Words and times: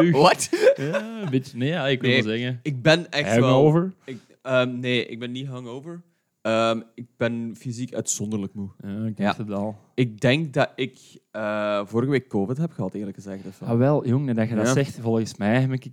terug. 0.00 0.16
Wat? 0.28 0.48
Ja, 0.76 1.22
een 1.22 1.30
beetje, 1.30 1.56
nee, 1.56 1.68
ja, 1.68 1.86
ik 1.88 2.00
wil 2.00 2.10
Nee. 2.10 2.22
wel 2.22 2.36
zeggen. 2.36 2.60
Ik 2.62 2.82
ben 2.82 3.10
echt 3.10 3.36
wel... 3.36 3.48
Hangover. 3.48 3.92
Ik, 4.04 4.18
ehm, 4.42 4.78
nee, 4.78 5.06
ik 5.06 5.18
ben 5.18 5.32
niet 5.32 5.46
hungover. 5.48 6.02
Ehm, 6.42 6.80
ik 6.94 7.06
ben 7.16 7.54
fysiek 7.58 7.94
uitzonderlijk 7.94 8.54
moe. 8.54 8.68
Ja, 8.82 9.04
ik 9.06 9.18
Ja. 9.18 9.34
het 9.36 9.50
al. 9.50 9.76
Ik 9.94 10.20
denk 10.20 10.52
dat 10.52 10.70
ik 10.76 10.98
eh, 11.30 11.80
vorige 11.86 12.10
week 12.10 12.28
COVID 12.28 12.56
heb 12.56 12.72
gehad, 12.72 12.94
eerlijk 12.94 13.16
gezegd. 13.16 13.46
of 13.46 13.54
zo. 13.54 13.64
Ah, 13.64 13.78
wel, 13.78 14.06
jongen, 14.06 14.34
dat 14.34 14.48
je 14.48 14.54
dat 14.54 14.66
Ja. 14.66 14.72
zegt, 14.72 14.98
volgens 15.00 15.36
mij 15.36 15.60
heb 15.60 15.72
ik 15.72 15.86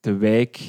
de 0.00 0.16
week 0.16 0.60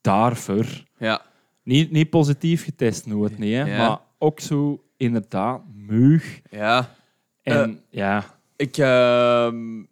daarvoor 0.00 0.66
Ja. 0.98 1.22
niet, 1.62 1.90
niet 1.90 2.10
positief 2.10 2.64
getest, 2.64 3.06
nooit 3.06 3.38
niet, 3.38 3.54
hè, 3.54 3.64
Ja. 3.64 3.88
maar 3.88 3.98
ook 4.18 4.40
zo 4.40 4.84
inderdaad 4.96 5.60
muug. 5.74 6.40
Ja. 6.50 6.94
En 7.42 7.80
ja, 7.90 8.24
Ik... 8.56 8.76
ehm, 8.76 9.82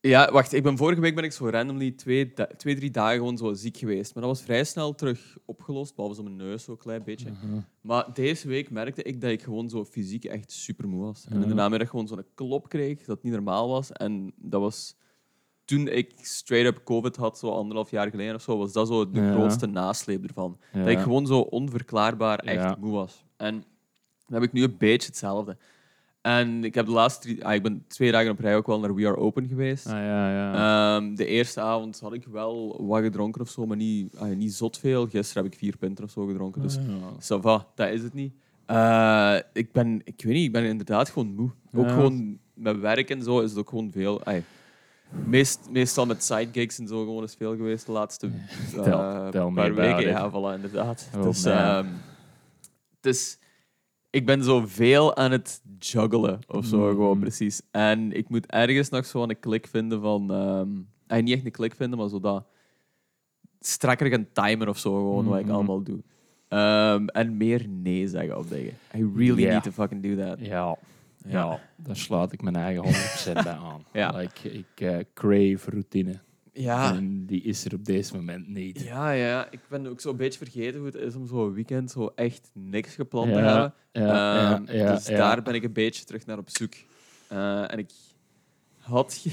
ja, 0.00 0.32
wacht. 0.32 0.52
Ik 0.52 0.62
ben, 0.62 0.76
vorige 0.76 1.00
week 1.00 1.14
ben 1.14 1.24
ik 1.24 1.32
zo 1.32 1.48
randomly 1.48 1.90
twee, 1.90 2.32
twee, 2.56 2.74
drie 2.76 2.90
dagen 2.90 3.16
gewoon 3.16 3.36
zo 3.36 3.52
ziek 3.54 3.76
geweest. 3.76 4.14
Maar 4.14 4.22
dat 4.22 4.32
was 4.32 4.42
vrij 4.42 4.64
snel 4.64 4.94
terug 4.94 5.36
opgelost, 5.44 5.94
behalve 5.94 6.16
zo 6.16 6.22
mijn 6.22 6.36
neus 6.36 6.64
zo'n 6.64 6.76
klein 6.76 7.02
beetje. 7.04 7.30
Mhm. 7.30 7.60
Maar 7.80 8.06
deze 8.14 8.48
week 8.48 8.70
merkte 8.70 9.02
ik 9.02 9.20
dat 9.20 9.30
ik 9.30 9.42
gewoon 9.42 9.68
zo 9.68 9.84
fysiek 9.84 10.24
echt 10.24 10.52
super 10.52 10.88
moe 10.88 11.00
was. 11.04 11.26
En 11.28 11.42
in 11.42 11.48
de 11.48 11.54
namiddag 11.54 11.88
gewoon 11.88 12.08
zo'n 12.08 12.24
klop 12.34 12.68
kreeg 12.68 13.04
dat 13.04 13.22
niet 13.22 13.32
normaal 13.32 13.68
was. 13.68 13.92
En 13.92 14.32
dat 14.36 14.60
was 14.60 14.96
toen 15.64 15.88
ik 15.88 16.12
straight 16.16 16.76
up 16.76 16.84
COVID 16.84 17.16
had, 17.16 17.38
zo 17.38 17.50
anderhalf 17.50 17.90
jaar 17.90 18.10
geleden 18.10 18.34
of 18.34 18.42
zo, 18.42 18.58
was 18.58 18.72
dat 18.72 18.88
zo 18.88 19.10
de 19.10 19.20
Ja. 19.20 19.32
grootste 19.32 19.66
nasleep 19.66 20.24
ervan. 20.24 20.58
ja. 20.72 20.78
Dat 20.78 20.88
ik 20.88 20.98
gewoon 20.98 21.26
zo 21.26 21.40
onverklaarbaar 21.40 22.38
echt 22.38 22.62
Ja. 22.62 22.76
moe 22.80 22.92
was. 22.92 23.24
En 23.36 23.54
dan 24.26 24.40
heb 24.40 24.42
ik 24.42 24.52
nu 24.52 24.62
een 24.62 24.76
beetje 24.78 25.06
hetzelfde. 25.08 25.56
En 26.20 26.64
ik 26.64 26.74
heb 26.74 26.86
de 26.86 26.92
laatste 26.92 27.20
drie... 27.20 27.44
Ah, 27.44 27.54
ik 27.54 27.62
ben 27.62 27.84
twee 27.88 28.12
dagen 28.12 28.30
op 28.30 28.38
rij 28.38 28.56
ook 28.56 28.66
wel 28.66 28.80
naar 28.80 28.94
We 28.94 29.06
Are 29.06 29.16
Open 29.16 29.48
geweest. 29.48 29.86
Ah, 29.86 29.92
ja, 29.92 30.30
ja. 30.32 30.96
Ehm, 30.96 31.14
de 31.14 31.26
eerste 31.26 31.60
avond 31.60 32.00
had 32.00 32.12
ik 32.12 32.26
wel 32.26 32.84
wat 32.86 33.02
gedronken 33.02 33.40
of 33.40 33.48
zo, 33.48 33.66
maar 33.66 33.76
niet, 33.76 34.16
ah, 34.16 34.36
niet 34.36 34.52
zot 34.52 34.78
veel. 34.78 35.06
Gisteren 35.06 35.42
heb 35.42 35.52
ik 35.52 35.58
vier 35.58 35.76
punten 35.76 36.04
of 36.04 36.10
zo 36.10 36.26
gedronken, 36.26 36.62
dus 36.62 36.74
ja. 36.74 37.36
ça 37.36 37.40
va, 37.40 37.66
dat 37.74 37.88
is 37.88 38.02
het 38.02 38.14
niet. 38.14 38.32
Eh, 38.66 39.36
ik 39.52 39.72
ben, 39.72 40.00
ik 40.04 40.22
weet 40.22 40.34
niet, 40.34 40.46
ik 40.46 40.52
ben 40.52 40.64
inderdaad 40.64 41.10
gewoon 41.10 41.34
moe. 41.34 41.50
Ook 41.74 41.88
gewoon 41.88 42.38
met 42.54 42.78
werk 42.80 43.10
en 43.10 43.22
zo 43.22 43.40
is 43.40 43.50
het 43.50 43.58
ook 43.58 43.68
gewoon 43.68 43.90
veel. 43.90 44.22
meest, 45.26 45.60
meestal 45.70 46.06
met 46.06 46.24
sidegigs 46.24 46.78
en 46.78 46.88
zo 46.88 47.04
gewoon 47.04 47.22
is 47.22 47.34
veel 47.34 47.56
geweest 47.56 47.86
de 47.86 47.92
laatste 47.92 48.26
eh, 48.76 48.82
Tel- 48.82 49.30
tel 49.30 49.50
me 49.50 49.56
paar 49.56 49.74
weken. 49.74 50.08
Ja, 50.08 50.30
voilà, 50.30 50.54
inderdaad. 50.54 51.10
Oh, 51.16 51.22
dus, 51.22 51.44
ehm, 51.44 51.86
dus 53.00 53.38
ik 54.10 54.26
ben 54.26 54.44
zo 54.44 54.62
veel 54.66 55.16
aan 55.16 55.30
het 55.30 55.62
juggelen 55.78 56.38
of 56.48 56.64
zo, 56.66 56.76
Mm. 56.78 56.88
gewoon 56.90 57.18
precies. 57.18 57.62
En 57.70 58.12
ik 58.12 58.28
moet 58.28 58.46
ergens 58.46 58.88
nog 58.88 59.06
zo 59.06 59.22
een 59.22 59.40
klik 59.40 59.66
vinden 59.66 60.00
van. 60.00 60.30
ah, 61.06 61.22
niet 61.22 61.34
echt 61.34 61.44
een 61.44 61.50
klik 61.50 61.74
vinden, 61.74 61.98
maar 61.98 62.08
zo 62.08 62.20
dat 62.20 62.44
strakker 63.60 64.06
gaan 64.10 64.26
timen 64.32 64.68
of 64.68 64.78
zo, 64.78 64.94
gewoon 64.94 65.24
wat 65.26 65.38
ik 65.38 65.44
Mhm. 65.44 65.54
allemaal 65.54 65.82
doe. 65.82 66.02
Ehm, 66.48 67.06
en 67.06 67.36
meer 67.36 67.68
nee 67.68 68.08
zeggen 68.08 68.38
op 68.38 68.48
dingen. 68.48 68.72
I 68.96 69.10
really 69.16 69.44
need 69.48 69.62
to 69.62 69.70
fucking 69.70 70.02
do 70.02 70.16
that. 70.24 70.38
Ja, 70.40 70.76
ja, 71.28 71.60
daar 71.76 71.96
sluit 71.96 72.32
ik 72.32 72.42
mijn 72.42 72.56
eigen 72.56 72.82
100% 72.82 73.44
bij 73.44 73.52
aan. 73.52 73.84
Ja. 73.92 74.10
Like, 74.16 74.50
ik 74.52 74.66
eh, 74.74 74.98
crave 75.14 75.70
routine. 75.70 76.20
Ja. 76.62 76.94
En 76.94 77.26
die 77.26 77.42
is 77.42 77.64
er 77.64 77.74
op 77.74 77.84
deze 77.84 78.14
moment 78.16 78.48
niet. 78.48 78.80
Ja, 78.80 79.10
ja, 79.10 79.50
ik 79.50 79.60
ben 79.68 79.86
ook 79.86 80.00
zo'n 80.00 80.16
beetje 80.16 80.38
vergeten 80.38 80.78
hoe 80.78 80.86
het 80.86 80.96
is 80.96 81.14
om 81.14 81.26
zo'n 81.26 81.52
weekend 81.52 81.90
zo 81.90 82.12
echt 82.14 82.50
niks 82.54 82.94
gepland 82.94 83.32
te 83.32 83.38
hebben. 83.38 83.74
Ja, 83.92 84.54
Ehm, 84.54 84.64
ja, 84.66 84.72
ja, 84.72 84.94
dus 84.94 85.04
daar 85.04 85.42
ben 85.42 85.54
ik 85.54 85.62
een 85.62 85.72
beetje 85.72 86.04
terug 86.04 86.26
naar 86.26 86.38
op 86.38 86.50
zoek. 86.50 86.74
Eh, 87.28 87.72
en 87.72 87.78
ik 87.78 87.90
had, 88.78 89.26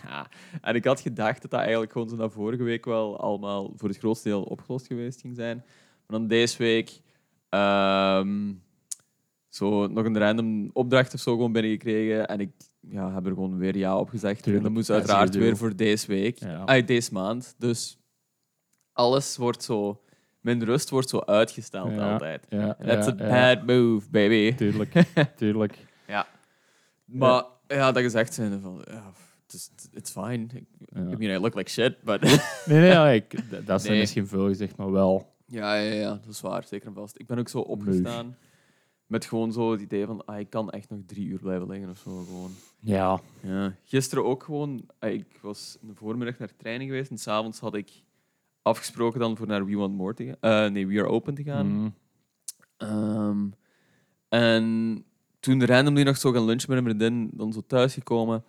en 0.60 0.74
ik 0.74 0.84
had 0.84 1.00
gedacht 1.00 1.42
dat 1.42 1.50
dat 1.50 1.60
eigenlijk 1.60 1.92
gewoon 1.92 2.08
zo 2.08 2.16
na 2.16 2.28
vorige 2.28 2.62
week 2.62 2.84
wel 2.84 3.20
allemaal 3.20 3.72
voor 3.76 3.88
het 3.88 3.98
grootste 3.98 4.28
deel 4.28 4.42
opgelost 4.42 4.86
geweest 4.86 5.20
ging 5.20 5.36
zijn. 5.36 5.56
Maar 6.06 6.18
dan 6.18 6.26
deze 6.26 6.58
week 6.58 7.00
ehm, 7.48 8.52
zo 9.48 9.86
nog 9.86 10.04
een 10.04 10.18
random 10.18 10.70
opdracht 10.72 11.14
of 11.14 11.20
zo 11.20 11.32
gewoon 11.32 11.52
binnengekregen. 11.52 12.28
En 12.28 12.40
ik 12.40 12.50
ja, 12.88 13.14
heb 13.14 13.26
er 13.26 13.32
gewoon 13.32 13.58
weer 13.58 13.76
ja 13.76 13.98
op 13.98 14.08
gezegd. 14.08 14.42
Tuurlijk, 14.42 14.56
en 14.56 14.62
dat 14.72 14.72
moest 14.78 14.90
uiteraard 14.90 15.34
weer 15.34 15.56
voor 15.56 15.76
deze 15.76 16.06
week. 16.06 16.38
Ja. 16.38 16.66
Uit 16.66 16.86
deze 16.86 17.12
maand. 17.12 17.54
Dus 17.58 17.98
alles 18.92 19.36
wordt 19.36 19.62
zo... 19.62 19.98
Mijn 20.40 20.64
rust 20.64 20.90
wordt 20.90 21.08
zo 21.08 21.18
uitgesteld 21.20 21.94
Ja, 21.94 22.12
altijd. 22.12 22.46
Ja, 22.48 22.74
that's 22.84 23.06
ja, 23.06 23.14
a 23.20 23.26
ja. 23.26 23.54
bad 23.56 23.66
move, 23.66 24.10
baby. 24.10 24.54
Tuurlijk, 24.54 24.92
tuurlijk. 25.36 25.78
Maar 27.04 27.44
ja, 27.66 27.92
dat 27.92 28.02
gezegd 28.02 28.34
zijn 28.34 28.60
van... 28.60 28.84
Ja, 28.90 29.12
het 29.42 29.52
is- 29.54 29.70
it's 29.92 30.10
fine. 30.10 30.46
Ja. 30.78 31.00
I 31.00 31.16
mean, 31.16 31.36
I 31.36 31.38
look 31.38 31.54
like 31.54 31.70
shit, 31.70 32.02
but... 32.02 32.20
Nee, 32.22 32.38
nee, 32.80 32.90
ja, 32.90 33.20
dat 33.64 33.80
zijn 33.80 33.92
Nee. 33.92 34.00
misschien 34.00 34.26
veel 34.26 34.46
gezegd, 34.46 34.76
maar 34.76 34.90
wel. 34.90 35.34
ja, 35.46 35.74
ja, 35.74 35.92
ja, 35.92 36.08
dat 36.08 36.26
is 36.28 36.40
waar. 36.40 36.64
Zeker 36.66 36.86
en 36.88 36.94
vast. 36.94 37.18
Ik 37.20 37.26
ben 37.26 37.38
ook 37.38 37.48
zo 37.48 37.58
opgestaan 37.58 38.36
met 39.06 39.24
gewoon 39.24 39.52
zo 39.52 39.70
het 39.72 39.80
idee 39.80 40.06
van... 40.06 40.24
Ah, 40.24 40.38
ik 40.38 40.50
kan 40.50 40.70
echt 40.70 40.90
nog 40.90 40.98
drie 41.06 41.26
uur 41.26 41.38
blijven 41.38 41.68
liggen 41.68 41.90
of 41.90 41.98
zo. 41.98 42.22
Gewoon. 42.24 42.50
Ja, 42.80 43.20
Ja. 43.40 43.74
Gisteren 43.84 44.24
ook 44.24 44.42
gewoon... 44.42 44.86
ah, 44.98 45.12
Ik 45.12 45.38
was 45.42 45.78
in 45.82 45.88
de 45.88 45.94
voormiddag 45.94 46.38
naar 46.38 46.56
training 46.56 46.90
geweest 46.90 47.10
en 47.10 47.18
s'avonds 47.18 47.60
had 47.60 47.74
ik 47.74 47.90
afgesproken 48.62 49.20
dan 49.20 49.36
voor 49.36 49.46
naar 49.46 49.64
We 49.66 49.76
Want 49.76 49.94
More 49.96 50.14
te 50.14 50.24
gaan. 50.24 50.64
Eh, 50.66 50.70
nee, 50.72 50.86
We 50.86 50.98
Are 51.00 51.08
Open 51.08 51.34
te 51.34 51.42
gaan. 51.42 51.66
mm, 51.66 51.94
Ehm, 52.76 53.46
en 54.28 55.04
toen 55.40 55.64
randomly 55.66 56.02
nog 56.02 56.16
zo 56.16 56.32
gaan 56.32 56.44
lunchen 56.44 56.68
met 56.70 56.78
een 56.78 56.84
vriendin, 56.84 57.30
dan 57.32 57.52
zo 57.52 57.60
thuisgekomen. 57.66 58.44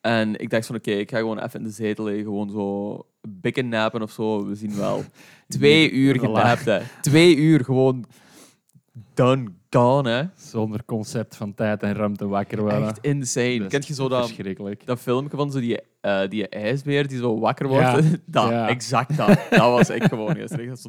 En 0.00 0.36
ik 0.40 0.50
dacht 0.50 0.66
van, 0.66 0.76
oké, 0.76 0.90
ik 0.90 1.10
ga 1.10 1.18
gewoon 1.18 1.38
even 1.38 1.58
in 1.60 1.66
de 1.66 1.72
zetel 1.72 2.04
liggen, 2.04 2.24
gewoon 2.24 2.50
zo 2.50 3.06
bikken 3.28 3.68
napen 3.68 4.02
of 4.02 4.10
zo. 4.10 4.46
We 4.46 4.54
zien 4.54 4.76
wel. 4.76 5.04
Twee 5.48 5.90
uur 5.90 6.20
hè. 6.64 6.82
Twee 7.00 7.36
uur 7.36 7.64
gewoon 7.64 8.04
done, 9.14 9.52
gone, 9.70 10.10
hè. 10.10 10.24
zonder 10.36 10.84
concept 10.84 11.36
van 11.36 11.54
tijd 11.54 11.82
en 11.82 11.92
ruimte 11.94 12.26
wakker 12.26 12.60
worden. 12.60 12.86
Echt 12.88 12.98
insane. 13.00 13.58
Dat 13.58 13.68
Kent 13.68 13.86
je 13.86 13.94
zo 13.94 14.08
dat, 14.08 14.32
dat 14.84 14.98
filmpje 15.00 15.36
van 15.36 15.50
zo 15.50 15.60
die, 15.60 15.80
eh, 16.00 16.28
die 16.28 16.48
ijsbeer 16.48 17.08
die 17.08 17.18
zo 17.18 17.38
wakker 17.38 17.68
wordt? 17.68 17.84
Ja. 17.84 18.00
dat, 18.26 18.48
Ja. 18.50 18.68
exact 18.68 19.16
dat. 19.16 19.38
Dat 19.50 19.58
was 19.70 19.90
ik 19.90 20.02
gewoon 20.04 20.34
gisteren. 20.34 20.66
Dacht 20.66 20.80
zo, 20.80 20.88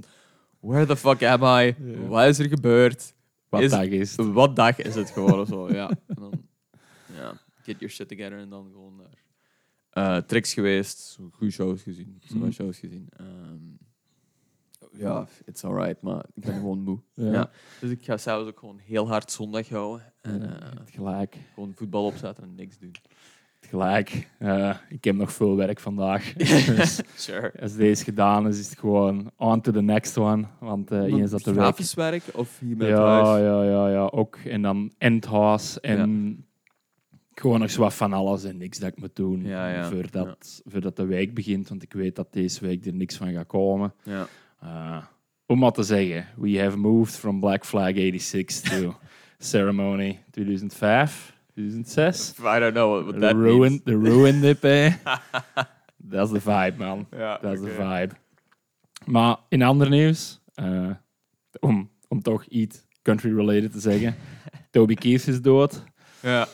Where 0.59 0.85
the 0.85 0.95
fuck 0.95 1.23
am 1.23 1.43
I? 1.43 1.75
Ja. 1.83 2.07
Wat 2.07 2.25
is 2.27 2.39
er 2.39 2.47
gebeurd? 2.49 3.13
Wat 3.49 3.61
is- 3.61 3.71
dag 3.71 3.83
is 3.85 4.17
het? 4.17 4.31
Wat 4.31 4.55
dag 4.55 4.77
is 4.79 4.95
het 4.95 5.09
gewoon 5.09 5.39
of 5.39 5.47
zo, 5.47 5.71
ja. 5.71 5.89
En 5.89 6.15
dan, 6.15 6.31
ja, 7.15 7.33
get 7.63 7.79
your 7.79 7.89
shit 7.93 8.07
together 8.07 8.37
en 8.39 8.49
dan 8.49 8.69
gewoon 8.71 8.95
naar 8.95 9.15
eh, 10.17 10.23
tricks 10.23 10.53
geweest, 10.53 11.17
goede 11.31 11.51
shows 11.53 11.81
gezien, 11.83 12.21
zo 12.29 12.37
Mhm. 12.37 12.51
shows 12.51 12.77
gezien. 12.79 13.07
Ehm, 13.17 13.55
ja, 14.97 15.27
it's 15.45 15.63
alright, 15.63 16.01
maar 16.01 16.25
ik 16.33 16.43
ben 16.45 16.53
gewoon 16.61 16.83
moe. 16.83 16.99
Ja. 17.13 17.31
Ja. 17.31 17.49
Dus 17.81 17.89
ik 17.91 18.03
ga 18.03 18.17
zelfs 18.17 18.47
ook 18.49 18.59
gewoon 18.59 18.79
heel 18.85 19.07
hard 19.07 19.31
zondag 19.31 19.69
houden 19.69 20.13
en 20.21 20.41
eh, 20.43 20.69
het 20.79 20.89
gelijk. 20.89 21.37
gewoon 21.53 21.73
voetbal 21.75 22.05
opzetten 22.05 22.43
en 22.43 22.55
niks 22.55 22.77
doen. 22.79 22.95
Het 23.59 23.69
gelijk. 23.69 24.27
Eh, 24.39 24.75
ik 24.89 25.03
heb 25.03 25.15
nog 25.15 25.31
veel 25.33 25.55
werk 25.55 25.79
vandaag. 25.79 26.33
dus 26.33 27.01
Sure. 27.15 27.51
als 27.61 27.75
deze 27.75 28.03
gedaan 28.03 28.47
is, 28.47 28.59
is 28.59 28.69
het 28.69 28.79
gewoon 28.79 29.31
on 29.37 29.61
to 29.61 29.71
the 29.71 29.81
next 29.81 30.17
one. 30.17 30.45
Want 30.59 30.91
eh 30.91 31.03
eens 31.03 31.31
dat 31.31 31.43
de. 31.43 31.53
Grafisch 31.53 31.93
werk 31.93 32.23
of 32.33 32.59
hier 32.59 32.77
met 32.77 32.87
Ja, 32.87 33.23
huis? 33.23 33.41
ja, 33.43 33.63
ja, 33.63 33.89
ja, 33.89 34.05
ook. 34.11 34.35
En 34.35 34.61
dan 34.61 34.93
endhouse 34.97 35.79
en 35.81 36.41
gewoon 37.33 37.59
nog 37.59 37.71
zo 37.71 37.81
wat 37.81 37.93
van 37.93 38.13
alles 38.13 38.43
en 38.43 38.57
niks 38.57 38.79
dat 38.79 38.89
ik 38.89 38.99
moet 38.99 39.15
doen 39.15 39.43
Ja, 39.43 39.69
ja. 39.69 39.89
Voordat, 39.89 40.61
voordat 40.65 40.95
de 40.95 41.05
week 41.05 41.33
begint. 41.33 41.69
Want 41.69 41.83
ik 41.83 41.93
weet 41.93 42.15
dat 42.15 42.33
deze 42.33 42.65
week 42.65 42.85
er 42.85 42.93
niks 42.93 43.15
van 43.17 43.33
gaat 43.33 43.47
komen. 43.47 43.93
Ja. 44.03 44.27
Uh, 44.63 44.97
om 45.45 45.59
maar 45.59 45.71
te 45.71 45.83
zeggen, 45.83 46.27
we 46.37 46.59
have 46.63 46.77
moved 46.77 47.15
from 47.15 47.39
Black 47.39 47.65
Flag 47.65 47.93
86 47.95 48.61
to 48.61 48.95
Ceremony 49.37 50.19
2005, 50.31 51.33
2006. 51.53 52.33
I 52.39 52.59
don't 52.59 52.73
know 52.73 53.03
what 53.03 53.13
The 53.13 53.19
that 53.19 53.33
ruin, 53.35 53.59
means. 53.59 53.81
the 53.83 53.97
ruin 53.97 54.41
dip, 54.41 54.63
eh? 54.63 54.93
Dat 55.97 56.27
is 56.27 56.33
de 56.33 56.41
vibe, 56.41 56.73
man. 56.77 57.07
Ja, 57.17 57.37
Dat 57.37 57.53
is 57.53 57.59
de 57.61 57.71
oké. 57.71 57.97
vibe. 57.99 58.13
Maar 59.05 59.37
in 59.49 59.61
ander 59.63 59.89
nieuws, 59.89 60.39
eh, 60.53 60.89
om, 61.59 61.89
om 62.07 62.21
toch 62.21 62.45
iets 62.45 62.85
country-related 63.01 63.71
te 63.71 63.79
zeggen, 63.79 64.15
Toby 64.71 64.93
Keith 64.93 65.27
is 65.27 65.41
dood. 65.41 65.83
Ja. 66.21 66.47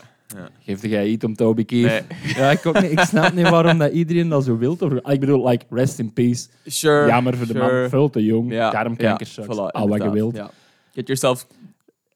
Geeft 0.60 0.82
jij 0.82 1.08
iets 1.08 1.26
om 1.26 1.36
Toby 1.36 1.66
Keith? 1.66 1.88
Nee. 1.88 2.20
Ja, 2.36 2.52
ik, 2.52 2.66
ook 2.66 2.82
niet, 2.82 2.92
ik 2.92 3.00
snap 3.00 3.34
niet 3.34 3.50
waarom 3.50 3.78
dat 3.78 3.92
iedereen 3.92 4.30
dat 4.30 4.44
zo 4.44 4.58
wil. 4.58 4.78
Of, 4.80 4.92
ik 4.94 5.20
bedoel, 5.20 5.48
like, 5.48 5.66
rest 5.70 6.00
in 6.00 6.14
peace. 6.14 6.48
Sure. 6.66 7.08
Jammer 7.08 7.38
voor 7.38 7.48
de 7.48 7.54
man, 7.54 7.90
veel 7.90 8.10
te 8.10 8.24
jong. 8.24 8.52
Ja, 8.52 8.72
Darmkanker, 8.72 9.28
ja, 9.36 9.44
voilà, 9.44 9.72
al 9.72 9.88
wat 9.88 10.04
je 10.04 10.12
wilt. 10.12 10.36
ja. 10.36 10.52
Get 10.94 11.08
yourself 11.08 11.48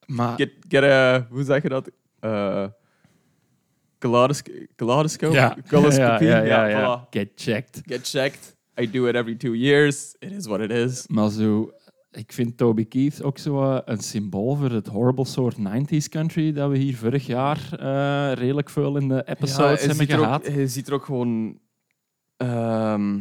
Maar 0.05 0.37
Get, 0.37 0.51
get 0.69 0.83
a, 0.83 1.27
hoe 1.29 1.43
zeg 1.43 1.61
je 1.61 1.69
dat? 1.69 1.89
Uh, 2.21 2.65
Kaleidoscope? 3.97 4.67
Kaleidoscope? 4.75 5.33
ja, 5.33 5.57
Coloscopie? 5.69 6.27
ja, 6.33 6.41
ja, 6.43 6.67
ja, 6.67 6.79
voilà. 6.79 7.09
Get 7.09 7.29
checked. 7.35 7.81
Get 7.85 8.09
checked. 8.09 8.55
I 8.81 8.89
do 8.91 9.07
it 9.07 9.15
every 9.15 9.35
two 9.35 9.53
years. 9.55 10.15
It 10.19 10.31
is 10.31 10.45
what 10.45 10.59
it 10.61 10.71
is. 10.71 11.07
Maar 11.07 11.29
zo, 11.29 11.71
ik 12.11 12.33
vind 12.33 12.57
Toby 12.57 12.87
Keith 12.87 13.23
ook 13.23 13.37
zo 13.37 13.61
eh, 13.71 13.79
een 13.85 13.99
symbool 13.99 14.55
voor 14.55 14.71
het 14.71 14.87
horrible 14.87 15.25
soort 15.25 15.55
90s 15.57 16.09
country 16.09 16.53
dat 16.53 16.69
we 16.69 16.77
hier 16.77 16.95
vorig 16.97 17.25
jaar 17.25 17.59
eh, 17.79 18.31
redelijk 18.33 18.69
veel 18.69 18.97
in 18.97 19.07
de 19.07 19.23
episodes 19.25 19.85
hebben 19.85 20.15
ook, 20.17 20.23
gehad. 20.23 20.47
hij 20.47 20.67
ziet 20.67 20.87
er 20.87 20.93
ook 20.93 21.05
gewoon 21.05 21.59
Ehm, 22.37 23.19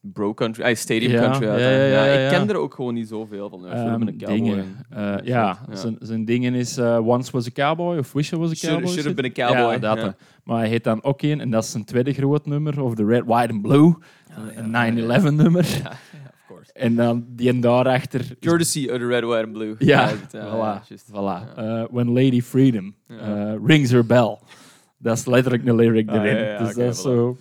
bro 0.00 0.34
country, 0.34 0.62
ah, 0.64 0.74
stadium 0.74 1.10
Ja, 1.10 1.20
country. 1.20 1.44
ja, 1.46 1.52
uit, 1.52 1.60
ja, 1.62 2.04
ja, 2.04 2.04
ik 2.04 2.30
ja. 2.30 2.38
ken 2.38 2.48
er 2.48 2.56
ook 2.56 2.74
gewoon 2.74 2.94
niet 2.94 3.08
zoveel 3.08 3.48
van. 3.48 3.60
Ja, 3.60 3.66
Ehm, 3.70 3.92
um, 3.92 4.08
een 4.08 4.16
cowboy. 4.18 4.36
dingen. 4.36 4.58
en- 4.90 5.18
Eh, 5.18 5.26
ja, 5.26 5.58
Zijn, 5.72 5.96
zijn 6.00 6.24
dingen 6.24 6.54
is 6.54 6.76
eh, 6.76 7.06
Once 7.06 7.32
Was 7.32 7.46
a 7.46 7.50
Cowboy 7.50 7.98
of 7.98 8.12
Wish 8.12 8.32
I 8.32 8.36
Was 8.36 8.50
a 8.50 8.54
Should, 8.54 8.74
Cowboy. 8.76 8.92
should 8.92 9.06
have 9.16 9.22
zit- 9.26 9.34
been 9.34 9.46
a 9.46 9.52
cowboy. 9.52 9.72
Ja, 9.72 9.78
dat. 9.78 9.98
ja. 9.98 10.14
Maar 10.44 10.58
hij 10.58 10.68
heet 10.68 10.84
dan 10.84 11.02
ook 11.02 11.22
een, 11.22 11.40
en 11.40 11.50
dat 11.50 11.64
is 11.64 11.70
zijn 11.70 11.84
tweede 11.84 12.12
groot 12.12 12.46
nummer, 12.46 12.82
of 12.82 12.94
de 12.94 13.04
Red, 13.04 13.24
White 13.24 13.52
and 13.52 13.62
Blue. 13.62 13.94
een 14.54 14.70
9-11 14.70 15.30
nummer. 15.30 15.64
Ja, 15.66 15.78
ja, 15.82 15.90
of 15.90 16.44
course. 16.46 16.68
En 16.80 16.96
dan 16.96 17.24
die 17.28 17.48
en 17.48 17.60
daarachter... 17.60 18.36
Courtesy 18.40 18.88
of 18.90 18.98
the 18.98 19.06
red, 19.06 19.24
white 19.24 19.44
and 19.44 19.52
blue. 19.52 19.74
Ja, 19.78 20.08
het, 20.08 21.04
voilà. 21.12 21.56
Eh, 21.56 21.84
when 21.90 22.12
Lady 22.12 22.40
Freedom 22.42 22.94
eh, 23.06 23.54
rings 23.64 23.90
her 23.90 24.06
bell. 24.06 24.38
Dat 24.98 25.16
is 25.16 25.26
letterlijk 25.26 25.66
een 25.66 25.74
lyric 25.74 26.08
Ah, 26.08 26.14
erin. 26.24 26.64
dus 26.64 26.74
dat 26.74 26.94
is 26.94 26.98
voilà. 26.98 27.02
zo... 27.02 27.36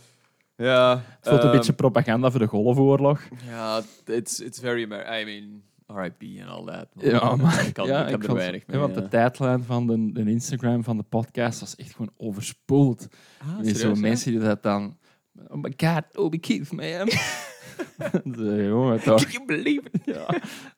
Ja, 0.55 0.91
Het 1.19 1.27
voelt 1.29 1.39
een 1.39 1.47
ehm, 1.47 1.55
beetje 1.57 1.73
propaganda 1.73 2.31
voor 2.31 2.39
de 2.39 2.47
Golfoorlog. 2.47 3.21
Ja, 3.47 3.81
it's, 4.05 4.39
it's 4.39 4.59
very 4.59 4.83
Amer- 4.83 5.19
I 5.21 5.25
mean, 5.25 5.61
R.I.P. 5.99 6.41
and 6.41 6.49
all 6.49 6.65
that. 6.75 6.87
Ja, 6.93 7.35
maar 7.35 7.65
ik 7.67 7.73
kan, 7.73 7.87
ja, 7.87 8.07
ik 8.07 8.23
er 8.23 8.33
weinig 8.33 8.61
ja, 8.61 8.71
mee. 8.71 8.79
want 8.79 8.93
de 8.95 9.07
tijdlijn 9.07 9.63
van 9.63 9.87
de, 9.87 10.11
de 10.23 10.31
Instagram 10.31 10.83
van 10.83 10.97
de 10.97 11.03
podcast 11.03 11.59
was 11.59 11.75
echt 11.75 11.91
gewoon 11.91 12.11
overspoeld. 12.17 13.07
Ah, 13.41 13.73
zo 13.73 13.95
mensen 13.95 14.31
die 14.31 14.39
dat 14.39 14.63
dan... 14.63 14.97
Oh 15.47 15.61
my 15.61 15.73
god, 15.77 16.17
Obi 16.17 16.39
Keith, 16.39 16.71
man. 16.71 17.09
jongen, 18.69 18.99
toch. 19.03 19.21
Can 19.21 19.31
you 19.31 19.45
believe 19.45 19.81
it? 19.91 20.01
Ja. 20.05 20.25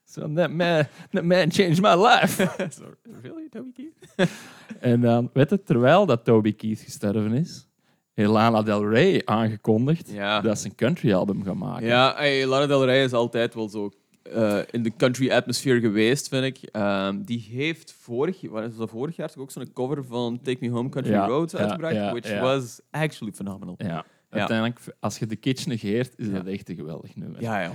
So 0.05 0.33
that 0.33 0.51
man, 0.51 0.87
that 1.11 1.23
man 1.23 1.51
changed 1.51 1.81
my 1.81 1.95
life. 1.95 2.35
Sorry, 2.69 2.95
really, 3.21 3.49
Toby 3.49 3.71
Keith? 3.71 4.29
en 4.79 5.01
dan, 5.01 5.29
weet 5.33 5.49
je, 5.49 5.63
terwijl 5.63 6.05
dat 6.05 6.25
Toby 6.25 6.55
Keith 6.55 6.79
gestorven 6.79 7.33
is, 7.33 7.67
heeft 8.13 8.29
Lana 8.29 8.61
Del 8.61 8.89
Rey 8.89 9.21
aangekondigd 9.25 10.11
Ja. 10.11 10.41
dat 10.41 10.59
ze 10.59 10.67
een 10.67 10.75
country 10.75 11.13
album 11.13 11.43
gaat 11.43 11.55
maken. 11.55 11.87
Ja, 11.87 12.13
hey, 12.15 12.45
Lana 12.45 12.65
Del 12.67 12.85
Rey 12.85 13.03
is 13.03 13.13
altijd 13.13 13.53
wel 13.53 13.69
zo 13.69 13.91
eh, 14.23 14.59
in 14.71 14.83
de 14.83 14.91
country 14.97 15.31
atmosphere 15.31 15.79
geweest, 15.79 16.27
vind 16.27 16.43
ik. 16.43 16.69
Ehm, 16.71 17.21
die 17.23 17.47
heeft 17.51 17.93
vorig, 17.99 18.41
wat 18.49 18.63
is 18.63 18.77
dat, 18.77 18.89
vorig 18.89 19.15
jaar 19.15 19.31
ook 19.37 19.51
zo'n 19.51 19.73
cover 19.73 20.05
van 20.05 20.39
Take 20.43 20.57
Me 20.59 20.69
Home 20.69 20.89
Country 20.89 21.13
Ja, 21.13 21.25
Roads 21.25 21.53
ja, 21.53 21.59
uitgebracht, 21.59 22.11
which 22.11 22.39
was 22.39 22.81
actually 22.91 23.33
phenomenal. 23.33 23.75
Ja. 23.77 24.05
Uiteindelijk, 24.39 24.79
als 24.99 25.17
je 25.19 25.25
de 25.25 25.35
kitsch 25.35 25.65
negeert, 25.65 26.13
is 26.17 26.31
dat 26.31 26.45
echt 26.45 26.69
een 26.69 26.75
geweldig 26.75 27.15
nummer. 27.15 27.41
Ja, 27.41 27.61
ja, 27.61 27.71
100%. 27.71 27.73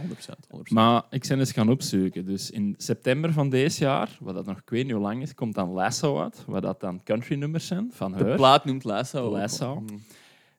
100%. 0.56 0.60
Maar 0.68 1.02
ik 1.10 1.24
ben 1.28 1.38
eens 1.38 1.52
gaan 1.52 1.70
opzoeken. 1.70 2.24
Dus 2.24 2.50
in 2.50 2.74
september 2.76 3.32
van 3.32 3.48
deze 3.50 3.84
jaar, 3.84 4.16
wat 4.20 4.34
dat 4.34 4.46
nog 4.46 4.58
ik 4.58 4.70
weet 4.70 4.84
niet 4.84 4.92
hoe 4.92 5.02
lang 5.02 5.22
is, 5.22 5.34
komt 5.34 5.54
dan 5.54 5.68
Lasso 5.70 6.20
uit. 6.20 6.44
Wat 6.46 6.62
dat 6.62 6.80
dan 6.80 7.02
country 7.02 7.36
nummers 7.36 7.66
zijn 7.66 7.90
van 7.92 8.12
de 8.12 8.24
haar. 8.24 8.36
plaat 8.36 8.64
noemt 8.64 8.84
Lasso. 8.84 9.30
Lasso. 9.30 9.80
Mm. 9.80 10.02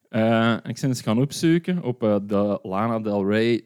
Eh, 0.09 0.53
ik 0.63 0.79
ben 0.81 0.89
eens 0.89 1.01
gaan 1.01 1.21
opzoeken 1.21 1.83
op 1.83 2.03
eh, 2.03 2.15
de 2.23 2.59
Lana 2.63 2.99
Del 2.99 3.29
Rey 3.29 3.65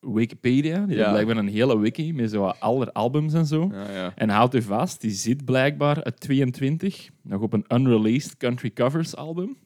Wikipedia. 0.00 0.86
Die 0.86 0.96
Ja. 0.96 1.10
blijkbaar 1.10 1.36
een 1.36 1.48
hele 1.48 1.78
wiki 1.78 2.12
met 2.12 2.30
zo 2.30 2.44
alle 2.44 2.92
albums 2.92 3.34
en 3.34 3.46
zo. 3.46 3.68
Ja, 3.72 3.90
ja. 3.92 4.12
En 4.14 4.28
houdt 4.28 4.54
u 4.54 4.62
vast, 4.62 5.00
die 5.00 5.10
zit 5.10 5.44
blijkbaar 5.44 6.04
uit 6.04 6.20
22 6.20 7.08
nog 7.22 7.40
op 7.40 7.52
een 7.52 7.64
unreleased 7.68 8.36
country 8.36 8.70
covers 8.70 9.16
album. 9.16 9.56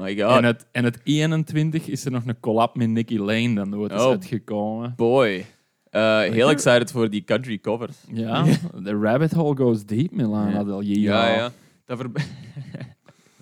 My 0.00 0.16
god. 0.18 0.36
En, 0.36 0.44
het, 0.44 0.66
en 0.72 0.84
het 0.84 1.00
21 1.04 1.86
is 1.88 2.04
er 2.04 2.10
nog 2.10 2.26
een 2.26 2.40
collab 2.40 2.76
met 2.76 2.88
Nicky 2.88 3.16
Lane 3.18 3.54
dan 3.54 3.84
is 3.90 4.00
Oh. 4.02 4.08
uitgekomen. 4.08 4.92
Boy. 4.96 5.46
Eh, 5.90 6.18
heel 6.20 6.50
excited 6.50 6.92
voor 6.92 7.10
die 7.10 7.24
country 7.24 7.58
covers. 7.58 7.96
Ja, 8.12 8.44
the 8.84 8.98
rabbit 8.98 9.32
hole 9.32 9.56
goes 9.56 9.84
deep 9.86 10.10
met 10.10 10.26
Lana 10.26 10.50
Ja. 10.50 10.64
Del. 10.64 10.80
Ja, 10.80 11.28
ja. 11.34 11.50
Dat 11.84 11.98
ver... 11.98 12.10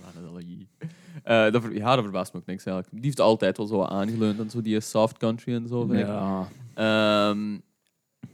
Lana 0.02 0.20
Del 0.30 0.38
Rey. 0.38 0.66
Eh, 1.22 1.52
dat. 1.52 1.62
Ja, 1.72 1.94
dat 1.94 2.02
verbaast 2.04 2.32
me 2.32 2.38
ook 2.40 2.46
niks 2.46 2.64
eigenlijk. 2.64 2.94
Die 2.96 3.04
heeft 3.04 3.20
altijd 3.20 3.56
wel 3.56 3.66
zo 3.66 3.82
aangeleund 3.82 4.38
en 4.38 4.50
zo 4.50 4.62
die 4.62 4.80
soft 4.80 5.16
country 5.18 5.54
en 5.54 5.68
zo. 5.68 5.80
vind 5.86 5.98
ik. 6.00 6.06
Ja, 6.06 6.48
Ehm, 6.74 7.58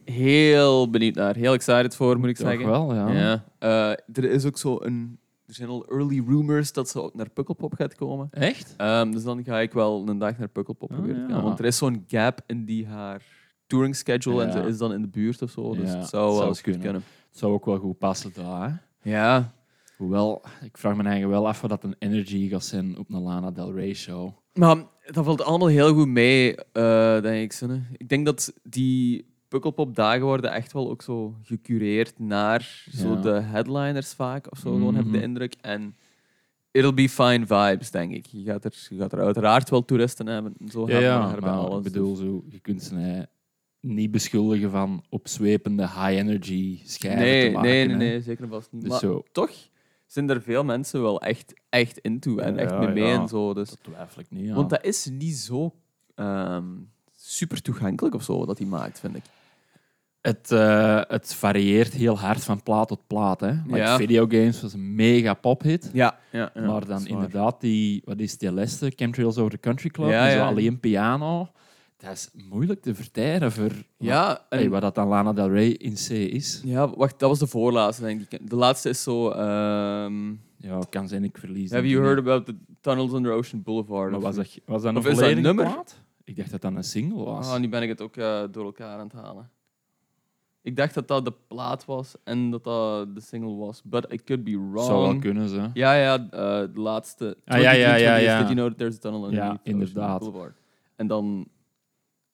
heel 0.05 0.91
benieuwd 0.91 1.15
naar. 1.15 1.37
Heel 1.37 1.53
excited 1.53 1.97
voor, 1.97 2.19
moet 2.19 2.29
ik 2.29 2.37
toch 2.37 2.49
zeggen. 2.49 2.67
wel, 2.67 2.95
ja. 2.95 3.09
Ja. 3.13 3.45
Eh, 3.59 3.91
er 4.25 4.25
is 4.31 4.45
ook 4.45 4.59
zo 4.59 4.77
een... 4.81 5.19
Er 5.47 5.55
zijn 5.55 5.69
al 5.69 5.87
early 5.87 6.23
rumors 6.27 6.73
dat 6.73 6.89
ze 6.89 7.03
ook 7.03 7.15
naar 7.15 7.31
Pukkelpop 7.31 7.75
gaat 7.75 7.95
komen. 7.95 8.29
Echt? 8.31 8.75
Ehm, 8.77 9.11
dus 9.11 9.23
dan 9.23 9.45
ga 9.45 9.61
ik 9.61 9.73
wel 9.73 10.09
een 10.09 10.19
dag 10.19 10.39
naar 10.39 10.49
Pukkelpop 10.49 10.91
Ah, 10.91 10.97
proberen 10.97 11.23
te 11.27 11.29
ja. 11.29 11.35
gaan. 11.35 11.45
Want 11.45 11.59
er 11.59 11.65
is 11.65 11.77
zo'n 11.77 12.05
gap 12.07 12.41
in 12.47 12.65
die 12.65 12.87
haar 12.87 13.23
touring 13.67 13.97
schedule 13.97 14.45
en 14.45 14.53
ze 14.53 14.59
is 14.59 14.79
dan 14.79 14.93
in 14.93 15.03
de 15.03 15.09
buurt 15.09 15.43
of 15.43 15.51
zo. 15.51 15.75
Dus 15.75 15.91
Ja, 15.93 15.99
het 15.99 16.09
zou 16.09 16.33
wel 16.39 16.47
eens 16.47 16.53
goed 16.61 16.63
kunnen. 16.63 16.81
kunnen. 16.83 17.03
Het 17.29 17.39
zou 17.39 17.53
ook 17.53 17.65
wel 17.65 17.79
goed 17.79 17.99
passen 17.99 18.31
daar. 18.35 18.69
hè. 19.01 19.11
Ja. 19.11 19.53
Hoewel, 19.97 20.43
ik 20.63 20.79
vraag 20.79 20.97
me 20.97 21.03
eigenlijk 21.03 21.33
wel 21.35 21.49
af 21.49 21.61
wat 21.61 21.71
dat 21.71 21.85
een 21.85 21.97
energy 21.99 22.49
gaat 22.49 22.65
zijn 22.65 22.99
op 22.99 23.11
een 23.11 23.23
Lana 23.23 23.51
Del 23.51 23.73
Rey 23.73 23.95
show. 23.95 24.31
Maar 24.55 24.77
dat 25.11 25.25
valt 25.25 25.43
allemaal 25.43 25.69
heel 25.69 25.95
goed 25.95 26.09
mee, 26.09 26.55
eh, 26.73 27.21
denk 27.23 27.53
ik. 27.53 27.69
Ik 27.97 28.09
denk 28.09 28.27
dat 28.27 28.53
die 28.63 29.34
Pukkelpop-dagen 29.49 30.23
worden 30.25 30.53
echt 30.53 30.73
wel 30.73 30.91
ook 30.91 31.03
zo 31.03 31.35
gecureerd 31.43 32.19
naar 32.19 32.85
zo 32.97 33.21
de 33.21 33.31
headliners 33.41 34.13
vaak, 34.13 34.47
of 34.51 34.59
zo, 34.59 34.73
gewoon 34.73 34.95
heb 34.95 35.05
ik 35.05 35.11
de 35.11 35.17
Mhm. 35.17 35.27
indruk. 35.27 35.55
En 35.61 35.95
it'll 36.71 36.95
be 36.95 37.09
fine 37.09 37.47
vibes, 37.47 37.91
denk 37.91 38.13
ik. 38.13 38.27
Je 38.27 38.45
gaat 38.45 38.65
er, 38.65 38.87
je 38.91 38.97
gaat 38.97 39.13
er 39.13 39.21
uiteraard 39.21 39.71
wel 39.71 39.85
toeristen 39.85 40.27
hebben. 40.27 40.55
en 40.61 40.69
Zo 40.69 40.89
Ja, 40.89 40.99
ja 40.99 41.21
haar 41.21 41.41
bij 41.41 41.51
maar 41.51 41.59
alles. 41.59 41.87
ik 41.87 41.93
bedoel, 41.93 42.15
zo, 42.17 42.45
je 42.49 42.59
kunt 42.61 42.83
ze 42.83 43.29
niet 43.81 44.11
beschuldigen 44.11 44.71
van 44.71 45.05
opzwepende 45.09 45.83
high-energy 45.83 46.79
dus- 46.83 46.93
schijven 46.95 47.21
nee, 47.21 47.47
te 47.47 47.51
maken. 47.53 47.71
nee, 47.71 47.87
nee, 47.89 48.21
zeker 48.21 48.49
vast 48.49 48.73
niet. 48.73 48.81
Dus 48.83 48.91
maar 48.91 48.99
zo, 49.01 49.23
toch 49.33 49.51
zijn 50.07 50.31
er 50.31 50.43
veel 50.43 50.65
mensen 50.65 51.03
wel 51.03 51.21
echt, 51.21 51.55
echt 51.69 51.99
into 51.99 52.37
en 52.39 52.59
echt 52.59 52.71
Ja, 52.71 52.79
mee 52.79 52.89
mee 52.89 53.05
ja. 53.05 53.21
en 53.21 53.29
zo. 53.29 53.55
Dus. 53.55 53.69
dat 53.69 53.79
twijfel 53.83 54.21
ik 54.21 54.27
niet. 54.31 54.51
Want 54.53 54.71
dat 54.71 54.85
is 54.85 55.09
niet 55.19 55.37
zo 55.37 55.75
ehm, 56.15 56.65
super 57.37 57.63
toegankelijk 57.63 58.15
of 58.15 58.23
zo, 58.23 58.47
dat 58.47 58.59
hij 58.59 58.67
maakt, 58.67 59.01
vind 59.01 59.17
ik. 59.17 59.23
Het, 60.21 60.51
eh, 60.53 61.01
het 61.09 61.35
varieert 61.35 61.93
heel 61.93 62.19
hard 62.19 62.45
van 62.45 62.63
plaat 62.63 62.89
tot 62.89 63.01
plaat. 63.07 63.41
Hè. 63.41 63.51
Like 63.67 63.77
Ja. 63.77 63.97
Videogames 63.97 64.63
was 64.63 64.73
een 64.73 64.95
mega 64.95 65.35
pophit. 65.35 65.91
Ja, 65.93 66.19
ja, 66.33 66.51
ja 66.55 66.61
maar 66.67 66.87
dan 66.87 67.07
inderdaad, 67.07 67.61
die, 67.61 68.03
wat 68.05 68.19
is 68.19 68.39
die 68.39 68.53
leste? 68.53 68.93
Chemtrails 68.97 69.37
over 69.39 69.51
the 69.51 69.59
Country 69.61 69.89
Club. 69.91 70.11
Ja, 70.11 70.31
zo 70.31 70.37
ja. 70.37 70.47
alleen 70.47 70.81
piano. 70.81 71.49
Dat 71.97 72.13
is 72.13 72.31
moeilijk 72.49 72.83
te 72.83 72.95
verteren 72.95 73.53
voor 73.53 73.71
Ja, 73.99 74.47
en, 74.49 74.59
hey, 74.59 74.69
wat 74.69 74.81
dat 74.81 74.95
dan 74.95 75.09
Lana 75.09 75.33
Del 75.33 75.51
Rey 75.51 75.69
in 75.71 75.95
C 75.95 76.09
is. 76.11 76.61
ja, 76.65 76.89
wacht, 76.97 77.19
dat 77.19 77.29
was 77.29 77.39
de 77.39 77.47
voorlaatste, 77.47 78.03
denk 78.03 78.21
ik. 78.33 78.49
De 78.51 78.57
laatste 78.57 78.89
is 78.89 79.03
zo... 79.03 79.31
ehm, 79.31 80.31
Ja, 80.57 80.79
kan 80.91 81.09
zijn 81.09 81.25
ik 81.25 81.37
verlies. 81.39 81.71
have 81.71 81.89
you 81.89 82.03
heard 82.05 82.19
about 82.19 82.47
the 82.47 82.55
tunnels 82.81 83.13
under 83.13 83.33
Ocean 83.33 83.63
Boulevard? 83.63 84.11
Maar 84.11 84.19
of 84.19 84.25
was 84.25 84.35
dat, 84.37 84.59
was 84.65 84.83
dat 84.83 84.91
een 84.91 84.97
Of 84.99 85.05
is 85.05 85.11
dat 85.11 85.19
volledige 85.21 85.47
nummer? 85.47 85.65
plaat? 85.65 86.01
Ik 86.25 86.37
dacht 86.37 86.51
dat 86.51 86.61
dat 86.61 86.75
een 86.75 86.85
single 86.85 87.25
was. 87.25 87.51
Ah, 87.51 87.61
nu 87.61 87.69
ben 87.69 87.83
ik 87.83 87.89
het 87.89 88.01
ook 88.01 88.17
eh, 88.17 88.43
door 88.51 88.65
elkaar 88.65 88.99
aan 88.99 89.07
het 89.07 89.13
halen. 89.13 89.51
Ik 90.63 90.77
dacht 90.77 90.95
dat 90.95 91.09
dat 91.09 91.25
de 91.25 91.33
plaat 91.49 91.85
was 91.85 92.15
en 92.25 92.51
dat 92.51 92.65
dat 92.65 93.15
de 93.15 93.21
single 93.21 93.55
was. 93.55 93.83
But 93.83 94.13
I 94.13 94.23
could 94.25 94.45
be 94.45 94.51
wrong. 94.51 94.87
Zou 94.87 95.03
wel 95.03 95.19
kunnen, 95.19 95.49
ze. 95.49 95.71
Ja, 95.75 95.95
ja, 95.95 96.19
eh, 96.19 96.29
de 96.75 96.81
laatste. 96.81 97.37
Ah, 97.45 97.61
ja, 97.61 97.71
ja, 97.73 97.95
ja, 97.95 98.17
23 98.17 98.17
is 98.17 98.25
ja. 98.25 98.39
Did 98.39 98.49
you 98.49 98.55
know 98.55 98.69
that 98.69 98.79
there's 98.79 98.97
a 98.97 98.99
tunnel 98.99 99.25
underneath 99.25 99.61
Ja, 99.65 99.73
inderdaad. 99.73 100.19
Boulevard? 100.19 100.57
En 100.97 101.07
dan 101.07 101.49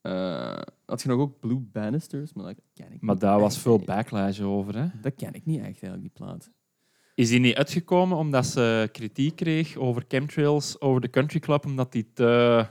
eh, 0.01 0.59
had 0.87 1.03
je 1.03 1.09
nog 1.09 1.19
ook 1.19 1.41
Blue 1.41 1.59
Bannisters, 1.73 2.33
maar 2.33 2.45
dat 2.45 2.55
ken 2.75 2.93
ik 2.93 3.01
Maar 3.01 3.19
daar 3.19 3.41
was 3.41 3.59
veel 3.59 3.79
backlash 3.79 4.41
over. 4.41 4.77
Hè? 4.77 4.87
Dat 5.01 5.15
ken 5.15 5.35
ik 5.35 5.47
niet 5.47 5.59
echt, 5.59 5.67
eigenlijk, 5.67 6.03
die 6.03 6.11
plaat. 6.27 6.51
Is 7.15 7.29
die 7.29 7.41
niet 7.41 7.55
uitgekomen 7.55 8.17
omdat 8.17 8.47
ze 8.47 8.89
kritiek 8.93 9.37
kreeg 9.37 9.77
over 9.77 10.05
chemtrails 10.09 10.81
over 10.81 11.01
de 11.01 11.11
country 11.11 11.39
club, 11.39 11.65
omdat 11.65 11.93
die 11.93 12.11
te 12.13 12.67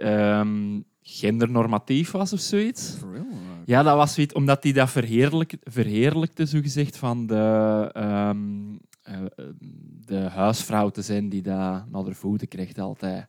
ehm, 0.00 0.80
gendernormatief 1.02 2.10
was 2.10 2.32
of 2.32 2.40
zoiets? 2.40 2.96
Real? 3.12 3.26
Ja, 3.64 3.82
dat 3.82 3.96
was 3.96 4.14
zoiets, 4.14 4.34
omdat 4.34 4.62
die 4.62 4.72
dat 4.72 4.90
verheerlijk, 4.90 5.56
verheerlijkte, 5.62 6.46
zogezegd, 6.46 6.96
van 6.96 7.26
de, 7.26 7.88
ehm, 7.92 8.38
eh, 9.02 9.16
de 10.06 10.16
huisvrouw 10.18 10.88
te 10.88 11.02
zijn 11.02 11.28
die 11.28 11.42
dat 11.42 11.84
naar 11.92 12.04
de 12.04 12.14
voeten 12.14 12.48
krijgt 12.48 12.78
altijd. 12.78 13.26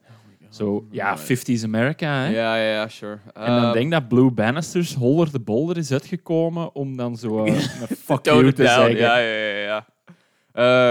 Zo, 0.50 0.88
ja, 0.92 1.18
50s 1.18 1.64
America, 1.64 2.08
hè? 2.14 2.28
Ja, 2.28 2.56
ja, 2.56 2.72
ja, 2.72 2.88
sure. 2.88 3.20
En 3.34 3.46
dan 3.56 3.64
Eh, 3.66 3.72
denk 3.74 3.86
ik 3.86 3.92
dat 3.92 4.08
Blue 4.08 4.32
Bannisters 4.32 4.94
Holder 4.96 5.32
de 5.32 5.40
Bolder 5.40 5.78
is 5.78 5.92
uitgekomen 5.92 6.76
om 6.76 6.98
dan 6.98 7.18
zo 7.18 7.44
eh, 7.46 7.54
een 7.82 7.96
fuck 7.98 8.26
you 8.26 8.54
te 8.54 8.64
down. 8.64 8.70
zeggen. 8.80 8.96
Ja, 8.98 9.18
ja, 9.18 9.36
ja. 9.36 9.58
ja. 9.60 9.86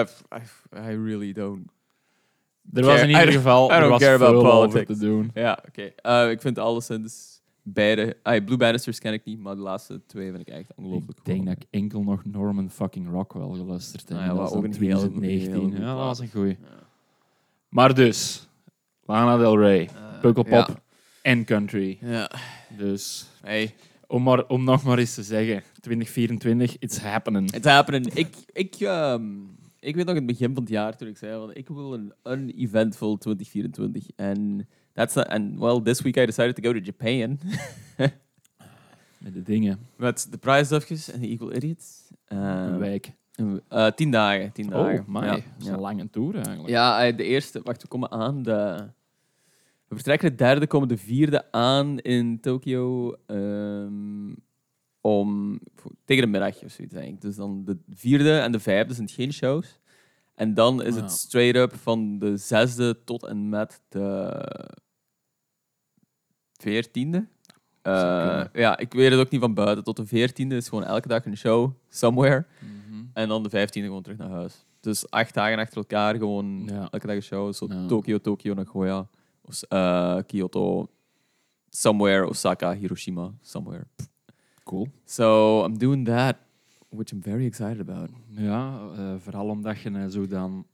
Eh, 0.00 0.06
I, 0.38 0.42
I 0.92 0.96
really 1.04 1.32
don't 1.32 1.70
Er 2.72 2.84
was 2.84 3.00
in 3.02 3.08
ieder 3.08 3.32
geval 3.32 3.70
I 3.70 3.74
er 3.74 3.88
was 3.88 4.00
care 4.00 4.14
about 4.14 4.42
veel 4.42 4.52
over 4.52 4.86
te 4.86 4.96
doen. 4.98 5.30
Ja, 5.34 5.58
oké. 5.68 5.82
Eh, 5.96 6.30
ik 6.30 6.40
vind 6.40 6.58
alleszins 6.58 7.40
beide... 7.62 8.16
Ah, 8.22 8.44
Blue 8.44 8.56
Bannisters 8.56 8.98
ken 8.98 9.12
ik 9.12 9.24
niet, 9.24 9.38
maar 9.38 9.54
de 9.54 9.60
laatste 9.60 10.00
twee 10.06 10.30
vind 10.32 10.48
ik 10.48 10.54
echt 10.54 10.72
ongelooflijk 10.76 11.18
Ik 11.18 11.24
denk 11.24 11.46
dat 11.46 11.56
ik 11.56 11.62
enkel 11.70 12.02
nog 12.02 12.24
Norman 12.24 12.70
fucking 12.70 13.08
Rockwell 13.10 13.48
geluisterd 13.56 14.08
heb. 14.08 14.18
Ah 14.18 14.24
ja, 14.26 14.34
dat 14.34 14.48
is 14.48 14.54
ook 14.54 14.58
goeie- 14.60 14.72
2019. 14.74 15.50
heel 15.52 15.60
goeie 15.60 15.80
ja, 15.80 15.86
dat 15.86 15.96
was 16.04 16.18
een 16.18 16.30
goeie. 16.30 16.56
Ja. 16.60 16.68
Maar 17.68 17.94
dus, 17.94 18.48
Lana 19.04 19.36
Del 19.36 19.58
Rey, 19.58 19.80
Eh, 19.84 20.20
Pukkelpop 20.20 20.52
Ja. 20.68 20.82
en 21.22 21.44
country. 21.44 21.98
ja. 22.00 22.30
Dus 22.78 23.26
Hey, 23.42 23.74
om, 24.06 24.22
maar, 24.22 24.46
om 24.46 24.64
nog 24.64 24.82
maar 24.82 24.98
eens 24.98 25.14
te 25.14 25.22
zeggen, 25.22 25.62
2024, 25.80 26.76
it's 26.78 26.98
happening. 26.98 27.52
it's 27.54 27.66
happening. 27.66 28.14
Ik, 28.14 28.36
ik, 28.52 28.74
ehm, 28.74 29.22
ik 29.80 29.94
weet 29.94 30.04
nog 30.06 30.14
in 30.16 30.26
het 30.26 30.26
begin 30.38 30.54
van 30.54 30.62
het 30.62 30.72
jaar 30.72 30.96
toen 30.96 31.08
ik 31.08 31.16
zei, 31.16 31.38
van, 31.38 31.54
ik 31.54 31.68
wil 31.68 31.94
een 31.94 32.12
uneventful 32.24 33.16
2024. 33.18 34.08
En 34.16 34.68
That's 34.92 35.14
not, 35.14 35.26
and 35.28 35.58
well, 35.58 35.80
this 35.82 36.00
week 36.02 36.16
I 36.16 36.26
decided 36.26 36.54
to 36.56 36.62
go 36.62 36.72
to 36.72 36.78
Japan. 36.84 37.38
Met 39.18 39.32
de 39.34 39.42
dingen. 39.42 39.78
Met 39.96 40.26
de 40.30 40.38
prijsdufjes 40.38 41.10
en 41.10 41.20
de 41.20 41.28
Equal 41.28 41.54
Idiots. 41.54 42.10
een 42.26 42.72
Uh, 42.72 42.76
week. 42.76 43.12
uh, 43.72 43.86
tien 43.86 44.10
dagen. 44.10 44.52
Tien 44.52 44.68
dagen. 44.68 45.00
Oh, 45.00 45.06
maar 45.06 45.24
Ja, 45.24 45.30
dat 45.34 45.42
is 45.58 45.66
ja. 45.66 45.72
een 45.72 45.80
lange 45.80 46.10
tour 46.10 46.34
eigenlijk. 46.34 46.68
Ja, 46.68 47.06
eh, 47.06 47.16
de 47.16 47.24
eerste... 47.24 47.60
Wacht, 47.64 47.82
we 47.82 47.88
komen 47.88 48.10
aan. 48.10 48.42
De, 48.42 48.86
we 49.88 49.94
vertrekken 49.94 50.30
de 50.30 50.34
derde, 50.36 50.66
komen 50.66 50.88
de 50.88 50.96
vierde 50.96 51.52
aan 51.52 51.98
in 51.98 52.40
Tokio. 52.40 53.16
ehm, 53.26 54.28
om, 55.00 55.60
tegen 56.04 56.22
de 56.22 56.28
middag 56.30 56.62
of 56.62 56.70
zoiets 56.70 56.94
eigenlijk. 56.94 57.20
Dus 57.22 57.36
dan 57.36 57.64
de 57.64 57.76
vierde 57.90 58.38
en 58.38 58.52
de 58.52 58.60
vijfde 58.60 58.94
zijn 58.94 59.06
het 59.06 59.14
geen 59.16 59.32
shows. 59.32 59.78
En 60.34 60.54
dan 60.54 60.82
is 60.82 60.96
het 60.96 61.10
straight 61.10 61.56
up 61.56 61.74
van 61.80 62.18
de 62.18 62.36
zesde 62.36 63.04
tot 63.04 63.24
en 63.24 63.48
met 63.48 63.80
de 63.88 64.36
veertiende. 66.58 67.26
Eh, 67.82 68.44
ja, 68.52 68.78
ik 68.78 68.92
weet 68.92 69.10
het 69.10 69.20
ook 69.20 69.30
niet 69.30 69.40
van 69.40 69.54
buiten. 69.54 69.84
Tot 69.84 69.96
de 69.96 70.06
veertiende 70.06 70.56
is 70.56 70.68
gewoon 70.68 70.84
elke 70.84 71.08
dag 71.08 71.24
een 71.24 71.36
show, 71.36 71.70
somewhere. 71.88 72.44
Mhm. 72.58 73.04
En 73.12 73.28
dan 73.28 73.42
de 73.42 73.48
vijftiende 73.48 73.88
gewoon 73.88 74.02
terug 74.02 74.18
naar 74.18 74.30
huis. 74.30 74.64
Dus 74.80 75.10
acht 75.10 75.34
dagen 75.34 75.58
achter 75.58 75.76
elkaar, 75.76 76.14
gewoon 76.16 76.62
Ja. 76.66 76.88
elke 76.90 77.06
dag 77.06 77.16
een 77.16 77.22
show. 77.22 77.52
Zo 77.52 77.66
Ja. 77.68 77.86
Tokio, 77.86 78.18
Tokio, 78.18 78.54
Nagoya, 78.54 79.08
eh, 79.68 80.18
Kyoto, 80.26 80.88
somewhere, 81.68 82.28
Osaka, 82.28 82.74
Hiroshima, 82.74 83.32
somewhere. 83.40 83.86
Cool. 84.70 84.86
So 85.04 85.64
I'm 85.64 85.78
doing 85.78 86.06
that, 86.06 86.36
which 86.88 87.12
I'm 87.12 87.22
very 87.22 87.44
excited 87.46 87.88
about. 87.88 88.10
Ja, 88.28 88.80
eh, 88.96 89.14
vooral 89.18 89.48
omdat 89.48 89.80
je 89.80 89.90
eh, 89.90 90.04
zo 90.08 90.26
dan... 90.26 90.66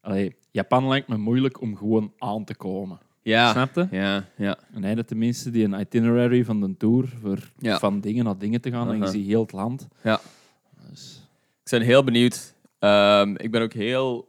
Allee, 0.00 0.36
Japan 0.50 0.88
lijkt 0.88 1.08
me 1.08 1.16
moeilijk 1.16 1.60
om 1.60 1.76
gewoon 1.76 2.12
aan 2.18 2.44
te 2.44 2.54
komen. 2.54 2.98
Ja, 3.22 3.52
Snap 3.52 3.74
je? 3.74 3.86
ja, 3.90 4.24
ja. 4.36 4.58
En 4.72 4.84
hij 4.84 5.02
tenminste 5.02 5.50
die 5.50 5.64
een 5.64 5.80
itinerary 5.80 6.44
van 6.44 6.60
de 6.60 6.76
tour 6.76 7.08
voor 7.20 7.50
Ja. 7.58 7.78
van 7.78 8.00
dingen 8.00 8.24
naar 8.24 8.38
dingen 8.38 8.60
te 8.60 8.70
gaan. 8.70 8.86
En 8.88 8.92
je 8.92 8.98
Uh-huh. 8.98 9.12
ziet 9.14 9.26
heel 9.26 9.42
het 9.42 9.52
land. 9.52 9.88
Ja. 10.02 10.20
Dus, 10.90 11.28
Ik 11.64 11.70
ben 11.70 11.80
heel 11.82 12.04
benieuwd. 12.04 12.54
Ehm, 12.78 13.34
ik 13.36 13.50
ben 13.50 13.62
ook 13.62 13.72
heel... 13.72 14.28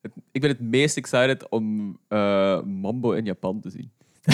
het- 0.00 0.12
ik 0.32 0.40
ben 0.40 0.50
het 0.50 0.60
meest 0.60 0.96
excited 0.96 1.48
om 1.48 1.98
eh, 2.08 2.62
Mambo 2.62 3.12
in 3.12 3.24
Japan 3.24 3.60
te 3.60 3.70
zien. 3.70 3.90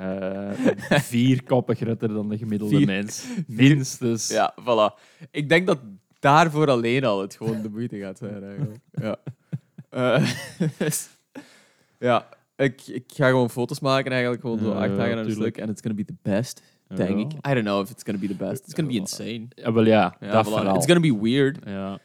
eh, 0.00 1.00
vier 1.00 1.42
koppen 1.44 1.76
groter 1.76 2.08
dan 2.08 2.28
de 2.28 2.38
gemiddelde 2.38 2.76
Vier- 2.76 2.86
mens. 2.86 3.24
Minstens. 3.46 4.28
Ja, 4.28 4.54
voilà. 4.60 5.00
Ik 5.30 5.48
denk 5.48 5.66
dat 5.66 5.78
daarvoor 6.18 6.70
alleen 6.70 7.04
al 7.04 7.20
het 7.20 7.34
gewoon 7.36 7.62
de 7.62 7.68
moeite 7.68 7.98
gaat 7.98 8.18
zijn. 8.18 8.42
Eigenlijk. 8.44 8.78
Ja. 8.92 9.16
Eh, 9.90 10.30
ja, 12.08 12.28
ik, 12.56 12.86
ik 12.86 13.04
ga 13.14 13.28
gewoon 13.28 13.50
foto's 13.50 13.80
maken 13.80 14.10
eigenlijk. 14.12 14.40
Gewoon 14.40 14.58
zo 14.58 14.72
acht 14.72 14.96
dagen 14.96 15.18
aan 15.18 15.24
een 15.24 15.30
stuk. 15.32 15.56
En 15.56 15.68
it's 15.68 15.80
gonna 15.80 15.96
be 15.96 16.04
the 16.04 16.14
best, 16.22 16.62
denk 16.94 17.18
ik. 17.18 17.32
I 17.32 17.52
don't 17.54 17.64
know 17.64 17.82
if 17.84 17.90
it's 17.90 18.02
gonna 18.04 18.20
be 18.20 18.26
the 18.26 18.34
best. 18.34 18.62
It's 18.64 18.74
gonna 18.74 18.90
be 18.90 18.96
insane. 18.96 19.46
Ja, 19.54 19.72
wel 19.72 19.84
ja, 19.86 20.16
Ja, 20.20 20.30
dat 20.32 20.46
voilà. 20.46 20.48
vooral. 20.50 20.74
It's 20.76 20.86
gonna 20.86 21.00
be 21.00 21.20
weird. 21.20 21.58
Ja. 21.64 21.98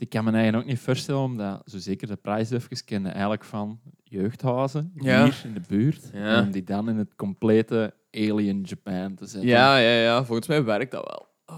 Ik 0.00 0.08
kan 0.08 0.24
me 0.24 0.30
eigenlijk 0.32 0.62
ook 0.64 0.70
niet 0.70 0.80
voorstellen, 0.80 1.20
omdat 1.20 1.62
zo 1.66 1.78
zeker 1.78 2.06
de 2.08 2.16
prijsdufjes 2.16 2.84
kennen 2.84 3.12
eigenlijk 3.12 3.44
van 3.44 3.80
jeugdhuizen 4.04 4.92
Ja. 4.94 5.24
hier 5.24 5.42
in 5.44 5.54
de 5.54 5.60
buurt. 5.68 6.10
Ja. 6.12 6.40
Om 6.42 6.50
die 6.50 6.64
dan 6.64 6.88
in 6.88 6.96
het 6.96 7.14
complete 7.16 7.94
alien 8.12 8.62
Japan 8.62 9.14
te 9.14 9.26
zetten. 9.26 9.48
Ja, 9.50 9.76
ja, 9.76 10.00
ja. 10.02 10.24
Volgens 10.24 10.48
mij 10.48 10.64
werkt 10.64 10.90
dat 10.90 11.04
wel. 11.06 11.56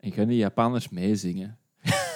En 0.00 0.12
gaan 0.12 0.26
die 0.26 0.36
Japanners 0.36 0.88
meezingen? 0.88 1.58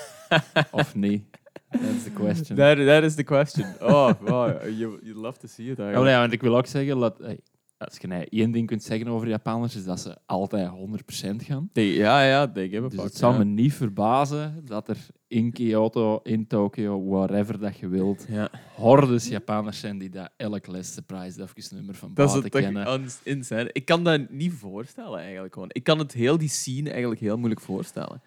of 0.70 0.94
niet? 0.94 1.24
That's 1.70 2.04
the 2.04 2.10
question. 2.10 2.56
That, 2.56 2.76
that 2.86 3.02
is 3.02 3.14
the 3.14 3.22
question. 3.22 3.74
Oh, 3.80 4.10
wow. 4.20 4.62
You, 4.62 4.98
you'd 5.02 5.16
love 5.16 5.38
to 5.38 5.46
see 5.48 5.64
it 5.70 5.78
eigenlijk. 5.78 5.96
maar 6.02 6.10
ja, 6.12 6.20
want 6.20 6.32
ik 6.32 6.40
wil 6.42 6.56
ook 6.56 6.66
zeggen, 6.66 6.98
dat, 6.98 7.18
hey, 7.18 7.40
als 7.78 7.96
je 8.00 8.06
nou 8.06 8.26
één 8.30 8.50
ding 8.50 8.66
kunt 8.66 8.82
zeggen 8.82 9.08
over 9.08 9.28
Japanners, 9.28 9.76
is 9.76 9.84
dat 9.84 10.00
ze 10.00 10.16
altijd 10.26 10.70
100% 10.70 11.36
gaan. 11.36 11.70
Ja, 11.72 12.22
ja, 12.22 12.50
give 12.54 12.84
a 12.84 12.88
Dus 12.88 13.02
het 13.02 13.16
zou 13.16 13.38
me 13.38 13.44
niet 13.44 13.72
verbazen 13.74 14.62
dat 14.64 14.88
er 14.88 14.96
in 15.28 15.52
Kyoto, 15.52 16.20
in 16.22 16.46
Tokio, 16.46 17.04
wherever 17.08 17.58
dat 17.58 17.78
je 17.78 17.88
wilt, 17.88 18.26
Ja. 18.28 18.50
hordes 18.74 19.28
Japanners 19.28 19.80
zijn 19.80 19.98
die 19.98 20.08
dat 20.10 20.30
elk 20.36 20.66
laatste 20.66 21.02
prijsdufjesnummer 21.02 21.94
van 21.94 22.10
Dat 22.14 22.26
is 22.26 22.32
buiten 22.32 22.60
kennen. 22.62 22.92
ons- 23.00 23.20
insane. 23.24 23.70
Ik 23.72 23.84
kan 23.84 24.04
dat 24.04 24.30
niet 24.30 24.52
voorstellen 24.52 25.18
eigenlijk 25.20 25.52
gewoon. 25.54 25.68
Ik 25.72 25.84
kan 25.84 25.98
het 25.98 26.12
heel 26.12 26.38
die 26.38 26.48
scene 26.48 26.90
eigenlijk 26.90 27.20
heel 27.20 27.36
moeilijk 27.36 27.60
voorstellen. 27.60 28.22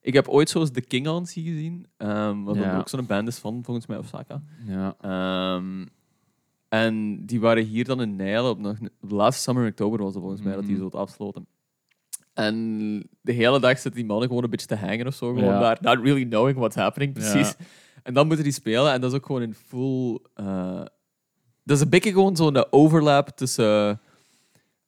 Ik 0.00 0.14
heb 0.14 0.28
ooit 0.28 0.48
zoals 0.50 0.70
The 0.70 0.80
King 0.80 1.08
on 1.08 1.26
gezien, 1.26 1.86
ehm, 1.96 2.42
wat 2.42 2.56
Ja. 2.56 2.78
ook 2.78 2.88
zo'n 2.88 3.06
band 3.06 3.28
is 3.28 3.38
van 3.38 3.64
volgens 3.64 3.86
mij 3.86 3.98
Osaka. 3.98 4.42
Ja. 4.66 4.96
Ehm, 5.00 5.86
en 6.68 7.24
die 7.26 7.40
waren 7.40 7.64
hier 7.64 7.84
dan 7.84 8.00
in 8.02 8.16
Nijl 8.16 8.50
op 8.50 8.58
nog 8.58 8.76
laatste 9.00 9.42
summer 9.42 9.62
in 9.64 9.70
oktober 9.70 9.98
was 10.02 10.12
het 10.12 10.22
volgens 10.22 10.42
mij 10.42 10.54
dat 10.54 10.64
die 10.66 10.76
Mhm. 10.76 10.90
zo 10.90 10.96
afsloten. 10.98 11.46
En 12.34 12.54
de 13.20 13.32
hele 13.32 13.60
dag 13.60 13.72
zitten 13.72 13.94
die 14.00 14.04
mannen 14.04 14.28
gewoon 14.28 14.44
een 14.44 14.50
beetje 14.50 14.66
te 14.66 14.76
hangen 14.76 15.06
of 15.06 15.14
zo, 15.14 15.26
gewoon 15.34 15.44
Ja. 15.44 15.58
daar, 15.60 15.78
not 15.80 16.04
really 16.04 16.24
knowing 16.26 16.58
what's 16.58 16.76
happening 16.76 17.12
precies. 17.12 17.48
Ja. 17.58 17.64
En 18.02 18.14
dan 18.14 18.26
moeten 18.26 18.44
die 18.44 18.52
spelen 18.52 18.92
en 18.92 19.00
dat 19.00 19.10
is 19.10 19.16
ook 19.16 19.26
gewoon 19.26 19.42
in 19.42 19.54
full. 19.54 20.18
eh, 20.34 20.80
dat 21.64 21.76
is 21.76 21.80
een 21.82 21.88
beetje 21.90 22.10
gewoon 22.12 22.36
zo'n 22.36 22.72
overlap 22.72 23.28
tussen 23.28 24.00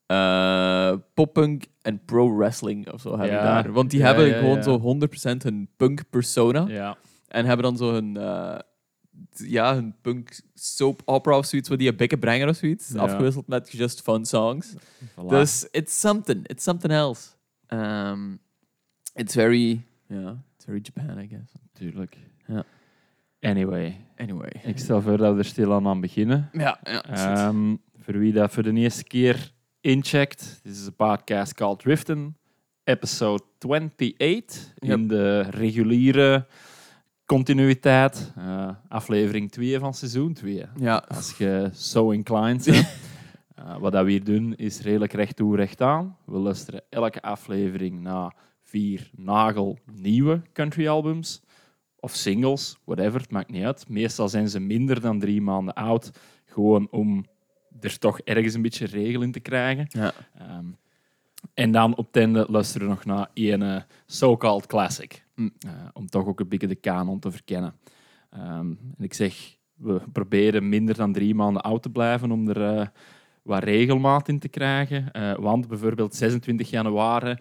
eh 0.06 0.92
poppunk 1.14 1.64
en 1.82 2.04
pro 2.04 2.36
wrestling 2.36 2.92
of 2.92 3.00
zo 3.00 3.10
hebben 3.10 3.36
Ja. 3.36 3.42
daar. 3.62 3.72
Want 3.72 3.90
die 3.90 4.02
hebben 4.02 4.34
gewoon 4.34 4.62
zo 4.62 4.78
100% 4.78 5.42
hun 5.42 5.68
punk 5.76 6.02
persona 6.10 6.64
ja. 6.68 6.96
en 7.28 7.44
hebben 7.46 7.64
dan 7.64 7.76
zo 7.76 7.92
hun, 7.92 8.16
eh, 8.16 8.58
ja, 9.32 9.74
hun 9.74 9.94
punk 10.00 10.40
soap 10.54 11.02
opera 11.04 11.36
of 11.38 11.46
zoiets, 11.46 11.68
waar 11.68 11.78
die 11.78 11.88
een 11.88 11.96
beetje 11.96 12.18
brengen 12.18 12.48
of 12.48 12.56
zoiets, 12.56 12.88
Ja. 12.92 13.00
afgewisseld 13.00 13.46
met 13.46 13.72
just 13.72 14.02
fun 14.02 14.24
songs. 14.24 14.74
Voilà. 15.10 15.26
Dus 15.28 15.68
it's 15.70 16.00
something, 16.00 16.46
it's 16.48 16.62
something 16.64 16.92
else. 16.92 17.28
Um, 17.68 18.38
it's 19.14 19.34
very, 19.34 19.84
yeah, 20.06 20.32
it's 20.56 20.64
very 20.64 20.80
Japan, 20.82 21.18
I 21.18 21.26
guess. 21.28 21.52
Tuurlijk. 21.72 22.16
Ja. 22.46 22.64
Anyway, 23.40 23.96
Anyway. 24.16 24.50
ik 24.64 24.78
stel 24.78 25.02
voor 25.02 25.16
dat 25.16 25.32
we 25.32 25.38
er 25.38 25.44
stilaan 25.44 25.86
aan 25.86 26.00
beginnen. 26.00 26.48
Ja, 26.52 26.80
ja. 26.82 27.02
Ehm, 27.04 27.76
voor 27.98 28.18
wie 28.18 28.32
dat 28.32 28.52
voor 28.52 28.62
de 28.62 28.72
eerste 28.72 29.04
keer 29.04 29.52
incheckt, 29.80 30.60
dit 30.62 30.72
is 30.72 30.86
een 30.86 30.94
podcast 30.96 31.54
called 31.54 31.78
Driften, 31.78 32.36
episode 32.84 33.42
28 33.58 34.72
Yep. 34.74 34.98
in 34.98 35.08
de 35.08 35.40
reguliere 35.40 36.46
continuïteit, 37.30 38.32
aflevering 38.88 39.50
2 39.50 39.78
van 39.78 39.94
seizoen 39.94 40.32
2. 40.32 40.64
ja. 40.76 41.04
Als 41.08 41.36
je 41.36 41.70
zo 41.74 42.10
inclined 42.10 42.64
bent. 42.70 42.86
Eh, 43.54 43.76
wat 43.78 43.92
dat 43.92 44.04
we 44.04 44.10
hier 44.10 44.24
doen 44.24 44.54
is 44.56 44.80
redelijk 44.80 45.12
recht 45.12 45.36
toe, 45.36 45.56
recht 45.56 45.80
aan. 45.80 46.16
We 46.24 46.38
luisteren 46.38 46.82
elke 46.88 47.22
aflevering 47.22 48.00
naar 48.00 48.34
vier 48.62 49.10
nagel 49.16 49.78
nieuwe 49.92 50.42
country 50.52 50.88
albums. 50.88 51.42
Of 51.96 52.14
singles, 52.14 52.78
whatever, 52.84 53.20
het 53.20 53.30
maakt 53.30 53.50
niet 53.50 53.64
uit. 53.64 53.88
Meestal 53.88 54.28
zijn 54.28 54.48
ze 54.48 54.60
minder 54.60 55.00
dan 55.00 55.18
drie 55.18 55.42
maanden 55.42 55.74
oud. 55.74 56.10
Gewoon 56.44 56.88
om 56.90 57.26
er 57.80 57.98
toch 57.98 58.20
ergens 58.20 58.54
een 58.54 58.62
beetje 58.62 58.86
regel 58.86 59.22
in 59.22 59.32
te 59.32 59.40
krijgen. 59.40 59.86
Ja. 59.88 60.12
Ehm, 60.38 60.66
en 61.54 61.70
dan 61.70 61.96
op 61.96 62.06
het 62.06 62.16
einde 62.16 62.46
luisteren 62.48 62.86
we 62.86 62.92
nog 62.92 63.04
naar 63.04 63.28
een 63.34 63.62
eh, 63.62 63.82
so-called 64.06 64.66
classic. 64.66 65.24
Mm. 65.40 65.52
Eh, 65.58 65.72
om 65.92 66.06
toch 66.06 66.26
ook 66.26 66.40
een 66.40 66.48
beetje 66.48 66.66
de 66.66 66.74
kanon 66.74 67.18
te 67.18 67.30
verkennen. 67.30 67.74
Ehm, 68.30 68.70
en 68.96 68.96
ik 68.98 69.14
zeg, 69.14 69.56
we 69.74 70.00
proberen 70.12 70.68
minder 70.68 70.94
dan 70.94 71.12
drie 71.12 71.34
maanden 71.34 71.62
oud 71.62 71.82
te 71.82 71.90
blijven 71.90 72.30
om 72.30 72.48
er 72.48 72.78
eh, 72.78 72.86
wat 73.42 73.62
regelmaat 73.62 74.28
in 74.28 74.38
te 74.38 74.48
krijgen. 74.48 75.12
Eh, 75.12 75.36
want 75.36 75.68
bijvoorbeeld 75.68 76.14
26 76.14 76.70
januari 76.70 77.36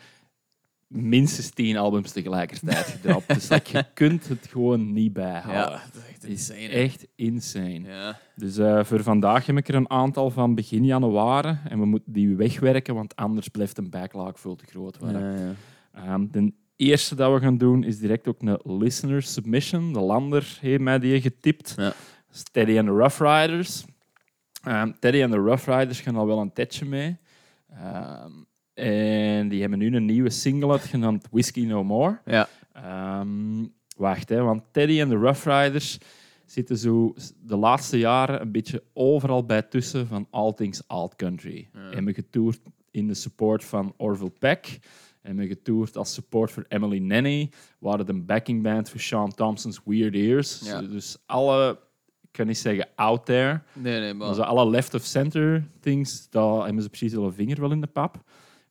minstens 0.88 1.50
10 1.50 1.78
albums 1.78 2.12
tegelijkertijd 2.12 2.86
gedropt. 3.02 3.28
dus 3.28 3.48
je 3.48 3.86
kunt 3.94 4.28
het 4.28 4.48
gewoon 4.48 4.94
niet 4.94 5.14
bijhouden. 5.14 5.80
Ja, 5.80 5.84
dat 5.94 6.02
is 6.02 6.10
echt 6.10 6.24
is 6.24 6.50
insane. 6.50 6.68
echt 6.68 7.08
insane. 7.16 7.82
Ja. 7.88 8.20
Dus 8.36 8.88
voor 8.88 9.04
vandaag 9.04 9.46
heb 9.46 9.58
ik 9.58 9.68
er 9.68 9.76
een 9.76 9.90
aantal 9.90 10.30
van 10.30 10.56
begin 10.56 10.86
januari. 10.86 11.58
En 11.70 11.80
we 11.80 11.86
moeten 11.86 12.14
die 12.14 12.36
wegwerken, 12.36 12.96
want 12.96 13.16
anders 13.16 13.48
blijft 13.48 13.78
een 13.78 13.90
backlog 13.90 14.40
veel 14.40 14.56
te 14.56 14.66
groot 14.66 15.00
worden. 15.00 15.22
Ja, 15.22 15.46
ja. 15.46 15.54
Ehm, 15.94 16.28
de 16.32 16.54
eerste 16.80 17.16
dat 17.16 17.34
we 17.34 17.40
gaan 17.40 17.58
doen 17.58 17.84
is 17.84 18.00
direct 18.00 18.28
ook 18.28 18.42
een 18.42 18.60
listener 18.64 19.22
submission. 19.22 19.94
De 19.94 20.00
Lander 20.00 20.58
heeft 20.62 20.82
mij 20.82 21.00
die 21.00 21.22
getipt. 21.22 21.74
Ja. 21.78 21.94
Teddy 22.52 22.78
and 22.78 22.88
the 22.88 22.94
Rough 22.94 23.22
Riders. 23.22 23.86
Ehm, 24.64 24.92
Teddy 25.00 25.24
and 25.24 25.32
the 25.32 25.40
Rough 25.40 25.68
Riders 25.68 26.00
gaan 26.00 26.16
al 26.16 26.26
wel 26.26 26.40
een 26.40 26.54
tijdje 26.54 26.86
mee. 26.86 27.18
Ehm, 27.70 28.32
en 28.74 29.48
die 29.48 29.62
hebben 29.62 29.80
nu 29.80 29.96
een 29.96 30.06
nieuwe 30.06 30.30
single 30.30 30.80
genaamd 30.80 31.28
Whiskey 31.32 31.64
No 31.64 31.84
More. 31.84 32.20
Ja. 32.26 32.48
Ehm, 32.74 33.66
wacht, 33.98 34.30
hè, 34.30 34.42
want 34.42 34.64
Teddy 34.72 35.00
en 35.00 35.10
de 35.10 35.16
Rough 35.16 35.46
Riders 35.46 35.98
zitten 36.46 36.78
zo 36.78 37.14
de 37.42 37.56
laatste 37.56 37.98
jaren 37.98 38.42
een 38.42 38.52
beetje 38.52 38.84
overal 38.94 39.46
bij 39.46 39.62
tussen 39.62 40.08
van 40.08 40.28
All 40.30 40.54
Things 40.54 40.88
Alt 40.88 41.16
Country. 41.16 41.70
Ja. 41.74 41.80
Hebben 41.80 42.14
getoerd 42.14 42.60
in 42.92 43.08
de 43.08 43.14
support 43.14 43.64
van 43.64 43.94
Orville 43.98 44.32
Peck. 44.40 44.80
Hebben 45.20 45.48
getoerd 45.48 45.98
als 45.98 46.14
support 46.14 46.52
voor 46.52 46.66
Emily 46.68 46.98
Nenny. 46.98 47.52
Waren 47.80 48.06
de 48.06 48.14
backing 48.14 48.64
band 48.64 48.90
voor 48.90 49.00
Sean 49.00 49.30
Thompson's 49.34 49.82
Weird 49.86 50.14
Ears. 50.14 50.60
Ja. 50.66 50.82
Dus 50.82 51.18
alle 51.26 51.80
ik 52.22 52.36
kan 52.36 52.48
niet 52.48 52.58
zeggen 52.58 52.88
out 52.96 53.26
there. 53.26 53.62
Nee, 53.74 54.00
nee, 54.00 54.14
Maar 54.14 54.34
zo 54.34 54.42
alle 54.42 54.70
left 54.70 54.94
of 54.94 55.04
center 55.04 55.68
things, 55.80 56.30
daar 56.30 56.64
hebben 56.66 56.84
ze 56.84 56.90
precies 56.90 57.14
een 57.14 57.34
vinger 57.34 57.60
wel 57.60 57.72
in 57.72 57.82
de 57.82 57.88
pap. 57.88 58.24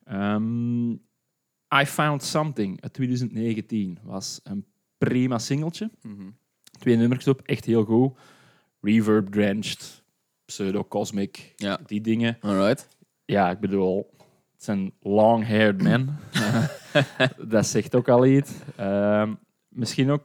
Ehm, 0.05 0.90
I 1.81 1.85
Found 1.87 2.23
Something 2.23 2.81
uit 2.83 2.93
2019 2.93 3.99
was 4.02 4.40
een 4.43 4.64
prima 4.99 5.38
singeltje. 5.38 5.90
Mhm. 6.02 6.31
Twee 6.78 6.97
nummers 6.97 7.26
op, 7.28 7.40
echt 7.45 7.64
heel 7.64 7.85
goed. 7.85 8.19
Reverb 8.81 9.28
drenched, 9.33 10.02
pseudo-cosmic, 10.45 11.52
Ja. 11.57 11.78
die 11.87 12.00
dingen. 12.00 12.37
Alright. 12.40 12.88
Ja, 13.25 13.50
ik 13.50 13.59
bedoel, 13.61 14.11
het 14.58 14.66
zijn 14.66 14.92
long-haired 15.00 15.82
men. 15.82 16.18
dat 17.48 17.66
zegt 17.66 17.94
ook 17.94 18.08
al 18.08 18.26
iets. 18.26 18.50
Ehm, 18.76 19.34
misschien 19.68 20.10
ook 20.10 20.24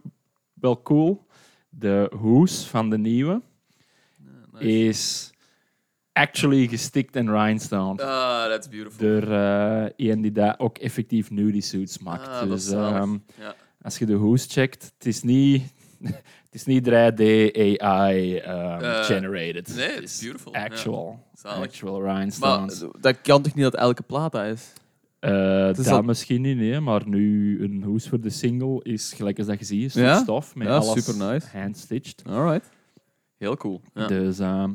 wel 0.53 0.81
cool. 0.81 1.25
De 1.69 2.11
hoes 2.17 2.65
van 2.67 2.89
de 2.89 2.97
nieuwe 2.97 3.41
is 4.59 5.31
actually 6.13 6.67
gestikt 6.67 7.15
en 7.15 7.29
rhinestoned. 7.31 8.01
Ah, 8.01 8.45
that's 8.49 8.69
beautiful. 8.69 9.07
Door 9.07 9.31
eh 9.31 9.85
iemand 9.95 10.21
die 10.21 10.31
daar 10.31 10.55
ook 10.59 10.77
effectief 10.77 11.29
nudie 11.31 11.61
suits 11.61 11.97
maakt. 11.99 12.27
Ah, 12.27 12.49
dus 12.49 12.71
ehm, 12.71 13.17
Ja. 13.39 13.55
als 13.81 13.97
je 13.97 14.05
de 14.05 14.13
hoes 14.13 14.45
checkt, 14.49 14.93
het 14.97 15.05
is 15.05 15.23
niet, 15.23 15.73
het 16.53 16.61
is 16.61 16.65
niet 16.65 16.83
3D 16.83 17.21
AI 17.81 18.37
ehm, 18.37 18.83
Eh, 18.83 19.03
generated. 19.03 19.75
nee, 19.75 19.87
Het 19.91 20.03
is 20.03 20.19
beautiful, 20.21 20.53
ja. 20.53 20.63
Actual, 20.63 21.19
actual 21.43 22.01
Maar 22.01 22.15
rhinestones. 22.17 22.83
dat 22.99 23.21
kan 23.21 23.41
toch 23.41 23.53
niet 23.53 23.63
dat 23.63 23.75
elke 23.75 24.03
plaat 24.03 24.31
dat 24.31 24.45
is? 24.45 24.73
Eh, 25.19 25.69
is 25.69 25.75
dat 25.77 25.87
al- 25.87 26.01
misschien 26.01 26.41
niet, 26.41 26.57
nee, 26.57 26.79
maar 26.79 27.07
nu 27.07 27.63
een 27.63 27.83
hoes 27.83 28.07
voor 28.09 28.19
de 28.21 28.29
single 28.29 28.83
is 28.83 29.13
gelijk 29.13 29.37
als 29.37 29.47
dat 29.47 29.59
je 29.59 29.65
ziet, 29.65 29.85
is 29.85 29.93
Ja? 29.93 30.17
stof 30.17 30.55
met 30.55 30.67
Ja, 30.67 30.75
alles 30.75 31.03
supernice. 31.05 31.47
hand-stitched. 31.57 32.23
Alright. 32.27 32.69
Heel 33.37 33.57
cool. 33.57 33.81
Ja. 33.93 34.07
Dus 34.07 34.39
ehm, 34.39 34.71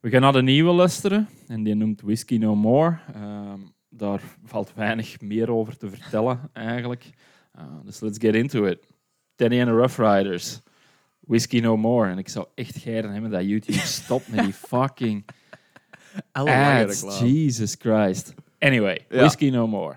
we 0.00 0.10
gaan 0.10 0.20
naar 0.20 0.32
de 0.32 0.42
nieuwe 0.42 0.72
luisteren 0.72 1.28
en 1.48 1.62
die 1.62 1.74
noemt 1.74 2.00
Whiskey 2.00 2.38
No 2.38 2.54
More. 2.54 2.98
Ehm, 3.14 3.58
daar 3.88 4.20
valt 4.44 4.72
weinig 4.74 5.20
meer 5.20 5.50
over 5.50 5.76
te 5.76 5.88
vertellen 5.90 6.40
eigenlijk. 6.52 7.10
Uh, 7.58 7.62
dus 7.84 8.00
let's 8.00 8.18
get 8.18 8.34
into 8.34 8.64
it. 8.64 8.78
Danny 9.36 9.58
and 9.60 9.68
the 9.68 9.74
Rough 9.74 9.98
Riders. 9.98 10.60
Whiskey 11.26 11.60
No 11.60 11.76
More. 11.76 12.10
En 12.10 12.18
ik 12.18 12.28
zou 12.28 12.46
echt 12.54 12.76
geiden 12.76 13.12
hebben 13.12 13.30
dat 13.30 13.48
YouTube 13.48 13.78
stopt 14.02 14.28
met 14.28 14.44
die 14.44 14.52
fucking 14.52 15.24
ads. 16.32 17.20
Jesus 17.20 17.76
Christ. 17.78 18.34
Anyway. 18.58 19.04
Whiskey 19.08 19.50
No 19.50 19.66
More. 19.66 19.96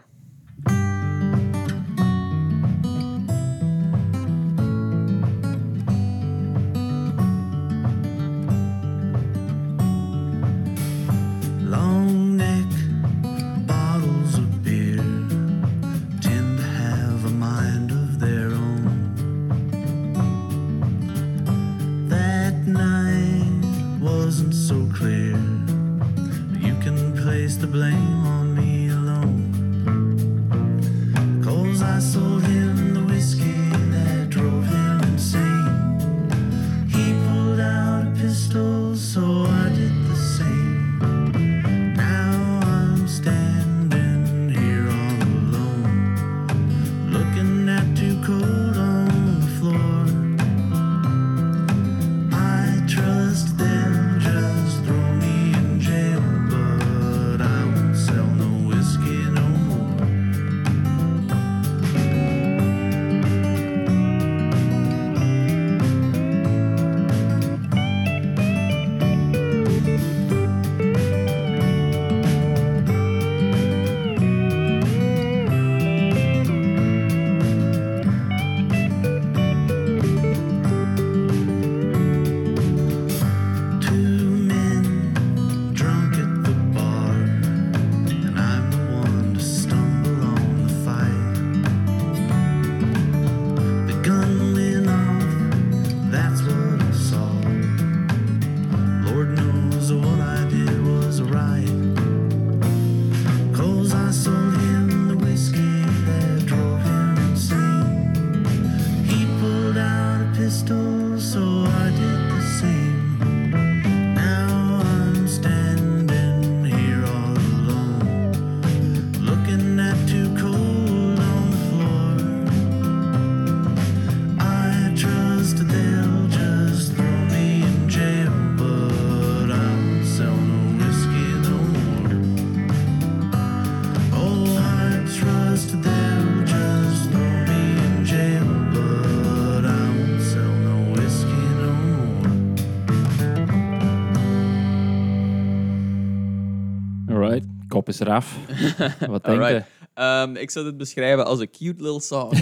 Is 147.99 148.07
eraf. 148.07 148.37
Wat 149.13 149.25
denk 149.25 149.47
je? 149.47 149.63
Ehm, 149.93 150.35
ik 150.35 150.49
zou 150.49 150.65
dit 150.65 150.77
beschrijven 150.77 151.25
als 151.25 151.39
een 151.39 151.49
cute 151.49 151.83
little 151.83 152.01
song. 152.01 152.33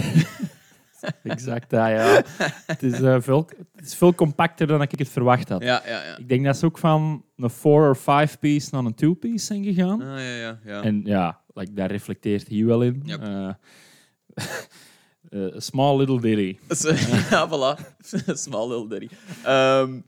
Exact, 1.22 1.70
dat, 1.70 1.88
ja. 1.88 2.22
het, 2.66 2.82
is, 2.82 3.00
eh, 3.00 3.16
veel, 3.20 3.48
het 3.74 3.86
is 3.86 3.94
veel 3.94 4.14
compacter 4.14 4.66
dan 4.66 4.82
ik 4.82 4.98
het 4.98 5.08
verwacht 5.08 5.48
had. 5.48 5.62
ja, 5.62 5.82
ja, 5.86 6.04
ja. 6.04 6.16
Ik 6.16 6.28
denk 6.28 6.44
dat 6.44 6.56
ze 6.56 6.66
ook 6.66 6.78
van 6.78 7.24
een 7.36 7.50
4 7.50 7.90
of 7.90 7.98
5 7.98 8.38
piece 8.38 8.68
naar 8.72 8.84
een 8.84 8.94
2 8.94 9.14
piece 9.14 9.44
zijn 9.44 9.64
gegaan. 9.64 10.02
Ah, 10.02 10.18
ja, 10.18 10.36
ja, 10.36 10.58
ja. 10.64 10.82
En 10.82 11.00
ja, 11.04 11.40
like, 11.54 11.72
daar 11.72 11.90
reflecteert 11.90 12.48
hij 12.48 12.64
wel 12.64 12.82
in. 12.82 13.02
Yep. 13.04 13.22
Eh, 13.22 13.48
eh, 15.28 15.54
a 15.56 15.60
small 15.60 15.96
little 15.96 16.20
ditty. 16.20 16.58
Ja, 17.30 17.48
voilà. 17.48 17.96
Small 18.44 18.68
little 18.68 18.88
ditty. 18.98 19.14
Um, 19.46 20.04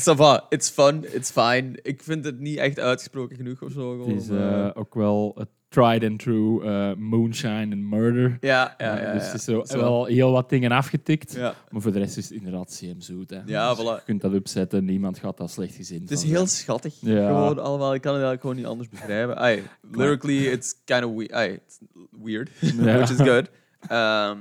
ça 0.00 0.14
va, 0.16 0.46
it's 0.50 0.70
fun, 0.70 1.04
it's 1.12 1.30
fine. 1.30 1.78
Ik 1.82 2.02
vind 2.02 2.24
het 2.24 2.38
niet 2.40 2.58
echt 2.58 2.78
uitgesproken 2.78 3.36
genoeg 3.36 3.62
of 3.62 3.72
zo. 3.72 3.98
Het 3.98 4.16
is 4.22 4.28
eh, 4.28 4.64
eh, 4.66 4.70
ook 4.74 4.94
wel 4.94 5.36
a 5.40 5.44
tried 5.68 6.04
and 6.04 6.18
true 6.18 6.64
eh, 6.64 6.94
moonshine 6.96 7.74
and 7.74 7.82
murder. 7.90 8.36
ja, 8.40 8.74
ja, 8.78 8.96
ja. 8.96 9.00
Eh, 9.00 9.12
dus 9.12 9.26
ja. 9.26 9.32
is 9.32 9.44
zo, 9.44 9.64
Zo. 9.64 9.78
wel 9.78 10.04
heel 10.04 10.30
wat 10.30 10.48
dingen 10.48 10.70
afgetikt. 10.70 11.34
Ja. 11.34 11.54
Maar 11.70 11.80
voor 11.82 11.92
de 11.92 11.98
rest 11.98 12.16
is 12.16 12.28
het 12.28 12.38
inderdaad 12.38 12.76
CM 12.80 13.00
zoet. 13.00 13.30
Hè. 13.30 13.40
Ja, 13.46 13.74
Dus 13.74 13.84
voilà. 13.84 13.88
Je 13.88 14.02
kunt 14.04 14.20
dat 14.20 14.34
opzetten, 14.34 14.84
niemand 14.84 15.18
gaat 15.18 15.36
dat 15.36 15.50
slecht 15.50 15.74
gezien 15.74 16.00
Het 16.00 16.10
is 16.10 16.20
van 16.20 16.28
heel 16.30 16.46
schattig. 16.46 16.98
Gewoon 16.98 17.58
allemaal. 17.58 17.94
Ik 17.94 18.00
kan 18.00 18.14
het 18.14 18.22
eigenlijk 18.22 18.40
gewoon 18.40 18.56
niet 18.56 18.66
anders 18.66 18.88
beschrijven. 18.88 19.36
Ay, 19.36 19.62
lyrically, 19.90 20.46
it's 20.46 20.74
kind 20.84 21.04
of 21.04 21.14
we 21.14 21.34
ay, 21.34 21.48
it's 21.48 21.78
weird, 22.22 22.50
which 22.76 23.10
is 23.10 23.16
good. 23.16 23.50
Ehm, 23.80 24.38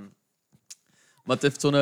maar 1.24 1.36
het 1.36 1.42
heeft 1.42 1.62
zo'n... 1.62 1.74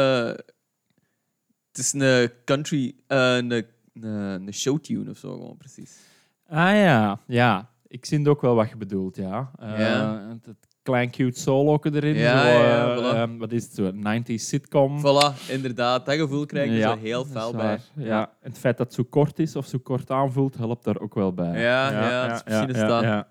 Het 1.72 1.78
is 1.78 1.94
een 1.94 2.32
country... 2.46 2.96
eh, 3.08 3.36
een, 3.36 3.66
een, 3.94 4.54
showtune 4.54 5.10
of 5.10 5.18
zo, 5.18 5.34
gewoon 5.34 5.58
precies. 5.58 6.00
Ah 6.48 6.58
ja, 6.76 7.20
ja. 7.28 7.70
Ik 7.88 8.06
zie 8.06 8.30
ook 8.30 8.42
wel 8.42 8.56
wat 8.56 8.70
je 8.70 8.78
bedoelt, 8.78 9.16
ja. 9.16 9.52
Eh, 9.60 9.80
Ja. 9.80 10.28
Het, 10.44 10.58
klein 10.84 11.12
cute 11.12 11.40
solo 11.40 11.80
erin. 11.82 12.16
Ja, 12.16 12.42
zo, 12.44 12.50
ja, 12.50 12.94
eh, 12.94 12.98
voilà. 12.98 13.16
ehm, 13.16 13.38
wat 13.38 13.52
is 13.52 13.64
het? 13.64 13.74
Zo'n 13.74 14.02
90s 14.02 14.48
sitcom. 14.48 15.00
Voilà, 15.00 15.50
inderdaad. 15.50 16.06
Dat 16.06 16.16
gevoel 16.16 16.46
krijg 16.46 16.70
je 16.70 16.78
Ja, 16.78 16.94
zo 16.94 16.98
heel 17.00 17.24
dat 17.24 17.32
fel 17.32 17.52
bij. 17.52 17.80
Ja. 17.96 18.22
En 18.42 18.50
het 18.50 18.58
feit 18.60 18.78
dat 18.78 18.86
het 18.86 18.96
zo 18.96 19.04
kort 19.04 19.40
is 19.40 19.56
of 19.56 19.66
zo 19.66 19.78
kort 19.78 20.12
aanvoelt, 20.12 20.58
helpt 20.58 20.84
daar 20.84 21.00
ook 21.00 21.14
wel 21.14 21.34
bij. 21.34 21.62
Ja, 21.62 21.92
ja, 21.92 22.28
het 22.28 22.36
is 22.38 22.44
misschien 22.44 22.70
is 22.70 22.90
dat. 22.90 23.04
Ja, 23.04 23.28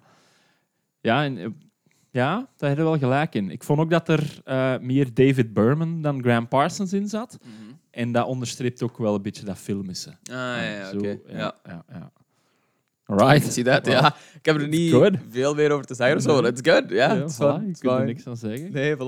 ja, 1.00 1.24
en, 1.24 1.60
ja, 2.10 2.48
daar 2.56 2.68
heb 2.68 2.78
je 2.78 2.84
wel 2.84 2.98
gelijk 2.98 3.34
in. 3.34 3.50
Ik 3.50 3.62
vond 3.64 3.80
ook 3.80 3.90
dat 3.90 4.08
er 4.08 4.40
meer 4.80 5.14
David 5.14 5.52
Berman 5.52 6.02
dan 6.02 6.22
Graham 6.22 6.48
Parsons 6.48 6.92
in 6.92 7.08
zat. 7.08 7.38
Mhm. 7.42 7.70
En 7.90 8.12
dat 8.12 8.26
onderstreept 8.26 8.82
ook 8.82 8.98
wel 8.98 9.14
een 9.14 9.22
beetje 9.22 9.44
dat 9.44 9.58
filmische. 9.58 10.10
Ah, 10.10 10.34
ja, 10.34 10.90
oké. 10.94 11.08
ja, 11.08 11.36
Ja. 11.36 11.54
ja, 11.64 11.84
ja. 11.92 12.12
Alright. 13.04 13.52
Zie 13.52 13.64
dat? 13.64 13.86
Well, 13.86 13.94
Ja, 13.94 14.14
ik 14.34 14.44
heb 14.46 14.56
er 14.56 14.68
niet 14.68 14.92
good. 14.92 15.14
veel 15.30 15.54
meer 15.54 15.70
over 15.70 15.86
te 15.86 15.94
zeggen 15.94 16.16
of 16.16 16.22
zo. 16.22 16.38
It's 16.44 16.60
good. 16.70 16.90
Ja, 16.90 17.12
Ja, 17.14 17.22
it's 17.22 17.36
voilà, 17.36 17.68
ik 17.68 17.76
kan 17.78 17.98
er 18.00 18.04
niks 18.06 18.26
aan 18.26 18.36
zeggen. 18.36 18.72
Nee, 18.72 18.94
voilà. 18.96 18.98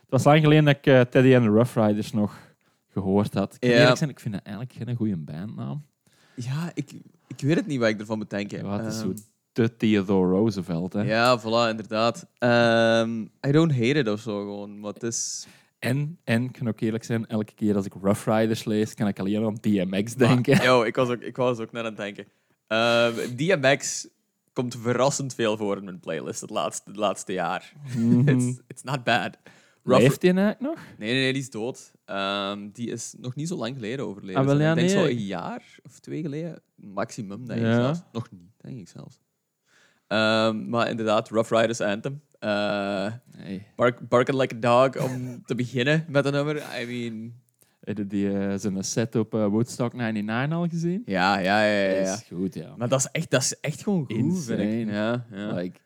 Het 0.00 0.08
was 0.08 0.24
lang 0.24 0.40
geleden 0.40 0.64
dat 0.64 0.76
ik 0.76 0.86
eh, 0.86 1.00
Teddy 1.00 1.34
and 1.34 1.44
the 1.44 1.50
Rough 1.50 1.76
Riders 1.78 2.12
nog 2.12 2.38
gehoord 2.92 3.34
had. 3.34 3.56
Ik, 3.58 3.96
zijn, 3.96 4.10
ik 4.10 4.20
vind 4.20 4.34
het 4.34 4.44
eigenlijk 4.44 4.76
geen 4.78 4.96
goede 4.96 5.16
bandnaam. 5.16 5.86
Ja, 6.34 6.70
ik, 6.74 6.92
ik 7.26 7.40
weet 7.40 7.56
het 7.56 7.66
niet 7.66 7.78
wat 7.80 7.88
ik 7.88 8.00
ervan 8.00 8.18
moet 8.18 8.30
denken. 8.30 8.64
Ja, 8.64 8.76
het 8.82 8.92
is 8.92 9.00
Ehm, 9.00 9.06
zo 9.08 9.14
te 9.52 9.76
Theodore 9.76 10.30
Roosevelt. 10.30 10.92
Hè. 10.92 11.00
Ja, 11.02 11.40
voilà, 11.40 11.70
inderdaad. 11.70 12.26
Ehm, 12.38 13.20
I 13.22 13.50
don't 13.50 13.72
hate 13.72 13.98
it 13.98 14.08
of 14.08 14.20
zo 14.20 14.38
gewoon, 14.40 14.80
maar 14.80 14.92
het 14.92 15.02
is... 15.02 15.46
En, 15.82 16.18
en, 16.24 16.44
ik 16.44 16.52
kan 16.52 16.68
ook 16.68 16.80
eerlijk 16.80 17.04
zijn, 17.04 17.26
elke 17.26 17.54
keer 17.54 17.76
als 17.76 17.86
ik 17.86 17.92
Rough 18.02 18.28
Riders 18.28 18.64
lees, 18.64 18.94
kan 18.94 19.08
ik 19.08 19.18
alleen 19.18 19.44
aan 19.44 19.54
DMX 19.60 20.14
denken. 20.14 20.56
Maar, 20.56 20.66
yo, 20.66 20.82
ik 20.82 20.96
was 20.96 21.08
ook, 21.08 21.20
ik 21.20 21.36
was 21.36 21.58
ook 21.58 21.72
net 21.72 21.84
aan 21.84 21.88
het 21.88 21.96
denken. 21.96 22.26
Ehm, 22.66 23.36
DMX 23.36 24.08
komt 24.52 24.76
verrassend 24.76 25.34
veel 25.34 25.56
voor 25.56 25.76
in 25.76 25.84
mijn 25.84 26.00
playlist 26.00 26.40
het 26.40 26.50
laatste, 26.50 26.90
het 26.90 26.98
laatste 26.98 27.32
jaar. 27.32 27.72
Mhm. 27.96 28.28
It's, 28.28 28.60
it's 28.66 28.82
not 28.82 29.04
bad. 29.04 29.38
Rough- 29.84 30.02
Leeft 30.02 30.22
hij 30.22 30.34
eigenlijk 30.34 30.60
nog? 30.60 30.78
Nee, 30.98 31.12
nee, 31.12 31.22
nee, 31.22 31.32
die 31.32 31.42
is 31.42 31.50
dood. 31.50 31.92
Ehm, 32.04 32.68
die 32.72 32.90
is 32.90 33.14
nog 33.18 33.34
niet 33.34 33.48
zo 33.48 33.56
lang 33.56 33.74
geleden 33.74 34.06
overleden. 34.06 34.40
Ah, 34.40 34.46
wel, 34.46 34.60
ja, 34.60 34.70
ik 34.70 34.76
denk 34.76 34.90
nee. 34.90 34.98
zo 34.98 35.04
een 35.04 35.24
jaar 35.24 35.78
of 35.82 35.98
twee 35.98 36.22
geleden. 36.22 36.62
Maximum, 36.74 37.46
denk 37.46 37.60
ik 37.60 37.72
zelfs. 37.72 38.00
Nog 38.12 38.30
niet, 38.30 38.50
denk 38.56 38.78
ik 38.78 38.88
zelfs. 38.88 39.18
Ehm, 40.06 40.68
maar 40.68 40.90
inderdaad, 40.90 41.28
Rough 41.28 41.52
Riders 41.52 41.80
Anthem. 41.80 42.22
Eh 42.38 43.12
Nee. 43.42 43.66
bark, 43.76 44.08
Barking 44.08 44.38
Like 44.38 44.54
a 44.54 44.58
Dog, 44.58 45.02
om 45.02 45.12
te 45.46 45.54
beginnen 45.54 46.04
met 46.08 46.24
een 46.24 46.32
nummer. 46.32 46.56
I 46.80 46.86
mean... 46.86 47.40
Heb 47.80 47.96
je 47.96 48.06
die, 48.06 48.38
eh, 48.38 48.54
zijn 48.56 48.84
set 48.84 49.14
op 49.14 49.34
eh, 49.34 49.46
Woodstock 49.46 49.92
99 49.92 50.58
al 50.58 50.66
gezien? 50.68 51.02
Ja, 51.06 51.38
ja, 51.38 51.64
ja, 51.64 51.90
ja. 51.90 52.04
Dat 52.04 52.18
is 52.18 52.36
goed, 52.36 52.54
ja. 52.54 52.74
Maar 52.76 52.88
dat 52.88 52.98
is 52.98 53.08
echt, 53.12 53.30
dat 53.30 53.42
is 53.42 53.60
echt 53.60 53.82
gewoon 53.82 54.04
goed, 54.06 54.44
vind 54.44 54.60
ik. 54.60 54.94
Ja, 54.94 55.26
ja. 55.30 55.52
Like, 55.52 55.78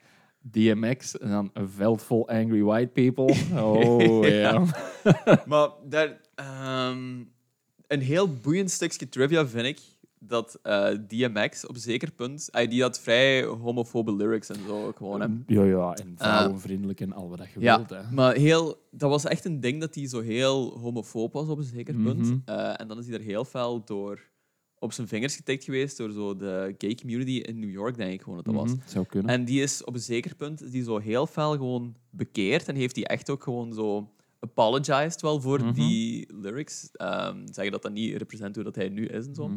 DMX 0.51 1.19
en 1.19 1.31
dan 1.31 1.51
een 1.53 1.69
veld 1.69 2.03
vol 2.03 2.29
angry 2.29 2.63
white 2.63 2.91
people. 2.93 3.35
Oh, 3.63 4.27
ja. 4.29 4.65
Maar 5.47 5.69
daar, 5.89 6.21
ehm, 6.35 7.25
een 7.87 8.01
heel 8.01 8.33
boeiend 8.33 8.71
stukje 8.71 9.09
trivia 9.09 9.47
vind 9.47 9.67
ik 9.67 9.79
dat 10.29 10.59
eh, 10.63 10.89
DMX 11.09 11.67
op 11.67 11.75
een 11.75 11.81
zeker 11.81 12.13
punt, 12.13 12.49
ah, 12.53 12.71
die 12.71 12.83
had 12.83 13.01
vrij 13.01 13.45
homofobe 13.45 14.15
lyrics 14.17 14.49
en 14.49 14.59
zo 14.67 14.93
gewoon. 14.97 15.21
Hè. 15.21 15.27
Ja, 15.47 15.63
ja, 15.65 15.93
en 15.95 16.15
vrouwenvriendelijk 16.17 17.01
en 17.01 17.13
al 17.13 17.29
wat 17.29 17.39
je 17.55 17.61
Ja, 17.61 17.77
wilt. 17.77 17.91
Hè. 17.91 18.11
maar 18.15 18.35
heel, 18.35 18.77
dat 18.91 19.11
was 19.11 19.25
echt 19.25 19.45
een 19.45 19.61
ding 19.61 19.81
dat 19.81 19.95
hij 19.95 20.09
zo 20.09 20.21
heel 20.21 20.79
homofoob 20.79 21.33
was 21.33 21.49
op 21.49 21.59
een 21.59 21.65
zeker 21.65 21.95
punt. 21.95 22.19
Mhm. 22.27 22.39
Eh, 22.45 22.81
en 22.81 22.89
dan 22.89 22.99
is 22.99 23.07
hij 23.07 23.15
er 23.19 23.25
heel 23.25 23.45
fel 23.45 23.85
door 23.85 24.21
op 24.79 24.93
zijn 24.93 25.09
vingers 25.09 25.37
getikt 25.37 25.65
geweest 25.65 25.97
door 25.97 26.11
zo 26.13 26.37
de 26.37 26.75
gay 26.79 26.95
community 26.95 27.31
in 27.37 27.59
New 27.59 27.71
York, 27.71 27.97
denk 27.97 28.13
ik 28.13 28.23
gewoon 28.23 28.37
dat 28.37 28.45
dat 28.45 28.55
was. 28.55 28.71
Mhm, 28.71 28.81
Zou 28.89 29.05
kunnen. 29.07 29.31
En 29.31 29.45
die 29.45 29.63
is 29.63 29.85
op 29.85 29.95
een 29.95 30.01
zeker 30.01 30.35
punt 30.35 30.73
die 30.73 30.83
zo 30.83 30.99
heel 30.99 31.27
fel 31.27 31.51
gewoon 31.53 31.95
bekeerd 32.11 32.69
en 32.69 32.75
heeft 32.75 32.97
hij 32.97 33.05
echt 33.05 33.31
ook 33.31 33.43
gewoon 33.43 33.73
zo 33.75 34.11
apologized 34.41 35.21
wel 35.21 35.41
voor 35.41 35.61
Mhm. 35.61 35.73
die 35.73 36.29
lyrics. 36.35 36.89
Ehm 36.93 37.39
zeggen 37.45 37.73
dat 37.73 37.83
dat 37.83 37.93
niet 37.93 38.17
represent 38.17 38.55
hoe 38.55 38.65
dat 38.65 38.75
hij 38.75 38.89
nu 38.89 39.07
is 39.07 39.27
en 39.27 39.35
zo. 39.35 39.51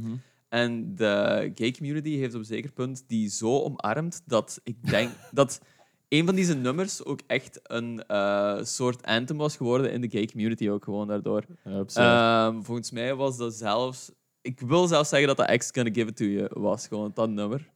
En 0.50 0.96
de 0.96 1.52
gay 1.56 1.72
community 1.72 2.18
heeft 2.18 2.34
op 2.34 2.40
een 2.40 2.46
zeker 2.46 2.72
punt 2.72 3.04
die 3.08 3.30
zo 3.30 3.60
omarmd 3.60 4.22
dat 4.26 4.60
ik 4.64 4.90
denk 4.90 5.12
dat 5.32 5.62
een 6.08 6.26
van 6.26 6.36
deze 6.36 6.56
nummers 6.56 7.06
ook 7.06 7.20
echt 7.28 7.60
een 7.64 8.04
eh, 8.08 8.58
soort 8.62 9.06
anthem 9.06 9.38
was 9.38 9.58
geworden 9.58 9.92
in 9.92 10.02
de 10.02 10.10
gay 10.10 10.26
community 10.26 10.70
ook 10.70 10.84
gewoon 10.84 11.08
daardoor. 11.08 11.46
Ehm, 11.94 12.62
volgens 12.62 12.92
mij 12.92 13.16
was 13.16 13.38
dat 13.38 13.54
zelfs... 13.54 14.12
Ik 14.42 14.60
wil 14.60 14.88
zelfs 14.88 15.10
zeggen 15.10 15.28
dat 15.28 15.38
dat 15.38 15.58
X 15.58 15.70
Gonna 15.72 15.90
Give 15.94 16.08
It 16.08 16.16
To 16.16 16.26
You 16.26 16.48
was, 16.54 16.88
gewoon 16.88 17.12
dat 17.14 17.30
nummer. 17.30 17.70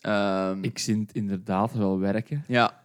Ehm, 0.00 0.62
ik 0.62 0.78
zie 0.78 0.98
het 0.98 1.12
inderdaad 1.12 1.72
wel 1.72 1.98
werken. 1.98 2.44
Ja. 2.48 2.82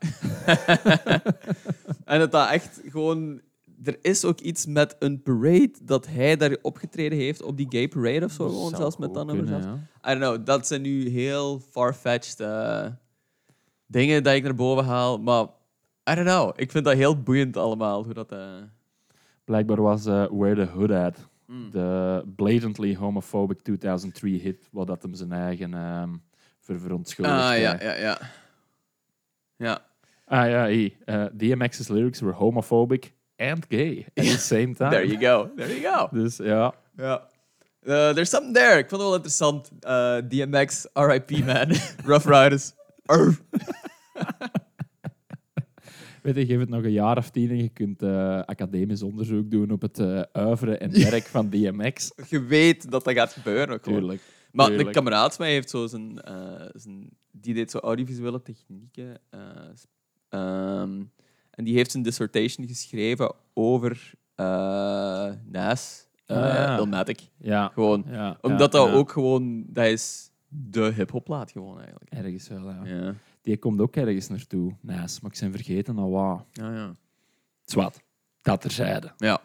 en 2.05 2.19
dat 2.19 2.31
dat 2.31 2.49
echt 2.49 2.81
gewoon... 2.85 3.41
Er 3.83 3.97
is 4.01 4.25
ook 4.25 4.39
iets 4.39 4.65
met 4.65 4.95
een 4.99 5.21
parade 5.21 5.71
dat 5.83 6.07
hij 6.07 6.35
daar 6.37 6.57
opgetreden 6.61 7.17
heeft 7.17 7.41
op 7.41 7.57
die 7.57 7.65
gay 7.69 7.87
parade 7.87 8.25
of 8.25 8.31
zo, 8.31 8.49
gewoon 8.49 8.75
zelfs 8.75 8.97
met 8.97 9.13
dat 9.13 9.25
nummer. 9.25 9.47
zelfs. 9.47 9.65
I 9.65 9.79
don't 10.01 10.19
know, 10.19 10.45
dat 10.45 10.67
zijn 10.67 10.81
nu 10.81 11.09
heel 11.09 11.59
far-fetched 11.59 12.39
eh, 12.39 12.85
dingen 13.85 14.23
dat 14.23 14.33
ik 14.33 14.43
naar 14.43 14.55
boven 14.55 14.85
haal, 14.85 15.17
maar 15.17 15.43
I 16.11 16.15
don't 16.15 16.27
know. 16.27 16.51
Ik 16.55 16.71
vind 16.71 16.85
dat 16.85 16.93
heel 16.93 17.21
boeiend 17.21 17.57
allemaal, 17.57 18.03
hoe 18.03 18.13
dat... 18.13 18.31
eh, 18.31 18.55
Blijkbaar 19.43 19.81
was 19.81 20.05
eh, 20.05 20.25
Where 20.31 20.55
the 20.65 20.71
Hood 20.71 20.91
At 20.91 21.29
mm. 21.45 21.69
de 21.71 22.23
blatantly 22.35 22.95
homophobic 22.95 23.61
2003 23.61 24.39
hit, 24.39 24.67
wat 24.71 24.87
dat 24.87 25.01
hem 25.01 25.13
zijn 25.13 25.31
eigen 25.31 25.71
ver 26.59 26.79
verontschuldigd. 26.79 27.37
Ah, 27.37 27.57
ja, 27.57 27.81
ja, 27.81 27.95
ja. 27.95 28.17
Ja. 29.55 29.87
Ah 30.25 30.49
ja, 30.49 30.61
hey, 30.61 30.97
DMX's 31.33 31.87
lyrics 31.87 32.19
were 32.19 32.33
homophobic 32.33 33.13
and 33.39 33.65
gay 33.69 34.05
at 34.15 34.25
the 34.25 34.37
same 34.37 34.73
time. 34.73 34.89
There 34.89 35.05
you 35.07 35.19
go, 35.19 35.49
there 35.55 35.79
you 35.79 35.95
go. 35.95 36.07
Dus 36.11 36.37
ja, 36.37 36.73
Ja. 36.97 37.27
Uh, 37.83 38.09
there's 38.09 38.29
something 38.29 38.53
there. 38.53 38.77
Ik 38.77 38.89
vond 38.89 39.01
het 39.01 39.09
wel 39.09 39.13
interessant. 39.15 39.71
Uh, 39.87 40.17
DMX, 40.27 40.85
RIP, 40.93 41.29
man. 41.45 41.67
Rough 42.11 42.27
Riders. 42.27 42.71
Weet 46.21 46.35
je, 46.35 46.45
geef 46.45 46.59
het 46.59 46.69
nog 46.69 46.83
een 46.83 46.91
jaar 46.91 47.17
of 47.17 47.29
tien 47.29 47.49
en 47.49 47.57
je 47.57 47.69
kunt 47.69 48.01
eh, 48.01 48.39
academisch 48.41 49.03
onderzoek 49.03 49.51
doen 49.51 49.71
op 49.71 49.81
het 49.81 49.99
eh 49.99 50.21
uiveren 50.31 50.79
en 50.79 50.91
werk 51.09 51.23
van 51.25 51.49
DMX. 51.49 52.11
Je 52.29 52.43
weet 52.43 52.91
dat 52.91 53.03
dat 53.03 53.13
gaat 53.13 53.33
gebeuren. 53.33 53.69
Ook 53.73 53.83
gewoon. 53.83 53.99
Tuurlijk. 53.99 54.21
Maar 54.51 54.65
tuurlijk. 54.67 54.87
een 54.87 54.93
kameraad 54.93 55.35
van 55.35 55.45
mij 55.45 55.53
heeft 55.53 55.69
zo 55.69 55.87
zijn, 55.87 56.21
eh, 56.21 56.65
zijn... 56.73 57.09
Die 57.31 57.53
deed 57.53 57.71
zo 57.71 57.77
audiovisuele 57.77 58.41
technieken. 58.41 59.19
eh, 59.29 59.39
ehm, 60.29 61.03
en 61.59 61.65
die 61.65 61.75
heeft 61.75 61.91
zijn 61.91 62.03
dissertation 62.03 62.67
geschreven 62.67 63.35
over 63.53 64.13
eh 64.35 65.31
Nas. 65.45 66.07
ja. 66.25 66.77
Illmatic. 66.77 67.29
Ja. 67.37 67.67
Gewoon. 67.73 68.05
ja 68.07 68.37
Omdat 68.41 68.71
dat 68.71 68.91
ook 68.91 69.11
gewoon... 69.11 69.63
Dat 69.67 69.85
is 69.85 70.31
de 70.47 70.91
hip-hop-plaat 70.95 71.51
gewoon, 71.51 71.77
eigenlijk. 71.79 72.11
Ergens 72.11 72.47
wel, 72.47 72.85
ja. 72.85 73.15
Die 73.41 73.57
komt 73.57 73.79
ook 73.79 73.95
ergens 73.95 74.27
naartoe. 74.27 74.75
Nice, 74.81 75.19
maar 75.21 75.31
ik 75.31 75.39
ben 75.39 75.51
vergeten 75.51 75.97
al 75.97 76.09
wat. 76.09 76.45
Ja, 76.51 76.73
ja. 76.73 76.91
Zwat. 77.65 78.01
Dat 78.41 78.61
terzijde. 78.61 79.13
Ja. 79.17 79.41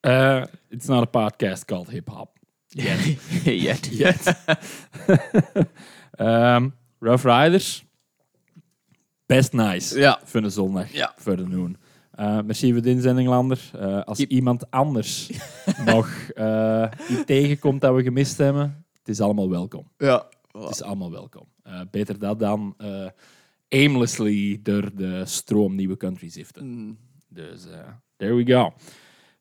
Uh, 0.00 0.44
it's 0.68 0.86
not 0.86 1.02
a 1.02 1.04
podcast 1.04 1.64
called 1.64 1.90
hip 1.90 2.08
hop. 2.08 2.38
Yet. 2.66 3.18
Yet. 3.44 3.86
Yet. 4.00 4.36
um, 6.18 6.74
Rough 7.06 7.24
Riders. 7.24 7.84
Best 9.26 9.52
nice. 9.52 9.98
Ja. 9.98 10.20
Voor 10.24 10.42
een 10.42 10.50
zondag. 10.50 10.92
Ja. 10.92 11.12
Voor 11.16 11.36
de 11.36 11.46
noon. 11.46 11.76
Uh, 12.20 12.40
merci 12.40 12.72
voor 12.72 12.82
de 12.82 12.90
inzending, 12.90 13.28
Lander. 13.28 13.70
Uh, 13.76 14.02
als 14.02 14.18
iemand 14.18 14.70
anders 14.70 15.30
nog 15.84 16.30
uh, 16.34 16.90
iets 17.10 17.24
tegenkomt 17.24 17.80
dat 17.80 17.94
we 17.94 18.02
gemist 18.02 18.38
hebben, 18.38 18.84
het 18.98 19.08
is 19.08 19.20
allemaal 19.20 19.50
welkom. 19.50 19.90
Ja. 19.98 20.26
Het 20.52 20.70
is 20.70 20.82
allemaal 20.82 21.10
welkom. 21.10 21.46
Beter 21.90 22.18
dat 22.18 22.38
dan 22.38 22.76
aimlessly 23.68 24.60
door 24.62 24.90
de 24.94 25.22
stroom 25.24 25.74
nieuwe 25.74 25.96
countries 25.96 26.32
ziften. 26.32 26.66
Mm. 26.66 26.98
Dus 27.28 27.66
there 28.16 28.34
we 28.34 28.52
go. 28.52 28.72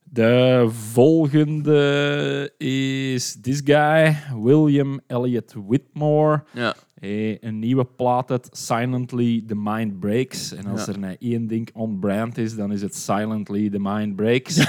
De 0.04 0.68
volgende 0.70 2.54
is 2.58 3.38
this 3.42 3.62
guy, 3.64 4.18
William 4.44 5.00
Elliot 5.08 5.54
Whitmore. 5.68 6.44
Ja. 6.54 6.76
Hey, 7.02 7.38
een 7.44 7.60
nieuwe 7.60 7.86
plaat 7.86 8.32
uit 8.32 8.50
Silently 8.52 9.44
The 9.48 9.56
Mind 9.56 10.00
Breaks. 10.00 10.52
En 10.52 10.66
als 10.66 10.86
Ja. 10.86 10.92
er 10.92 11.00
nou 11.00 11.16
één 11.20 11.48
ding 11.48 11.70
on 11.74 12.00
brand 12.00 12.38
is, 12.38 12.56
dan 12.56 12.72
is 12.72 12.82
het 12.82 12.96
Silently 12.96 13.70
The 13.70 13.80
Mind 13.80 14.16
Breaks. 14.16 14.58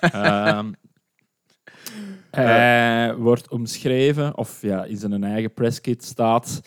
Ehm, 0.00 0.72
hij 2.30 3.14
wordt 3.16 3.48
omschreven, 3.48 4.36
of 4.36 4.62
ja, 4.62 4.84
in 4.84 4.96
zijn 4.96 5.24
eigen 5.24 5.52
presskit 5.52 6.04
staat 6.04 6.62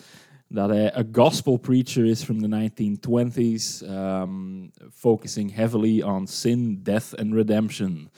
dat 0.48 0.70
hij 0.70 0.96
een 0.96 1.10
gospel 1.12 1.58
preacher 1.58 2.06
is 2.06 2.24
from 2.24 2.42
the 2.42 2.48
1920s, 2.48 3.82
um, 3.90 4.72
focusing 4.94 5.54
heavily 5.56 6.02
on 6.02 6.28
sin, 6.28 6.80
death 6.84 7.16
and 7.16 7.34
redemption. 7.34 8.10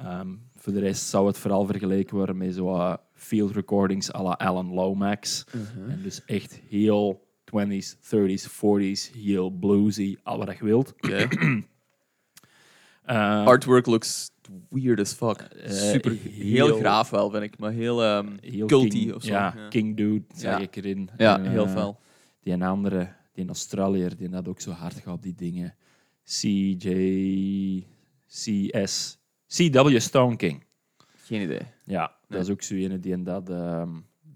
Um, 0.00 0.40
voor 0.56 0.72
de 0.72 0.80
rest 0.80 1.06
zou 1.06 1.26
het 1.26 1.38
vooral 1.38 1.66
vergeleken 1.66 2.16
worden 2.16 2.36
met 2.36 2.54
zo 2.54 2.96
field 3.18 3.50
recordings 3.54 4.12
à 4.12 4.22
la 4.22 4.32
Alan 4.32 4.74
Lomax. 4.74 5.44
En 5.88 6.00
dus 6.02 6.24
echt 6.24 6.60
heel 6.68 7.26
20s, 7.44 7.96
30s, 8.00 8.46
40s, 8.50 9.12
heel 9.22 9.50
bluesy, 9.50 10.16
al 10.22 10.38
wat 10.38 10.58
je 10.58 10.64
wilt. 10.64 10.94
Eh, 13.04 13.44
Artwork 13.46 13.86
looks 13.86 14.30
weird 14.68 15.00
as 15.00 15.12
fuck. 15.12 15.40
Eh, 15.40 15.70
Super, 15.72 16.12
heel, 16.12 16.66
heel- 16.66 16.76
graaf 16.78 17.10
wel, 17.10 17.30
vind 17.30 17.42
ik. 17.42 17.58
Maar 17.58 17.72
heel, 17.72 18.02
ehm 18.04 18.28
heel 18.40 18.66
culty 18.66 18.88
King, 18.88 19.14
of 19.14 19.22
zo. 19.22 19.30
Ja, 19.32 19.52
Ja. 19.56 19.68
King 19.68 19.96
Dude, 19.96 20.24
zeg 20.34 20.50
Ja. 20.52 20.58
ik 20.58 20.76
erin. 20.76 21.10
Ja, 21.16 21.38
En, 21.38 21.50
heel 21.50 21.64
eh, 21.64 21.72
fel. 21.72 22.00
Die 22.40 22.52
een 22.52 22.62
andere, 22.62 23.12
die 23.32 23.42
een 23.42 23.48
Australiër, 23.48 24.16
die 24.16 24.28
dat 24.28 24.48
ook 24.48 24.60
zo 24.60 24.70
hard 24.70 25.06
op 25.06 25.22
die 25.22 25.34
dingen. 25.34 25.74
CJ, 26.24 27.86
CS, 28.26 29.18
CW 29.46 29.98
Stone 29.98 30.36
King. 30.36 30.64
Geen 31.16 31.42
idee. 31.42 31.60
Ja. 31.84 32.16
Dat 32.28 32.40
is 32.40 32.50
ook 32.50 32.62
zo 32.62 32.74
ene 32.74 32.98
die 32.98 33.12
en 33.12 33.24
dat. 33.24 33.50
ehm, 33.50 33.88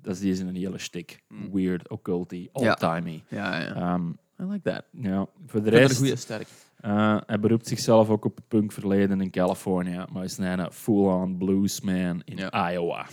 dat 0.02 0.14
is 0.14 0.20
die 0.20 0.32
is 0.32 0.38
een 0.40 0.54
hele 0.54 0.78
stik. 0.78 1.22
Mm. 1.28 1.52
Weird, 1.52 1.88
occulty, 1.88 2.48
Ja. 2.52 2.68
old-timey. 2.70 3.22
Ja, 3.28 3.60
ja. 3.60 3.74
Ehm, 3.74 4.08
I 4.40 4.44
like 4.44 4.70
that. 4.70 4.84
ja, 4.90 5.26
voor 5.46 5.62
de 5.62 5.70
Dat 5.70 5.80
is 5.80 5.86
rest, 5.86 5.90
een 5.90 5.96
goede 6.06 6.16
sterk. 6.16 6.48
eh, 6.80 7.16
hij 7.26 7.40
beroept 7.40 7.66
zichzelf 7.66 8.08
ook 8.08 8.24
op 8.24 8.36
het 8.36 8.48
punkverleden 8.48 9.20
in 9.20 9.30
Californië, 9.30 10.04
maar 10.12 10.24
is 10.24 10.38
een 10.38 10.72
full-on 10.72 11.36
bluesman 11.38 12.22
in 12.24 12.36
Ja. 12.36 12.72
Iowa. 12.72 13.06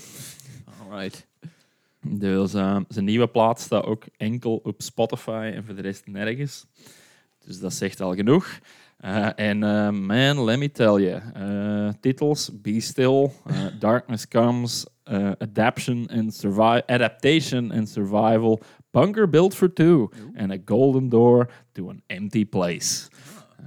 Alright. 0.89 1.27
Dus 2.01 2.53
eh, 2.53 2.79
zijn 2.87 3.05
nieuwe 3.05 3.27
plaat 3.27 3.59
staat 3.59 3.83
ook 3.85 4.03
enkel 4.17 4.55
op 4.63 4.81
Spotify 4.81 5.51
en 5.55 5.65
voor 5.65 5.75
de 5.75 5.81
rest 5.81 6.07
nergens. 6.07 6.65
Dus 7.45 7.59
dat 7.59 7.73
zegt 7.73 8.01
al 8.01 8.15
genoeg. 8.15 8.59
Eh, 9.01 9.31
en 9.37 9.63
eh, 9.63 9.91
man, 9.91 10.45
let 10.45 10.59
me 10.59 10.67
tell 10.67 10.99
you. 10.99 11.21
eh, 11.35 11.93
titels, 12.01 12.49
Be 12.49 12.81
Still, 12.81 13.31
eh, 13.49 13.69
Darkness 13.79 14.25
Comes, 14.25 14.85
eh, 15.07 15.35
Adaption 15.39 16.07
and 16.09 16.33
Survival, 16.33 16.83
Adaptation 16.89 17.71
and 17.71 17.87
Survival, 17.87 18.61
Bunker 18.91 19.25
Built 19.27 19.53
for 19.53 19.69
Two 19.69 20.09
and 20.35 20.51
A 20.51 20.57
Golden 20.57 21.09
Door 21.09 21.47
to 21.75 21.89
an 21.89 22.01
Empty 22.09 22.43
Place. 22.45 23.09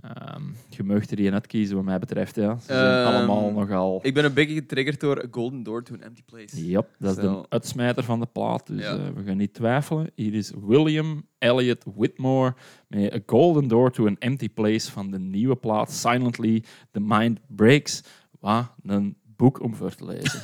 Ehm, 0.00 0.42
je 0.68 0.82
mag 0.82 1.10
er 1.10 1.26
een 1.26 1.32
uitkiezen 1.32 1.76
wat 1.76 1.84
mij 1.84 1.98
betreft. 1.98 2.34
Ja. 2.34 2.56
Ze 2.58 2.64
zijn 2.64 3.06
Ehm, 3.06 3.14
allemaal 3.14 3.50
nogal... 3.52 3.98
Ik 4.02 4.14
ben 4.14 4.24
een 4.24 4.34
beetje 4.34 4.54
getriggerd 4.54 5.00
door 5.00 5.18
A 5.24 5.26
Golden 5.30 5.62
Door 5.62 5.82
to 5.82 5.94
an 5.94 6.00
Empty 6.00 6.22
Place. 6.26 6.68
Yep, 6.68 6.88
dat 6.98 7.16
is 7.16 7.22
de 7.22 7.44
uitsmijter 7.48 8.04
van 8.04 8.20
de 8.20 8.26
plaat. 8.26 8.66
Dus 8.66 8.82
Ja. 8.82 8.92
eh, 8.96 9.00
we 9.14 9.22
gaan 9.24 9.36
niet 9.36 9.54
twijfelen. 9.54 10.10
Hier 10.14 10.34
is 10.34 10.52
William 10.66 11.26
Elliot 11.38 11.84
Whitmore 11.94 12.54
met 12.88 13.14
A 13.14 13.18
Golden 13.26 13.68
Door 13.68 13.90
to 13.90 14.06
an 14.06 14.16
Empty 14.18 14.48
Place 14.48 14.90
van 14.90 15.10
de 15.10 15.18
nieuwe 15.18 15.56
plaat 15.56 15.92
Silently 15.92 16.64
The 16.90 17.00
Mind 17.00 17.40
Breaks. 17.48 18.02
Wat 18.40 18.72
een 18.82 19.16
boek 19.36 19.62
om 19.62 19.74
voor 19.74 19.94
te 19.94 20.04
lezen. 20.04 20.40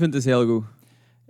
Vind 0.00 0.14
het 0.14 0.24
heel 0.24 0.46
goed. 0.46 0.64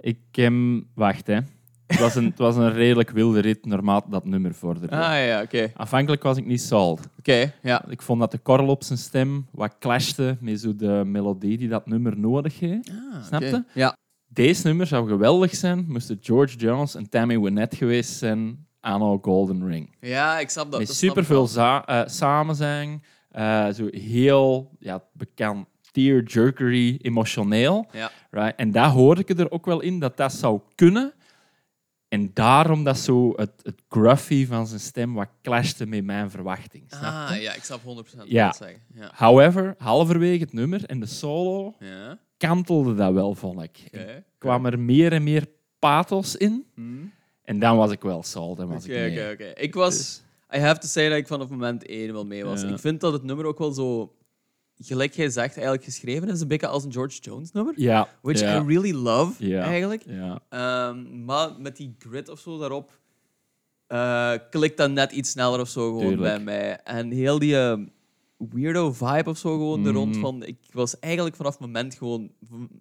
Ik, 0.01 0.19
ehm, 0.33 0.81
wacht 0.95 1.27
hè. 1.27 1.39
Het 1.87 1.99
was, 2.01 2.15
een, 2.15 2.25
het 2.25 2.39
was 2.39 2.57
een 2.57 2.73
redelijk 2.73 3.11
wilde 3.11 3.41
rit, 3.41 3.67
naarmate 3.67 4.11
dat 4.11 4.25
nummer 4.25 4.55
vorderde. 4.55 4.91
Ah 4.97 5.27
ja, 5.27 5.43
oké. 5.43 5.71
Aanvankelijk 5.75 6.23
was 6.23 6.37
ik 6.37 6.47
niet 6.47 6.61
sold. 6.63 7.09
Oké, 7.19 7.53
ja. 7.63 7.85
Ik 7.89 8.03
vond 8.03 8.21
dat 8.21 8.31
de 8.31 8.39
korrel 8.39 8.67
op 8.69 8.83
zijn 8.85 8.99
stem 8.99 9.47
wat 9.51 9.77
clashte 9.79 10.37
met 10.41 10.61
zo 10.61 10.77
de 10.77 11.03
melodie 11.07 11.59
die 11.59 11.69
dat 11.69 11.87
nummer 11.87 12.19
nodig 12.19 12.59
heeft. 12.61 12.91
Ah, 12.91 13.25
Snap 13.25 13.43
oké. 13.43 13.51
je? 13.51 13.63
Ja. 13.75 13.97
Deze 14.27 14.67
nummer 14.67 14.87
zou 14.87 15.09
geweldig 15.09 15.55
zijn, 15.55 15.85
moesten 15.89 16.19
George 16.21 16.57
Jones 16.57 16.95
en 16.95 17.09
Tammy 17.09 17.41
Wynette 17.41 17.77
geweest 17.77 18.13
zijn 18.13 18.67
aan 18.81 19.19
Golden 19.23 19.67
Ring. 19.69 19.95
Ja, 20.01 20.39
ik 20.39 20.51
snap 20.51 20.71
dat. 20.71 20.79
Met 20.79 20.89
dat 20.89 20.97
snap 20.97 21.11
ik 21.11 21.17
superveel 21.17 21.47
za- 21.47 21.87
eh, 21.87 22.03
samenzang, 22.07 23.03
eh, 23.31 23.69
zo 23.69 23.87
heel 23.91 24.71
ja, 24.79 25.03
bekend 25.13 25.67
tearjerkery, 25.93 26.99
emotioneel. 27.03 27.87
Ja. 27.93 28.11
Right? 28.31 28.57
En 28.57 28.71
daar 28.71 28.91
hoorde 28.91 29.21
ik 29.27 29.39
er 29.39 29.51
ook 29.51 29.67
wel 29.67 29.81
in 29.81 29.99
dat 29.99 30.17
dat 30.17 30.33
zou 30.33 30.61
kunnen. 30.75 31.13
En 32.09 32.31
daarom 32.35 32.85
dat 32.85 32.99
zo 32.99 33.33
het, 33.37 33.51
het 33.63 33.83
gruffy 33.89 34.47
van 34.47 34.67
zijn 34.67 34.81
stem 34.81 35.15
wat 35.15 35.29
clashte 35.43 35.87
met 35.87 36.05
mijn 36.05 36.31
verwachting. 36.31 36.85
Ah, 36.91 37.31
ja, 37.41 37.55
ik 37.55 37.63
snap 37.65 37.81
100% 37.83 37.85
Ja. 38.25 38.47
wat 38.47 38.57
zeggen. 38.57 38.81
Ja. 38.95 39.11
However, 39.15 39.75
halverwege 39.79 40.43
het 40.43 40.53
nummer 40.53 40.85
en 40.85 41.01
de 41.01 41.07
solo 41.07 41.75
Ja. 41.79 42.19
kantelde 42.37 42.95
dat 42.95 43.13
wel, 43.13 43.35
vond 43.35 43.63
ik. 43.63 43.91
Kwam 44.39 44.67
er 44.67 44.79
meer 44.79 45.13
en 45.13 45.23
meer 45.23 45.47
pathos 45.79 46.37
in. 46.37 46.67
Hmm. 46.75 47.13
En 47.45 47.59
dan 47.59 47.77
was 47.77 47.91
ik 47.91 48.01
wel 48.03 48.23
sold. 48.23 48.59
Oké, 48.61 48.75
oké, 48.75 49.31
oké. 49.33 49.53
Ik 49.55 49.75
was... 49.75 49.97
Dus, 49.97 50.23
I 50.55 50.59
have 50.59 50.81
to 50.81 50.87
say 50.87 51.09
dat 51.09 51.19
ik 51.19 51.27
vanaf 51.27 51.49
moment 51.49 51.87
1 51.87 52.13
wel 52.13 52.27
mee 52.27 52.45
was. 52.45 52.63
Ja. 52.63 52.69
Ik 52.69 52.79
vind 52.79 53.01
dat 53.01 53.13
het 53.13 53.23
nummer 53.23 53.45
ook 53.47 53.59
wel 53.59 53.73
zo... 53.73 54.15
Gelijk 54.83 55.15
jij 55.15 55.31
zegt, 55.31 55.55
eigenlijk 55.55 55.85
geschreven 55.85 56.29
is. 56.29 56.41
Een 56.41 56.49
beetje 56.49 56.67
als 56.67 56.85
een 56.85 56.93
George 56.93 57.19
Jones 57.21 57.53
nummer. 57.53 57.75
ja. 57.77 58.09
Which 58.23 58.41
ja, 58.41 58.61
I 58.61 58.67
really 58.67 58.93
love, 58.93 59.47
Ja. 59.47 59.63
eigenlijk. 59.63 60.03
ja. 60.07 60.41
Ehm, 60.49 61.25
maar 61.25 61.51
met 61.59 61.77
die 61.77 61.95
grit 61.99 62.29
of 62.29 62.41
zo 62.41 62.59
daarop... 62.59 62.99
eh 63.87 64.33
klikt 64.51 64.77
dat 64.77 64.91
net 64.91 65.13
iets 65.13 65.31
sneller 65.31 65.61
of 65.61 65.69
zo 65.69 65.87
gewoon 65.89 66.01
Tuurlijk. 66.09 66.21
bij 66.21 66.41
mij. 66.41 66.79
En 66.85 67.11
heel 67.11 67.39
die 67.39 67.57
eh, 67.59 67.79
weirdo 68.37 68.93
vibe 68.93 69.31
of 69.31 69.39
zo 69.39 69.51
gewoon 69.57 69.87
er 69.87 69.93
rond 69.93 70.13
Mhm. 70.15 70.21
van... 70.21 70.43
Ik 70.45 70.57
was 70.73 70.99
eigenlijk 70.99 71.37
vanaf 71.37 71.59
moment 71.59 71.95
gewoon... 71.95 72.31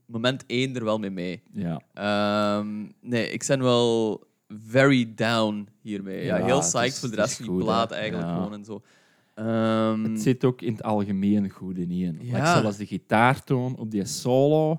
Moment 0.05 0.43
1 0.47 0.75
er 0.75 0.83
wel 0.83 0.97
mee 0.99 1.09
mee. 1.09 1.41
ja. 1.53 1.81
Ehm, 1.93 2.85
nee, 3.01 3.29
ik 3.31 3.43
ben 3.47 3.61
wel 3.61 4.23
very 4.67 5.11
down 5.15 5.67
hiermee. 5.81 6.25
Ja, 6.25 6.35
heel 6.45 6.59
psyched 6.59 6.99
voor 6.99 7.09
de 7.09 7.15
rest 7.15 7.35
van 7.35 7.45
die 7.45 7.63
plaat 7.63 7.91
eigenlijk 7.91 8.29
gewoon 8.29 8.53
en 8.53 8.65
zo. 8.65 8.81
Ehm, 9.39 10.03
Het 10.03 10.21
zit 10.21 10.43
ook 10.45 10.61
in 10.61 10.71
het 10.71 10.83
algemeen 10.83 11.49
goed 11.49 11.77
in. 11.77 12.17
Ja. 12.21 12.59
zoals 12.59 12.77
de 12.77 12.85
gitaartoon 12.85 13.77
op 13.77 13.91
die 13.91 14.05
solo 14.05 14.77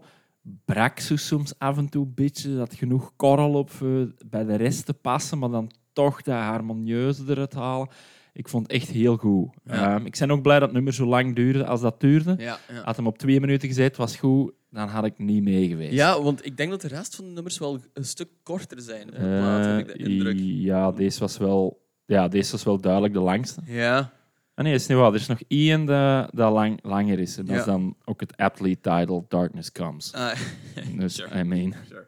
brak 0.64 0.98
zo 0.98 1.16
soms 1.16 1.58
af 1.58 1.76
en 1.76 1.88
toe 1.88 2.04
een 2.04 2.14
beetje. 2.14 2.56
Dat 2.56 2.74
genoeg 2.74 3.12
korrel 3.16 3.52
op 3.54 3.70
eh, 3.82 3.88
bij 4.26 4.44
de 4.44 4.54
rest 4.54 4.86
te 4.86 4.94
passen, 4.94 5.38
maar 5.38 5.50
dan 5.50 5.70
toch 5.92 6.22
dat 6.22 6.34
harmonieuze 6.38 7.22
eruit 7.28 7.54
halen. 7.54 7.88
Ik 8.32 8.48
vond 8.48 8.62
het 8.62 8.72
echt 8.82 8.88
heel 8.90 9.16
goed. 9.16 9.48
Ja. 9.64 9.94
Ehm, 9.96 10.06
ik 10.06 10.16
ben 10.18 10.30
ook 10.30 10.42
blij 10.42 10.54
dat 10.58 10.64
het 10.68 10.72
nummer 10.76 10.92
zo 10.94 11.06
lang 11.06 11.34
duurde 11.36 11.66
als 11.66 11.80
dat 11.80 12.00
duurde. 12.00 12.34
ja, 12.38 12.58
ja. 12.72 12.82
Had 12.84 12.96
hem 12.96 13.06
op 13.06 13.18
twee 13.18 13.40
minuten 13.40 13.68
gezet, 13.68 13.96
was 13.96 14.16
goed, 14.16 14.52
dan 14.70 14.88
had 14.88 15.04
ik 15.04 15.18
niet 15.18 15.42
mee 15.42 15.68
geweest. 15.68 15.92
ja, 15.92 16.22
want 16.22 16.44
ik 16.46 16.56
denk 16.56 16.70
dat 16.70 16.80
de 16.80 16.88
rest 16.88 17.14
van 17.16 17.24
de 17.24 17.30
nummers 17.30 17.58
wel 17.58 17.78
een 17.92 18.04
stuk 18.04 18.28
korter 18.42 18.80
zijn 18.80 19.06
de 19.06 19.12
plaat, 19.12 19.64
heb 19.66 19.78
ik 19.78 19.86
de 19.98 20.08
indruk. 20.10 20.36
Ja, 20.38 20.90
deze 20.92 21.20
was 21.20 21.38
wel, 21.38 21.86
ja, 22.06 22.28
deze 22.28 22.50
was 22.52 22.64
wel 22.64 22.80
duidelijk 22.80 23.12
de 23.12 23.20
langste. 23.20 23.60
Ja, 23.66 24.12
Ah, 24.60 24.66
nee, 24.66 24.74
is 24.74 24.86
niet 24.86 24.98
waar. 24.98 25.08
Er 25.08 25.14
is 25.14 25.26
nog 25.26 25.40
één 25.48 25.84
dat, 25.84 26.30
dat 26.34 26.52
lang, 26.52 26.78
langer 26.82 27.18
is. 27.18 27.36
En 27.36 27.44
dat 27.44 27.54
Ja. 27.54 27.60
is 27.60 27.66
dan 27.66 27.96
ook 28.04 28.20
het 28.20 28.36
aptly 28.36 28.76
titled 28.76 29.30
Darkness 29.30 29.72
Comes. 29.72 30.12
Ah, 30.12 30.38
Dus, 30.98 31.14
sure. 31.14 31.38
I 31.40 31.42
mean... 31.42 31.74
sure. 31.88 32.06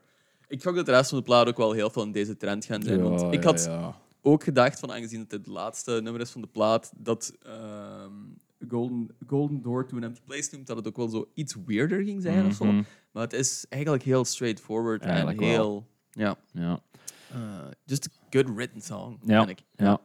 Ik 0.48 0.62
gok 0.62 0.74
dat 0.74 0.86
de 0.86 0.92
rest 0.92 1.08
van 1.08 1.18
de 1.18 1.24
plaat 1.24 1.48
ook 1.48 1.56
wel 1.56 1.72
heel 1.72 1.90
veel 1.90 2.02
in 2.02 2.12
deze 2.12 2.36
trend 2.36 2.64
gaan 2.64 2.82
zijn. 2.82 3.02
want 3.02 3.32
ik 3.34 3.44
had 3.44 3.64
ja. 3.64 3.96
ook 4.22 4.44
gedacht, 4.44 4.78
van, 4.78 4.92
aangezien 4.92 5.20
het 5.20 5.30
het 5.30 5.46
laatste 5.46 6.00
nummer 6.02 6.20
is 6.20 6.30
van 6.30 6.40
de 6.40 6.46
plaat, 6.46 6.92
dat 6.96 7.36
ehm, 7.42 8.10
Golden, 8.68 9.10
Golden 9.26 9.62
Door 9.62 9.86
to 9.86 9.96
an 9.96 10.02
Empty 10.02 10.20
Place 10.24 10.48
noemt, 10.52 10.66
dat 10.66 10.76
het 10.76 10.86
ook 10.88 10.96
wel 10.96 11.08
zo 11.08 11.28
iets 11.34 11.56
weirder 11.66 12.02
ging 12.04 12.22
zijn 12.22 12.46
of 12.46 12.54
zo. 12.54 12.64
Mhm. 12.64 12.82
Maar 13.12 13.22
het 13.22 13.32
is 13.32 13.66
eigenlijk 13.68 14.02
heel 14.02 14.24
straightforward 14.24 15.02
Eigenlijk 15.02 15.40
en 15.40 15.46
wel. 15.46 15.54
heel... 15.56 15.86
Ja. 16.12 16.36
Ja. 16.52 16.80
Uh, 17.34 17.38
just 17.84 18.08
a 18.08 18.26
good 18.30 18.54
written 18.54 18.80
song, 18.82 19.18
Ja. 19.24 19.44
vind 19.44 19.58
ik. 19.58 19.64
ja. 19.76 20.00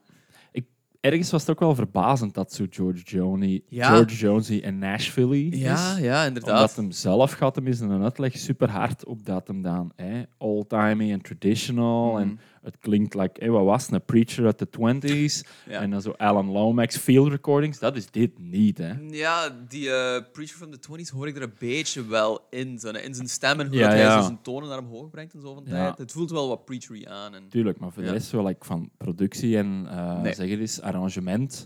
Ergens 1.07 1.31
was 1.31 1.41
het 1.41 1.49
ook 1.49 1.59
wel 1.59 1.75
verbazend 1.75 2.33
dat 2.33 2.53
zo 2.53 2.65
George, 2.69 3.03
Jones, 3.03 3.59
Ja. 3.69 3.87
George 3.95 4.15
Jonesy 4.15 4.59
en 4.63 4.77
Nashville 4.77 5.45
is. 5.47 5.59
Ja, 5.59 5.97
ja, 5.97 6.13
Omdat 6.13 6.27
inderdaad. 6.27 6.75
hem 6.75 6.91
zelf 6.91 7.31
gaat 7.31 7.55
hem 7.55 7.67
is 7.67 7.79
een 7.79 8.03
uitleg 8.03 8.37
super 8.37 8.69
hard 8.69 9.05
op 9.05 9.25
dat 9.25 9.47
hem 9.47 9.61
dan 9.61 9.91
hè, 9.95 10.21
old-timey 10.37 11.11
en 11.11 11.21
traditional 11.21 12.11
Mhm. 12.11 12.21
en 12.21 12.39
het 12.61 12.77
klinkt 12.77 13.13
like 13.13 13.43
hè, 13.43 13.49
wat 13.49 13.63
was 13.65 13.91
een 13.91 14.05
preacher 14.05 14.45
uit 14.45 14.59
de 14.59 14.67
20s 14.67 15.47
Ja. 15.69 15.81
en 15.81 15.89
dan 15.89 16.01
zo 16.01 16.11
Alan 16.17 16.49
Lomax 16.51 16.97
field 16.97 17.29
recordings 17.31 17.79
dat 17.79 17.95
is 17.95 18.11
dit 18.11 18.39
niet 18.39 18.77
hè 18.77 18.93
Ja, 19.09 19.49
die 19.67 19.89
eh, 19.91 20.23
Preacher 20.31 20.57
from 20.57 20.71
the 20.71 20.79
20s 20.91 21.09
hoor 21.13 21.27
ik 21.27 21.35
er 21.35 21.41
een 21.41 21.53
beetje 21.59 22.05
wel 22.05 22.47
in. 22.49 22.79
Zo, 22.79 22.89
in 22.89 23.13
zijn 23.15 23.29
stem 23.29 23.59
en 23.59 23.67
hoe 23.67 23.75
Ja, 23.77 23.87
hij 23.87 23.97
ja. 23.99 24.21
zijn 24.21 24.41
tonen 24.41 24.69
naar 24.69 24.79
omhoog 24.79 25.09
brengt 25.09 25.33
en 25.33 25.41
zo 25.41 25.53
van 25.53 25.63
tijd. 25.63 25.97
Het 25.97 26.11
voelt 26.11 26.31
wel 26.31 26.47
wat 26.47 26.65
preachery 26.65 27.05
aan. 27.05 27.35
En... 27.35 27.49
Tuurlijk, 27.49 27.79
maar 27.79 27.91
voor 27.91 28.03
de 28.03 28.11
rest 28.11 28.31
wel 28.31 28.45
like, 28.45 28.65
van 28.65 28.89
productie 28.97 29.57
en 29.57 29.85
eh 29.89 30.21
Nee. 30.21 30.33
zeg 30.33 30.49
het 30.49 30.59
eens, 30.59 30.81
arrangement 30.81 31.65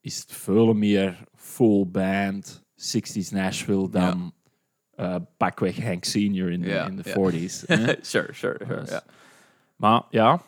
is 0.00 0.18
het 0.18 0.32
veel 0.32 0.72
meer 0.72 1.24
full 1.34 1.86
band 1.86 2.62
60s 2.76 3.30
Nashville 3.30 3.90
dan 3.90 4.32
eh 4.94 5.16
pakweg 5.36 5.82
Hank 5.82 6.04
Senior 6.04 6.50
in 6.50 6.60
de, 6.60 6.84
in 6.88 6.96
de 6.96 7.02
ja. 7.04 7.30
40s. 7.30 7.66
hè. 7.66 7.94
sure, 8.00 8.32
sure. 8.32 8.82
Ja. 8.86 9.02
Maar 9.82 10.02
ja, 10.10 10.42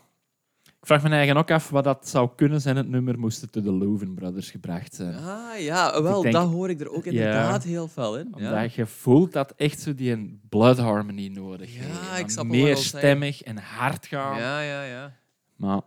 ik 0.62 0.87
vraag 0.90 1.03
me 1.03 1.09
eigen 1.09 1.37
ook 1.37 1.51
af 1.51 1.70
wat 1.70 1.85
dat 1.85 2.09
zou 2.09 2.31
kunnen 2.37 2.61
zijn. 2.61 2.77
Het 2.77 2.88
nummer 2.88 3.18
moest 3.18 3.40
het 3.40 3.53
door 3.53 3.62
de 3.62 3.73
Louvin 3.73 4.14
Brothers 4.14 4.51
gebracht 4.51 4.94
zijn. 4.94 5.14
Ah 5.16 5.59
ja, 5.61 6.03
wel, 6.03 6.23
denk- 6.23 6.35
dat 6.35 6.49
hoor 6.51 6.70
ik 6.70 6.81
er 6.81 6.90
ook 6.92 7.05
Ja. 7.05 7.11
inderdaad 7.11 7.62
heel 7.64 7.88
veel 7.88 8.18
in. 8.18 8.33
Ja. 8.37 8.49
Omdat 8.49 8.75
je 8.75 8.87
voelt 8.87 9.33
dat 9.33 9.53
echt 9.57 9.81
zo 9.81 9.94
die 9.94 10.12
een 10.12 10.40
blood 10.49 10.79
harmony 10.79 11.29
nodig 11.29 11.75
Ja, 11.75 11.81
heeft. 11.83 12.20
ik 12.20 12.31
snap 12.31 12.44
Meer 12.47 12.77
stemmig 12.77 13.42
en 13.42 13.59
hard 13.59 14.07
gaan. 14.07 14.38
ja, 14.38 14.61
ja, 14.61 14.83
ja. 14.85 15.12
Maar 15.57 15.81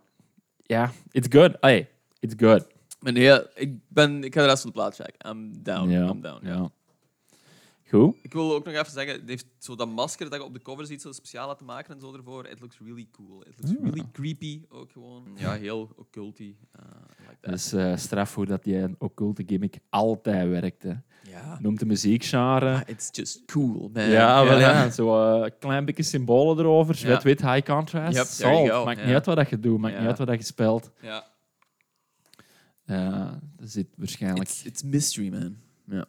ja, 0.62 0.90
it's 1.10 1.28
good. 1.30 1.56
Hey, 1.60 1.88
it's 2.20 2.34
good. 2.36 2.66
Maar 3.00 3.12
nee, 3.12 3.40
ik, 3.54 3.72
ben, 3.88 4.24
ik 4.24 4.34
ga 4.34 4.40
de 4.40 4.46
rest 4.46 4.62
van 4.62 4.70
de 4.70 4.76
plaat 4.76 4.94
checken. 4.94 5.30
I'm 5.30 5.62
down. 5.62 5.90
ja, 5.90 6.06
I'm 6.08 6.20
down. 6.20 6.46
Ja. 6.46 6.70
Goed. 7.88 8.14
Ik 8.22 8.32
wil 8.32 8.54
ook 8.54 8.64
nog 8.64 8.74
even 8.74 8.92
zeggen, 8.92 9.14
het 9.20 9.28
heeft 9.28 9.46
zo 9.58 9.74
dat 9.76 9.88
masker 9.88 10.30
dat 10.30 10.38
je 10.38 10.44
op 10.44 10.52
de 10.54 10.62
cover 10.62 10.86
ziet, 10.86 11.02
zo 11.02 11.12
speciaal 11.12 11.46
laten 11.46 11.66
maken 11.66 11.94
en 11.94 12.00
zo 12.00 12.14
ervoor. 12.14 12.46
It 12.46 12.60
looks 12.60 12.78
really 12.84 13.08
cool. 13.12 13.40
It 13.46 13.54
looks 13.60 13.76
Ah. 13.78 13.82
really 13.84 14.08
creepy 14.12 14.62
ook 14.68 14.90
gewoon. 14.92 15.24
Ja, 15.36 15.52
heel 15.52 15.90
occulty. 15.96 16.54
Uh, 16.76 16.82
like 17.18 17.36
that. 17.40 17.50
Dat 17.50 17.54
is 17.54 17.72
eh, 17.72 17.96
straf 17.96 18.34
hoe 18.34 18.46
dat 18.46 18.64
die 18.64 18.76
een 18.76 18.96
occulte 18.98 19.42
gimmick 19.46 19.78
altijd 19.90 20.48
werkte. 20.48 21.02
Ja. 21.30 21.58
Noemt 21.60 21.78
de 21.78 21.86
muziekgenre. 21.86 22.72
Ah, 22.74 22.80
it's 22.86 23.08
just 23.12 23.44
cool, 23.44 23.90
man. 23.92 24.04
Ja, 24.10 24.44
wel, 24.44 24.58
ja. 24.58 24.90
zo 24.90 25.42
eh, 25.42 25.50
klein 25.58 25.84
beetje 25.84 26.02
symbolen 26.02 26.58
erover. 26.58 26.94
Ja. 26.94 27.00
Zwart-wit, 27.00 27.40
high 27.40 27.62
contrast. 27.70 28.40
Yep, 28.42 28.50
Maakt 28.84 28.98
ja. 28.98 29.04
niet 29.04 29.14
uit 29.14 29.26
wat 29.26 29.36
dat 29.36 29.48
je 29.48 29.60
doet, 29.60 29.78
maakt 29.78 29.94
Ja. 29.94 29.98
niet 30.00 30.08
uit 30.08 30.18
wat 30.18 30.26
dat 30.26 30.38
je 30.38 30.44
speelt. 30.44 30.90
Ja. 31.00 31.26
Eh, 32.84 32.96
er 33.56 33.68
zit 33.68 33.86
waarschijnlijk... 33.96 34.48
It's, 34.48 34.64
it's 34.64 34.82
mystery, 34.82 35.28
man. 35.28 35.56
Ja. 35.86 36.06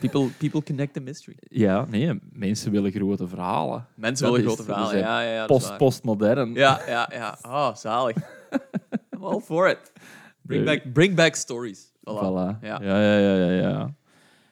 People, 0.00 0.28
people 0.38 0.62
connect 0.62 0.92
the 0.94 1.00
mystery. 1.00 1.36
Ja, 1.40 1.84
nee, 1.88 2.18
mensen 2.32 2.70
willen 2.70 2.92
grote 2.92 3.28
verhalen. 3.28 3.86
Mensen 3.94 4.26
Dat 4.26 4.34
willen 4.36 4.50
grote 4.50 4.64
verhalen. 4.64 4.98
Ja, 4.98 5.20
ja, 5.22 5.32
ja. 5.34 5.46
Post, 5.46 5.76
postmodern. 5.76 6.54
Ja, 6.54 6.80
ja, 6.86 7.10
ja. 7.12 7.38
Oh, 7.42 7.74
zalig. 7.74 8.16
I'm 9.14 9.24
all 9.24 9.40
for 9.40 9.68
it. 9.68 9.92
Bring 10.42 10.64
Nee. 10.64 10.76
back, 10.80 10.92
bring 10.92 11.14
back 11.14 11.34
stories. 11.34 11.92
Voilà. 12.00 12.18
Voilà. 12.22 12.58
Ja. 12.60 12.80
Ja, 12.82 13.02
ja, 13.02 13.18
ja, 13.18 13.34
ja. 13.34 13.50
ja. 13.68 13.94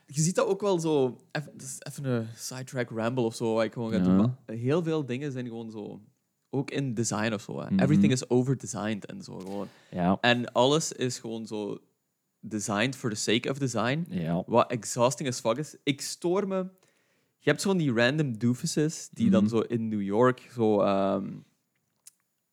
Je 0.07 0.21
ziet 0.21 0.35
dat 0.35 0.47
ook 0.47 0.61
wel 0.61 0.79
zo. 0.81 1.17
Even, 1.33 1.51
dat 1.53 1.63
is 1.67 1.77
even 1.83 2.05
een 2.05 2.27
sidetrack 2.35 2.91
ramble 2.91 3.25
of 3.25 3.35
zo, 3.35 3.55
wat 3.55 3.65
ik 3.65 3.73
gewoon 3.73 3.91
ga 3.91 3.97
Ja. 3.97 4.03
doen. 4.05 4.17
Maar 4.17 4.35
heel 4.57 4.83
veel 4.83 5.07
dingen 5.07 5.33
zijn 5.33 5.47
gewoon 5.47 5.71
zo. 5.71 6.01
Ook 6.51 6.71
in 6.71 6.95
design 6.95 7.33
of 7.33 7.41
zo. 7.43 7.61
Hè. 7.61 7.71
Mhm. 7.71 7.81
Everything 7.81 8.13
is 8.13 8.31
overdesigned 8.31 9.07
en 9.07 9.23
zo 9.23 9.39
gewoon. 9.39 9.69
Ja, 9.91 10.19
En 10.21 10.53
alles 10.53 10.93
is 10.93 11.19
gewoon 11.19 11.47
zo 11.47 11.79
designed 12.49 12.97
for 12.97 13.11
the 13.11 13.17
sake 13.17 13.51
of 13.51 13.59
design. 13.59 14.07
ja. 14.11 14.43
Wat 14.47 14.71
exhausting 14.71 15.29
as 15.29 15.41
fuck 15.41 15.57
is. 15.57 15.77
Ik 15.83 16.01
stoor 16.01 16.49
me. 16.49 16.57
Je 17.39 17.53
hebt 17.53 17.61
zo'n 17.63 17.77
die 17.77 17.93
random 17.93 18.39
doofuses 18.39 19.09
die 19.13 19.31
dan 19.31 19.43
Mhm. 19.45 19.51
zo 19.55 19.59
in 19.61 19.89
New 19.89 20.03
York 20.03 20.49
zo 20.55 20.81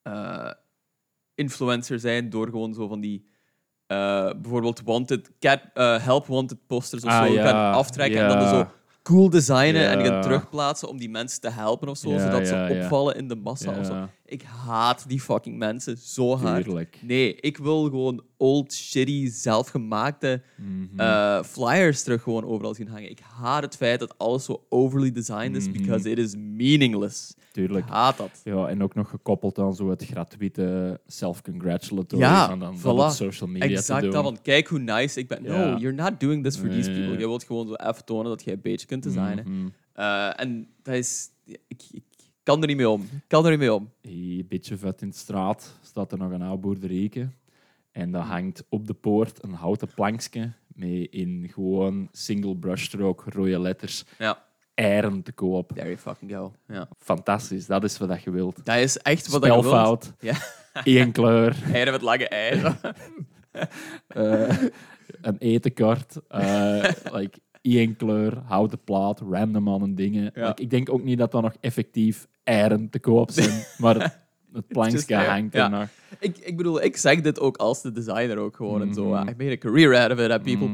eh, 0.04 0.52
influencer 1.36 2.00
zijn 2.00 2.30
door 2.30 2.46
gewoon 2.50 2.74
zo 2.74 2.88
van 2.88 3.00
die 3.02 3.26
eh, 3.88 4.30
bijvoorbeeld 4.42 4.82
wanted 4.86 5.32
cat 5.40 5.60
eh, 5.74 6.04
help 6.04 6.26
wanted 6.26 6.58
posters 6.68 7.04
of 7.04 7.10
Ah, 7.10 7.26
zo 7.26 7.34
ja, 7.34 7.48
gaan 7.48 7.74
aftrekken 7.74 8.22
en 8.22 8.28
dan 8.40 8.48
zo 8.50 8.68
cool 9.04 9.30
designen 9.30 9.90
en 9.90 10.06
gaan 10.06 10.22
terugplaatsen 10.22 10.90
om 10.90 10.98
die 10.98 11.10
mensen 11.10 11.42
te 11.42 11.50
helpen 11.50 11.88
of 11.88 11.98
zo, 11.98 12.18
zodat 12.18 12.48
ze 12.48 12.80
opvallen 12.82 13.16
in 13.16 13.28
de 13.28 13.36
massa 13.36 13.80
of 13.80 13.86
zo. 13.86 14.08
Ik 14.26 14.42
haat 14.44 15.06
die 15.08 15.22
fucking 15.22 15.58
mensen 15.58 15.98
zo 15.98 16.38
hard. 16.38 16.64
tuurlijk. 16.64 17.00
Nee, 17.02 17.36
ik 17.36 17.58
wil 17.58 17.84
gewoon 17.84 18.24
old, 18.44 18.74
shitty, 18.74 19.30
zelfgemaakte 19.30 20.42
Mhm. 20.58 21.00
eh, 21.00 21.44
flyers 21.44 22.04
terug 22.04 22.22
gewoon 22.24 22.46
overal 22.46 22.74
zien 22.74 22.88
hangen. 22.88 23.10
Ik 23.10 23.20
haat 23.20 23.64
het 23.64 23.76
feit 23.76 24.00
dat 24.00 24.18
alles 24.18 24.46
zo 24.46 24.64
overly 24.70 25.12
designed 25.12 25.56
is, 25.56 25.68
Mhm. 25.68 25.78
because 25.78 26.10
it 26.12 26.18
is 26.18 26.36
meaningless. 26.38 27.34
Tuurlijk. 27.52 27.86
Ik 27.86 27.92
haat 27.92 28.18
dat. 28.18 28.42
Ja, 28.44 28.68
en 28.68 28.84
ook 28.84 28.94
nog 28.96 29.10
gekoppeld 29.10 29.60
aan 29.60 29.74
zo 29.76 29.90
het 29.90 30.06
gratuite 30.06 31.00
self-congratulatory 31.08 32.22
Ja, 32.22 32.48
van 32.48 32.60
dan, 32.60 32.78
voilà. 32.78 32.80
van 32.82 33.00
op 33.00 33.10
social 33.10 33.50
media 33.50 33.68
te 33.68 33.74
Exact 33.74 34.02
doen. 34.02 34.12
dat, 34.12 34.24
van 34.24 34.42
kijk 34.42 34.68
hoe 34.68 34.80
nice 34.80 35.20
ik 35.20 35.28
ben. 35.28 35.44
No, 35.44 35.54
Ja. 35.54 35.78
you're 35.78 35.96
not 36.04 36.20
doing 36.20 36.44
this 36.44 36.58
for 36.58 36.70
these 36.70 36.92
people. 36.92 37.12
Je 37.12 37.18
wilt 37.28 37.44
gewoon 37.44 37.68
zo 37.68 37.74
even 37.74 38.06
tonen 38.06 38.26
dat 38.26 38.44
je 38.44 38.52
een 38.52 38.62
beetje 38.62 38.88
kunt 38.88 39.04
designen. 39.04 39.44
Mhm. 39.48 39.68
Eh, 39.94 40.40
en 40.40 40.68
dat 40.84 40.96
is... 40.96 41.30
Ik, 41.68 41.84
ik 41.92 42.04
kan 42.44 42.62
er 42.62 42.68
niet 42.68 42.78
mee 42.78 42.90
om. 42.90 43.02
Ik 43.02 43.24
kan 43.28 43.44
er 43.44 43.50
niet 43.50 43.60
mee 43.60 43.74
om. 43.74 43.90
Een 44.02 44.46
beetje 44.50 44.78
vet 44.78 45.02
in 45.02 45.10
de 45.10 45.16
straat 45.16 45.74
staat 45.82 46.12
er 46.12 46.18
nog 46.18 46.32
een 46.32 46.42
oud 46.42 46.62
boerderijke. 46.62 47.30
En 47.94 48.12
daar 48.12 48.24
hangt 48.24 48.64
op 48.70 48.88
de 48.88 48.94
poort 48.94 49.44
een 49.44 49.54
houten 49.54 49.88
plankje 49.96 50.52
met 50.68 51.08
in 51.12 51.50
gewoon 51.54 52.08
single 52.12 52.56
brushstroke 52.58 53.30
rode 53.30 53.60
letters 53.60 54.04
Ja, 54.18 54.44
eieren 54.74 55.24
te 55.24 55.32
koop. 55.32 55.72
there 55.72 55.86
you 55.86 55.98
fucking 55.98 56.32
go. 56.32 56.54
Ja. 56.68 56.88
Fantastisch, 56.98 57.66
dat 57.66 57.84
is 57.84 57.98
wat 57.98 58.24
je 58.24 58.32
wilt. 58.32 58.66
Dat 58.66 58.78
is 58.78 58.98
echt 58.98 59.28
wat 59.28 59.46
ik 59.46 59.52
wil. 59.52 59.62
Spelfout, 59.62 60.14
Ja. 60.20 60.36
één 60.84 61.12
kleur, 61.12 61.56
Eieren 61.74 61.94
met 61.94 62.02
lange 62.02 62.28
eieren. 62.28 62.78
eh, 64.08 64.58
een 65.22 65.38
etenkart, 65.38 66.16
eh 66.28 66.84
like, 67.12 67.40
één 67.62 67.96
kleur, 67.96 68.38
houten 68.46 68.84
plaat, 68.84 69.20
random 69.20 69.70
aan 69.70 69.82
en 69.82 69.96
dingen. 69.96 70.32
Ja. 70.36 70.48
Like, 70.48 70.62
ik 70.62 70.70
denk 70.70 70.90
ook 70.92 71.04
niet 71.04 71.18
dat 71.18 71.32
dat 71.32 71.42
nog 71.42 71.54
effectief 71.60 72.28
eieren 72.44 72.90
te 72.90 73.00
koop 73.00 73.32
zijn, 73.32 73.64
maar 73.78 73.96
het, 74.54 74.68
plankje 74.68 75.16
hangt 75.16 75.54
Ja. 75.54 75.72
er 75.82 75.90
ik, 76.20 76.38
ik 76.38 76.58
bedoel, 76.58 76.84
ik 76.84 76.98
zeg 76.98 77.22
dit 77.22 77.40
ook 77.40 77.58
als 77.58 77.82
de 77.82 77.92
designer 77.92 78.38
ook 78.38 78.56
gewoon 78.56 78.82
en 78.82 78.94
zo. 78.94 79.06
Mhm. 79.10 79.28
I 79.30 79.34
made 79.38 79.52
a 79.52 79.58
career 79.58 79.96
out 79.96 80.12
of 80.12 80.20
it, 80.20 80.42
people. 80.44 80.70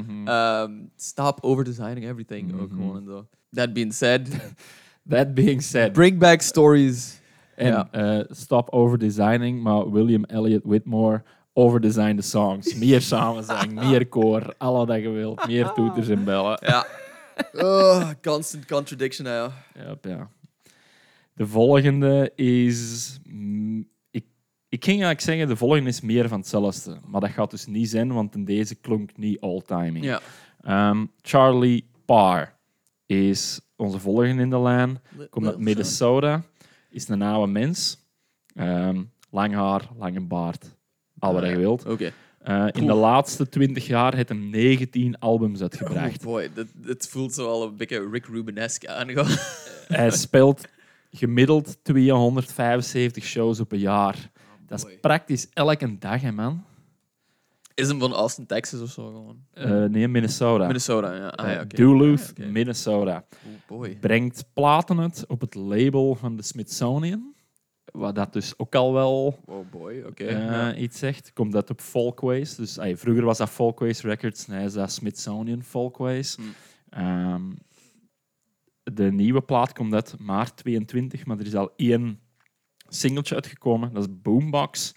Um, 0.63 0.91
stop 0.95 1.37
over-designing 1.41 2.05
everything 2.07 2.53
ook 2.61 2.69
Mhm. 2.71 2.81
gewoon 2.81 2.97
en 2.97 3.05
zo. 3.05 3.27
That 3.51 3.73
being 3.73 3.93
said, 3.93 4.29
That 5.09 5.33
being 5.33 5.61
said, 5.63 5.91
bring 5.93 6.19
back 6.19 6.41
stories. 6.41 7.19
En 7.55 7.67
Ja. 7.67 7.87
eh, 7.91 8.25
stop 8.29 8.69
overdesigning, 8.69 9.61
maar 9.63 9.91
William 9.91 10.23
Elliot 10.23 10.61
Whitmore 10.63 11.23
overdesign 11.53 12.15
de 12.15 12.21
songs. 12.21 12.73
Meer 12.83 13.01
samenzang, 13.01 13.73
meer 13.73 14.07
koor, 14.07 14.53
alle 14.57 14.85
dat 14.85 15.01
je 15.01 15.09
wilt. 15.09 15.47
Meer 15.47 15.71
toeters 15.71 16.07
en 16.07 16.23
bellen. 16.23 16.57
Ja. 16.65 16.85
Oh, 17.53 18.09
constant 18.21 18.65
contradiction, 18.65 19.27
ja. 19.27 19.51
Yep, 19.87 20.05
ja. 20.05 20.29
De 21.39 21.47
volgende 21.47 22.31
is... 22.35 23.19
mm, 23.23 23.87
ik, 24.11 24.25
ik 24.69 24.83
ging 24.83 25.03
eigenlijk 25.03 25.21
zeggen, 25.21 25.47
de 25.47 25.55
volgende 25.55 25.89
is 25.89 26.01
meer 26.01 26.27
van 26.27 26.39
hetzelfde. 26.39 26.97
Maar 27.05 27.21
dat 27.21 27.29
gaat 27.29 27.51
dus 27.51 27.65
niet 27.65 27.89
zijn, 27.89 28.13
want 28.13 28.35
in 28.35 28.45
deze 28.45 28.75
klonk 28.75 29.17
niet 29.17 29.39
all-timing. 29.39 30.05
Ja. 30.05 30.21
Ehm, 30.61 31.05
Charlie 31.21 31.89
Parr 32.05 32.53
is 33.05 33.61
onze 33.75 33.99
volgende 33.99 34.41
in 34.41 34.49
de 34.49 34.59
lijn. 34.59 35.01
Komt 35.29 35.45
uit 35.45 35.57
Minnesota. 35.57 36.43
Is 36.89 37.07
een 37.07 37.21
oude 37.21 37.51
mens. 37.51 37.97
Ehm, 38.55 39.03
lang 39.29 39.53
haar, 39.53 39.89
lange 39.97 40.21
baard. 40.21 40.75
Al 41.19 41.33
wat 41.33 41.45
je 41.45 41.57
wilt. 41.57 41.85
Oké. 41.85 42.11
Eh, 42.39 42.67
in 42.71 42.85
de 42.85 42.93
laatste 42.93 43.49
20 43.49 43.87
jaar 43.87 44.15
heeft 44.15 44.29
hij 44.29 44.37
19 44.37 45.19
albums 45.19 45.57
Oh 45.57 45.61
uitgebracht. 45.61 46.23
boy, 46.23 46.49
dit, 46.53 46.67
dit 46.73 47.07
voelt 47.07 47.33
zo 47.33 47.47
al 47.47 47.63
een 47.63 47.75
beetje 47.77 48.09
Rick 48.11 48.25
Rubenesque 48.25 48.89
aan. 48.89 49.07
hij 49.87 50.11
speelt 50.11 50.67
gemiddeld 51.11 51.77
275 51.83 53.23
shows 53.23 53.59
op 53.59 53.71
een 53.71 53.79
jaar. 53.79 54.31
Dat 54.67 54.85
is 54.87 54.99
praktisch 55.01 55.47
elke 55.53 55.97
dag, 55.97 56.21
hè, 56.21 56.31
man. 56.31 56.63
Is 57.73 57.87
hem 57.87 57.99
van 57.99 58.13
Austin, 58.13 58.45
Texas 58.45 58.81
of 58.81 58.89
zo 58.91 59.05
gewoon? 59.07 59.37
Eh, 59.53 59.83
nee, 59.83 60.07
Minnesota. 60.07 60.65
Minnesota, 60.65 61.13
ja. 61.15 61.27
Ah, 61.27 61.47
ja 61.47 61.53
Eh, 61.55 61.61
oké. 61.63 61.75
Duluth, 61.75 62.33
Ah. 62.41 62.45
Minnesota. 62.47 63.25
Oh 63.45 63.51
boy. 63.77 63.97
Brengt 63.99 64.45
platen 64.53 64.99
uit 64.99 65.25
op 65.27 65.41
het 65.41 65.55
label 65.55 66.15
van 66.15 66.35
de 66.35 66.43
Smithsonian. 66.43 67.33
Wat 67.91 68.15
dat 68.15 68.33
dus 68.33 68.53
ook 68.57 68.75
al 68.75 68.93
wel 68.93 69.39
Oh 69.45 69.69
boy, 69.71 70.03
oké. 70.07 70.23
eh, 70.25 70.45
ja. 70.45 70.75
iets 70.75 70.99
zegt. 70.99 71.33
Komt 71.33 71.51
dat 71.51 71.69
op 71.69 71.81
Folkways. 71.81 72.55
Dus 72.55 72.77
ey, 72.77 72.97
vroeger 72.97 73.23
was 73.25 73.37
dat 73.37 73.49
Folkways 73.49 74.01
Records, 74.01 74.47
nu 74.47 74.63
is 74.63 74.73
dat 74.73 74.91
Smithsonian 74.91 75.63
Folkways. 75.63 76.35
Hmm. 76.35 76.53
Ehm, 76.89 77.41
de 78.93 79.11
nieuwe 79.11 79.41
plaat 79.41 79.73
komt 79.73 79.93
uit 79.93 80.15
maart 80.19 80.55
22, 80.55 81.25
maar 81.25 81.39
er 81.39 81.45
is 81.45 81.55
al 81.55 81.73
één 81.75 82.19
singeltje 82.87 83.35
uitgekomen. 83.35 83.93
Dat 83.93 84.03
is 84.03 84.21
Boombox. 84.21 84.93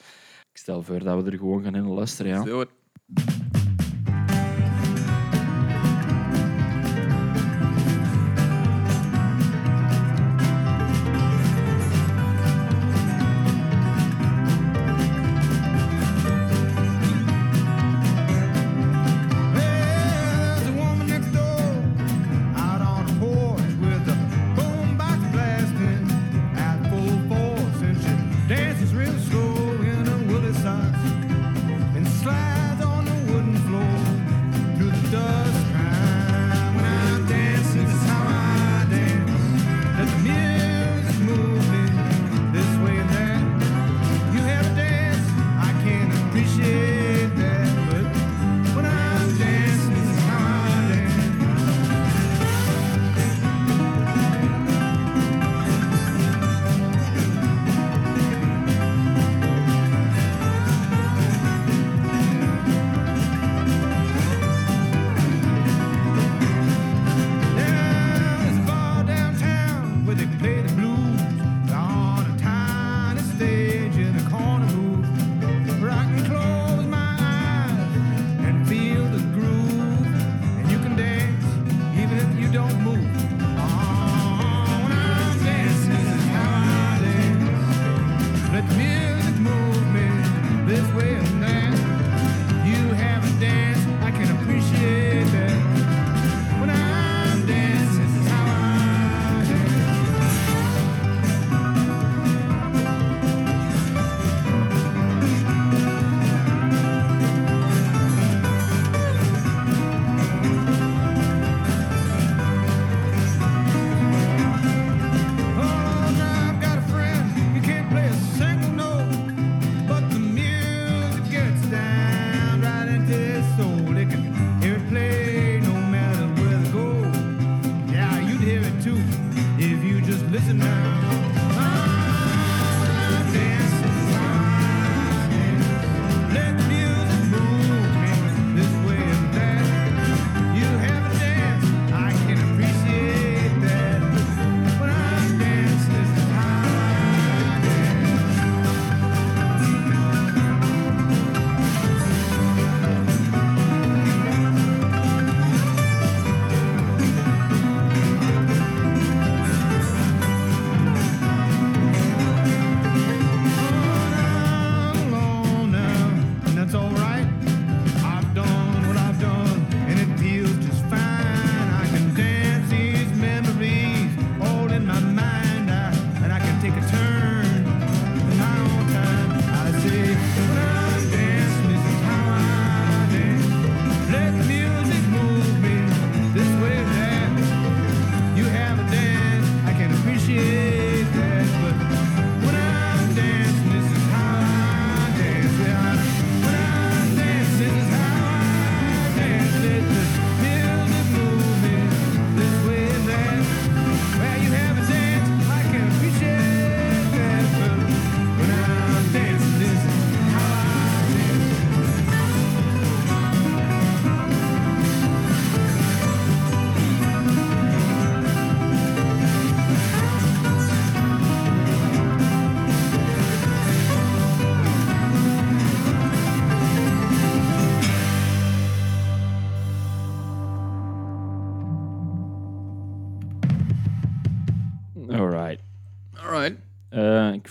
Ik 0.52 0.58
stel 0.58 0.82
voor 0.82 0.98
dat 0.98 1.22
we 1.22 1.30
er 1.30 1.38
gewoon 1.38 1.62
gaan 1.62 1.74
in 1.74 1.86
luisteren. 1.86 2.44
Ja. 2.44 2.66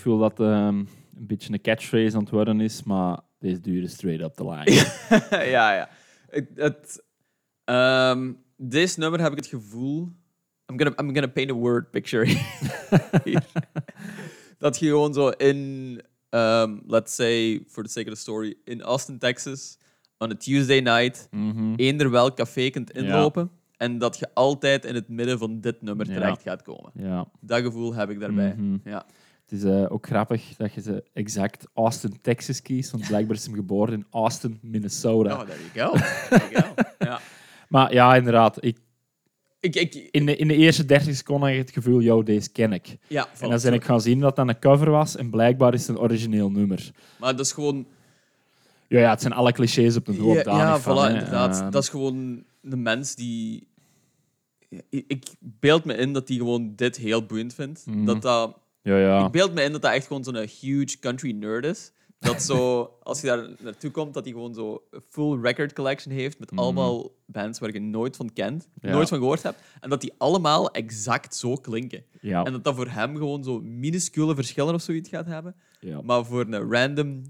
Voel 0.02 0.18
dat 0.18 0.40
ehm, 0.40 0.78
een 1.16 1.26
beetje 1.26 1.52
een 1.52 1.60
catchphrase 1.60 2.16
aan 2.16 2.22
het 2.22 2.30
worden 2.30 2.60
is, 2.60 2.82
maar 2.82 3.20
deze 3.38 3.60
duurde 3.60 3.88
straight 3.88 4.24
up 4.24 4.34
the 4.34 4.44
line. 4.48 4.70
ja, 5.56 5.74
ja. 5.74 5.88
Het, 6.30 6.48
het, 6.54 7.04
dit 8.56 8.96
nummer 8.96 9.20
heb 9.20 9.30
ik 9.32 9.38
het 9.38 9.46
gevoel... 9.46 10.12
I'm 10.72 10.78
gonna, 10.78 10.94
I'm 11.02 11.12
gonna 11.14 11.26
paint 11.32 11.50
a 11.50 11.54
word 11.54 11.90
picture 11.90 12.26
dat 14.58 14.78
je 14.78 14.86
gewoon 14.86 15.14
zo 15.14 15.28
in... 15.28 16.00
ehm, 16.28 16.78
let's 16.86 17.14
say, 17.14 17.64
for 17.68 17.82
the 17.82 17.90
sake 17.90 18.08
of 18.08 18.14
the 18.14 18.20
story, 18.20 18.54
in 18.64 18.82
Austin, 18.82 19.18
Texas, 19.18 19.78
on 20.18 20.30
a 20.30 20.34
Tuesday 20.34 20.80
night, 20.80 21.28
Mhm. 21.30 21.74
eender 21.76 22.10
welk 22.10 22.36
café 22.36 22.70
kunt 22.70 22.90
inlopen 22.90 23.50
en 23.76 23.98
dat 23.98 24.18
je 24.18 24.28
altijd 24.34 24.84
in 24.84 24.94
het 24.94 25.08
midden 25.08 25.38
van 25.38 25.60
dit 25.60 25.82
nummer 25.82 26.06
Ja. 26.06 26.12
terecht 26.14 26.42
gaat 26.42 26.62
komen. 26.62 26.90
Ja. 26.94 27.26
Dat 27.40 27.62
gevoel 27.62 27.94
heb 27.94 28.10
ik 28.10 28.20
daarbij. 28.20 28.54
Mhm. 28.56 28.76
Ja. 28.84 29.06
Het 29.52 29.62
is 29.62 29.70
eh, 29.70 29.92
ook 29.92 30.06
grappig 30.06 30.56
dat 30.56 30.74
je 30.74 30.80
ze 30.80 31.04
exact 31.12 31.66
Austin, 31.74 32.20
Texas 32.20 32.62
kiest, 32.62 32.90
want 32.90 33.06
blijkbaar 33.06 33.36
is 33.36 33.44
hem 33.44 33.54
geboren 33.54 33.94
in 33.94 34.06
Austin, 34.10 34.58
Minnesota. 34.62 35.40
Oh, 35.40 35.46
there 35.46 35.58
you 35.72 35.90
go. 35.90 35.98
There 36.28 36.50
you 36.50 36.62
go. 36.62 36.82
ja. 37.06 37.20
Maar 37.68 37.92
ja, 37.92 38.16
inderdaad. 38.16 38.64
Ik, 38.64 38.78
Ik, 39.60 39.74
ik, 39.74 39.94
in, 39.94 40.26
de, 40.26 40.36
in 40.36 40.48
de 40.48 40.56
eerste 40.56 40.84
30 40.84 41.16
seconden 41.16 41.48
had 41.48 41.56
je 41.56 41.62
het 41.62 41.72
gevoel, 41.72 42.00
yo, 42.00 42.22
deze 42.22 42.50
ken 42.50 42.72
ik. 42.72 42.96
ja, 43.06 43.28
en 43.40 43.50
dan 43.50 43.60
ben 43.62 43.72
ik 43.72 43.84
gaan 43.84 44.00
zien 44.00 44.20
dat 44.20 44.36
dat 44.36 44.48
een 44.48 44.58
cover 44.58 44.90
was 44.90 45.16
en 45.16 45.30
blijkbaar 45.30 45.74
is 45.74 45.86
het 45.86 45.96
een 45.96 46.02
origineel 46.02 46.50
nummer. 46.50 46.90
Maar 47.18 47.36
dat 47.36 47.46
is 47.46 47.52
gewoon... 47.52 47.86
Ja, 48.88 48.98
ja 48.98 49.10
het 49.10 49.20
zijn 49.20 49.32
alle 49.32 49.52
clichés 49.52 49.96
op 49.96 50.08
een 50.08 50.18
hoop 50.18 50.34
Ja, 50.34 50.58
ja 50.58 50.78
van, 50.78 50.96
voilà, 50.96 51.12
inderdaad. 51.12 51.60
Ehm, 51.60 51.70
dat 51.70 51.82
is 51.82 51.88
gewoon 51.88 52.44
een 52.62 52.82
mens 52.82 53.14
die... 53.14 53.66
Ik, 54.88 55.04
ik 55.06 55.26
beeld 55.38 55.84
me 55.84 55.94
in 55.94 56.12
dat 56.12 56.26
die 56.26 56.38
gewoon 56.38 56.72
dit 56.76 56.96
heel 56.96 57.26
boeiend 57.26 57.54
vindt. 57.54 57.86
Mhm. 57.86 58.04
Dat 58.04 58.22
dat... 58.22 58.60
ja, 58.82 58.98
ja. 58.98 59.26
Ik 59.26 59.32
beeld 59.32 59.54
me 59.54 59.62
in 59.62 59.72
dat 59.72 59.82
dat 59.82 59.92
echt 59.92 60.06
gewoon 60.06 60.24
zo'n 60.24 60.36
huge 60.60 60.98
country 61.00 61.30
nerd 61.32 61.64
is. 61.64 61.92
Dat 62.18 62.42
zo, 62.42 62.80
als 63.02 63.20
je 63.20 63.26
daar 63.26 63.48
naartoe 63.58 63.90
komt, 63.90 64.14
dat 64.14 64.24
hij 64.24 64.32
gewoon 64.32 64.54
zo 64.54 64.82
een 64.90 65.02
full 65.08 65.40
record 65.40 65.72
collection 65.72 66.14
heeft 66.14 66.38
met 66.38 66.50
Mhm. 66.50 66.60
allemaal 66.60 67.10
bands 67.26 67.58
waar 67.58 67.72
je 67.72 67.80
nooit 67.80 68.16
van 68.16 68.32
kent, 68.32 68.68
Ja. 68.80 68.90
nooit 68.92 69.08
van 69.08 69.18
gehoord 69.18 69.42
hebt. 69.42 69.58
En 69.80 69.90
dat 69.90 70.00
die 70.00 70.12
allemaal 70.18 70.70
exact 70.70 71.34
zo 71.34 71.54
klinken. 71.54 72.04
ja, 72.20 72.42
En 72.44 72.52
dat 72.52 72.64
dat 72.64 72.74
voor 72.74 72.88
hem 72.88 73.16
gewoon 73.16 73.44
zo 73.44 73.60
minuscule 73.60 74.34
verschillen 74.34 74.74
of 74.74 74.82
zoiets 74.82 75.08
gaat 75.08 75.26
hebben. 75.26 75.54
ja. 75.80 76.00
Maar 76.02 76.24
voor 76.24 76.40
een 76.50 76.70
random 76.72 77.22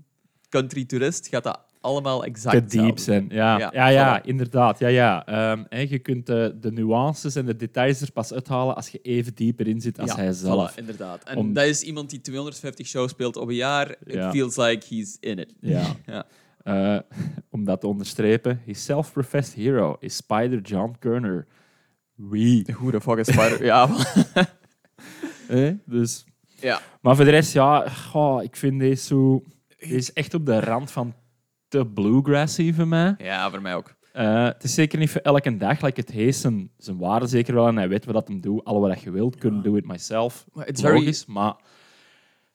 country 0.49 0.85
toerist 0.85 1.27
gaat 1.29 1.45
dat 1.45 1.61
allemaal 1.83 2.25
exact 2.25 2.71
te 2.71 2.79
diep 2.79 2.99
zijn. 2.99 3.27
Ja, 3.31 3.71
Ja, 3.73 3.89
ja, 3.89 4.23
inderdaad. 4.23 4.79
Ja, 4.79 4.89
ja. 4.89 5.27
Ehm, 5.27 5.85
je 5.89 5.99
kunt 5.99 6.27
de, 6.27 6.57
de 6.61 6.73
nuances 6.73 7.35
en 7.35 7.47
de 7.47 7.57
details 7.57 8.01
er 8.01 8.13
pas 8.13 8.33
uithalen 8.33 8.75
als 8.77 8.89
je 8.89 8.99
even 8.99 9.35
dieper 9.35 9.67
in 9.69 9.81
zit 9.81 10.01
als 10.01 10.11
ja, 10.11 10.17
hij 10.17 10.33
zelf. 10.33 10.73
Voilà, 10.73 10.75
inderdaad. 10.79 11.23
En 11.25 11.37
Om- 11.37 11.53
dat 11.53 11.65
is 11.65 11.83
iemand 11.83 12.11
die 12.11 12.21
250 12.21 12.87
shows 12.87 13.11
speelt 13.11 13.37
op 13.37 13.49
een 13.49 13.55
jaar. 13.55 13.91
It 13.91 14.15
Ja. 14.15 14.31
feels 14.31 14.57
like 14.57 14.87
he's 14.95 15.17
in 15.21 15.39
it. 15.39 15.55
Ja. 15.61 15.83
Ja. 16.07 16.25
Eh, 16.63 17.01
om 17.51 17.65
dat 17.65 17.81
te 17.81 17.87
onderstrepen, 17.87 18.61
his 18.65 18.85
self-professed 18.85 19.55
hero 19.55 19.97
is 20.01 20.17
Spider 20.17 20.61
John 20.61 20.97
Kerner. 20.99 21.47
Wie? 22.15 22.73
Hoe 22.77 22.91
de 22.91 23.01
fuck 23.01 23.17
is 23.19 23.27
Spider... 23.27 23.65
ja, 23.75 23.89
Hè? 25.47 25.75
Dus... 25.87 26.25
ja. 26.61 26.81
Maar 27.01 27.17
voor 27.17 27.25
de 27.25 27.31
rest, 27.31 27.53
ja, 27.53 27.85
ik 28.43 28.57
vind 28.57 28.81
deze 28.81 29.05
zo... 29.05 29.43
Deze 29.79 29.95
is 29.95 30.13
echt 30.13 30.35
op 30.35 30.47
de 30.47 30.61
rand 30.61 30.91
van 30.91 31.15
te 31.73 31.87
bluegrassy 31.87 32.73
voor 32.73 32.89
mij. 32.89 33.15
ja, 33.19 33.51
voor 33.51 33.63
mij 33.63 33.75
ook. 33.75 33.95
Eh, 34.13 34.45
het 34.45 34.65
is 34.65 34.75
zeker 34.75 34.99
niet 34.99 35.11
voor 35.11 35.21
elke 35.21 35.57
dag. 35.57 35.81
Like, 35.81 36.01
het 36.01 36.11
heeft 36.11 36.39
zijn, 36.39 36.71
zijn 36.79 36.99
waarde 36.99 37.27
zeker 37.27 37.55
wel 37.55 37.67
en 37.69 37.77
hij 37.77 37.89
weet 37.89 38.05
wat 38.05 38.15
dat 38.15 38.29
hem 38.29 38.41
doet. 38.41 38.65
Alle 38.65 38.89
wat 38.89 39.01
je 39.01 39.11
wilt, 39.11 39.37
kunnen 39.37 39.63
do 39.63 39.75
it 39.77 39.87
myself. 39.87 40.47
Maar 40.53 40.69
it's 40.69 40.81
very, 40.81 40.95
Logisch, 40.99 41.27
maar... 41.27 41.55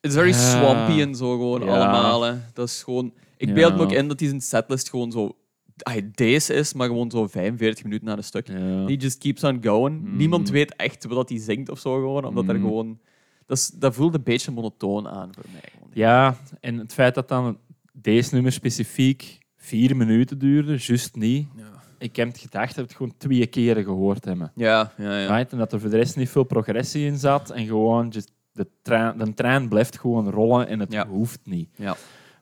it's 0.01 0.13
very 0.15 0.27
Ja. 0.29 0.33
swampy 0.33 1.01
en 1.01 1.15
zo 1.15 1.31
gewoon 1.31 1.61
Ja. 1.63 1.67
allemaal. 1.75 2.21
Hè. 2.23 2.33
Dat 2.53 2.67
is 2.67 2.83
gewoon... 2.83 3.13
Ik 3.37 3.47
Ja. 3.47 3.53
beeld 3.53 3.75
me 3.75 3.81
ook 3.81 3.91
in 3.91 4.07
dat 4.07 4.19
hij 4.19 4.29
zijn 4.29 4.41
setlist 4.41 4.89
gewoon 4.89 5.11
zo... 5.11 5.37
ay, 5.77 6.11
deze 6.11 6.53
is, 6.53 6.73
maar 6.73 6.87
gewoon 6.87 7.11
zo 7.11 7.27
45 7.27 7.83
minuten 7.83 8.09
aan 8.09 8.17
een 8.17 8.23
stuk. 8.23 8.47
Ja. 8.47 8.53
He 8.55 8.93
just 8.97 9.17
keeps 9.17 9.43
on 9.43 9.59
going. 9.63 10.01
Mm. 10.01 10.17
Niemand 10.17 10.49
weet 10.49 10.75
echt 10.75 11.05
wat 11.05 11.29
hij 11.29 11.39
zingt 11.39 11.69
of 11.69 11.79
zo 11.79 11.93
gewoon, 11.93 12.25
omdat 12.25 12.47
er 12.47 12.55
Mm. 12.55 12.61
gewoon... 12.61 12.99
Dat, 13.45 13.57
is, 13.57 13.67
dat 13.67 13.95
voelt 13.95 14.13
een 14.15 14.23
beetje 14.23 14.51
monotoon 14.51 15.07
aan 15.07 15.29
voor 15.33 15.45
mij. 15.51 15.61
Gewoon. 15.71 15.89
Ja, 15.93 16.37
en 16.59 16.77
het 16.77 16.93
feit 16.93 17.15
dat 17.15 17.27
dan 17.27 17.57
deze 18.01 18.33
nummer 18.33 18.51
specifiek 18.51 19.37
vier 19.55 19.95
minuten 19.95 20.37
duurde, 20.37 20.75
juist 20.77 21.15
niet. 21.15 21.47
Ja. 21.55 21.63
Ik 21.99 22.15
heb 22.15 22.27
het 22.27 22.37
gedacht 22.37 22.67
dat 22.67 22.75
we 22.75 22.81
het 22.81 22.95
gewoon 22.95 23.13
twee 23.17 23.47
keren 23.47 23.83
gehoord 23.83 24.25
hebben. 24.25 24.51
Ja, 24.55 24.91
ja, 24.97 25.19
ja. 25.19 25.35
Right? 25.35 25.51
En 25.51 25.57
dat 25.57 25.73
er 25.73 25.79
voor 25.79 25.89
de 25.89 25.97
rest 25.97 26.15
niet 26.15 26.29
veel 26.29 26.43
progressie 26.43 27.05
in 27.05 27.17
zat. 27.17 27.49
En 27.49 27.65
gewoon, 27.65 28.07
just 28.09 28.31
de, 28.51 28.67
trein, 28.81 29.17
de 29.17 29.33
trein 29.33 29.67
blijft 29.69 29.99
gewoon 29.99 30.29
rollen 30.29 30.67
en 30.67 30.79
het 30.79 30.91
Ja. 30.91 31.07
hoeft 31.07 31.39
niet. 31.43 31.69
Ja. 31.75 31.95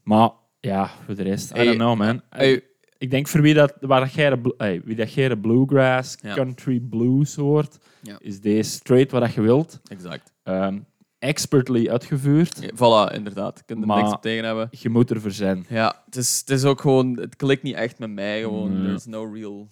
Maar 0.03 0.30
ja, 0.60 0.89
voor 1.06 1.16
de 1.16 1.24
rest, 1.24 1.51
I 1.58 1.64
don't 1.64 1.76
know, 1.78 1.97
man. 1.97 2.22
Hey, 2.30 2.62
Ik 2.97 3.12
denk 3.12 3.28
voor 3.28 3.41
wie 3.41 3.53
dat, 3.53 3.74
waar 3.80 3.99
dat 3.99 4.14
jij 4.14 4.38
hey, 4.58 4.82
wie 4.86 4.95
dat 4.95 5.14
jij 5.14 5.28
de 5.30 5.38
bluegrass, 5.38 6.16
country 6.18 6.80
blues 6.80 7.36
hoort, 7.36 7.78
is 8.18 8.41
deze 8.41 8.70
straight 8.72 9.12
wat 9.12 9.34
je 9.34 9.41
wilt. 9.41 9.80
exact. 9.88 10.34
Ehm, 10.43 10.80
expertly 11.26 11.89
uitgevoerd. 11.89 12.57
Ja, 12.61 12.69
voilà, 12.76 13.13
inderdaad. 13.15 13.59
Ik 13.59 13.65
kan 13.65 13.82
er 13.82 13.88
Maar- 13.88 14.03
niks 14.03 14.15
tegen 14.21 14.43
hebben. 14.45 14.67
Je 14.71 14.89
moet 14.89 15.11
ervoor 15.11 15.32
zijn. 15.32 15.65
Ja, 15.69 16.01
het 16.05 16.15
is, 16.15 16.39
het 16.39 16.49
is 16.49 16.63
ook 16.63 16.82
gewoon... 16.82 17.19
Het 17.19 17.36
klikt 17.36 17.63
niet 17.63 17.76
echt 17.76 17.99
met 17.99 18.09
mij, 18.09 18.41
gewoon. 18.41 18.73
Nee. 18.73 18.86
There's 18.86 19.05
no 19.05 19.34
real... 19.34 19.67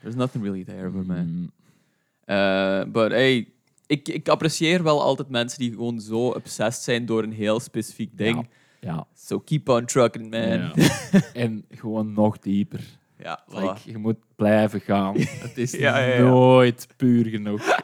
There's 0.00 0.14
nothing 0.14 0.44
really 0.44 0.64
there 0.64 0.90
voor 0.90 1.06
mij. 1.06 1.22
Mm, 1.22 1.50
Eh, 2.24 2.82
but 2.92 3.10
hey, 3.10 3.48
ik, 3.86 4.08
ik 4.08 4.28
apprecieer 4.28 4.82
wel 4.82 5.02
altijd 5.02 5.28
mensen 5.28 5.58
die 5.58 5.70
gewoon 5.70 6.00
zo 6.00 6.26
obsessed 6.28 6.84
zijn 6.84 7.06
door 7.06 7.22
een 7.22 7.32
heel 7.32 7.60
specifiek 7.60 8.16
ding. 8.18 8.48
Ja. 8.80 9.06
So 9.14 9.38
keep 9.40 9.68
on 9.68 9.84
trucking, 9.84 10.30
man. 10.30 10.40
Ja. 10.58 10.72
en 11.32 11.64
gewoon 11.70 12.12
nog 12.12 12.38
dieper. 12.38 12.80
Ja, 13.18 13.44
voilà. 13.50 13.54
Like, 13.60 13.74
je 13.84 13.98
moet 13.98 14.16
blijven 14.36 14.80
gaan. 14.80 15.16
Het 15.46 15.58
is 15.58 15.72
Ja, 15.72 15.98
ja, 15.98 16.14
ja. 16.14 16.22
nooit 16.22 16.86
puur 16.96 17.24
genoeg. 17.26 17.62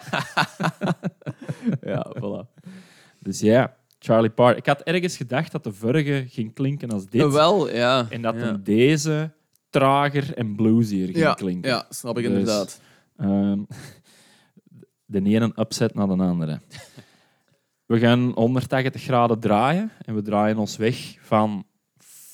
ja, 1.83 2.13
voilà. 2.19 2.60
Dus 3.21 3.41
ja, 3.41 3.77
Charlie 3.99 4.31
Parr. 4.31 4.57
Ik 4.57 4.67
had 4.67 4.81
ergens 4.81 5.17
gedacht 5.17 5.53
dat 5.53 5.65
de 5.65 5.73
vorige 5.73 6.25
ging 6.29 6.55
klinken 6.55 6.91
als 6.91 7.07
dit. 7.07 7.33
Wel, 7.33 7.71
ja. 7.75 8.07
en 8.11 8.23
dat 8.23 8.35
ja. 8.35 8.53
deze 8.53 9.31
trager 9.71 10.35
en 10.37 10.55
bluesier 10.55 11.05
ging 11.05 11.17
ja, 11.17 11.35
klinken. 11.35 11.71
ja, 11.71 11.87
snap 11.89 12.19
ik 12.19 12.25
Dus- 12.25 12.33
inderdaad. 12.33 12.81
Ehm, 13.17 13.59
de 15.07 15.23
ene 15.23 15.53
upset 15.57 15.95
naar 15.95 16.07
de 16.07 16.13
andere. 16.13 16.61
We 17.87 17.99
gaan 17.99 18.33
180 18.35 19.03
graden 19.03 19.41
draaien 19.41 19.91
en 20.05 20.15
we 20.15 20.23
draaien 20.23 20.59
ons 20.59 20.77
weg 20.77 21.17
van 21.21 21.65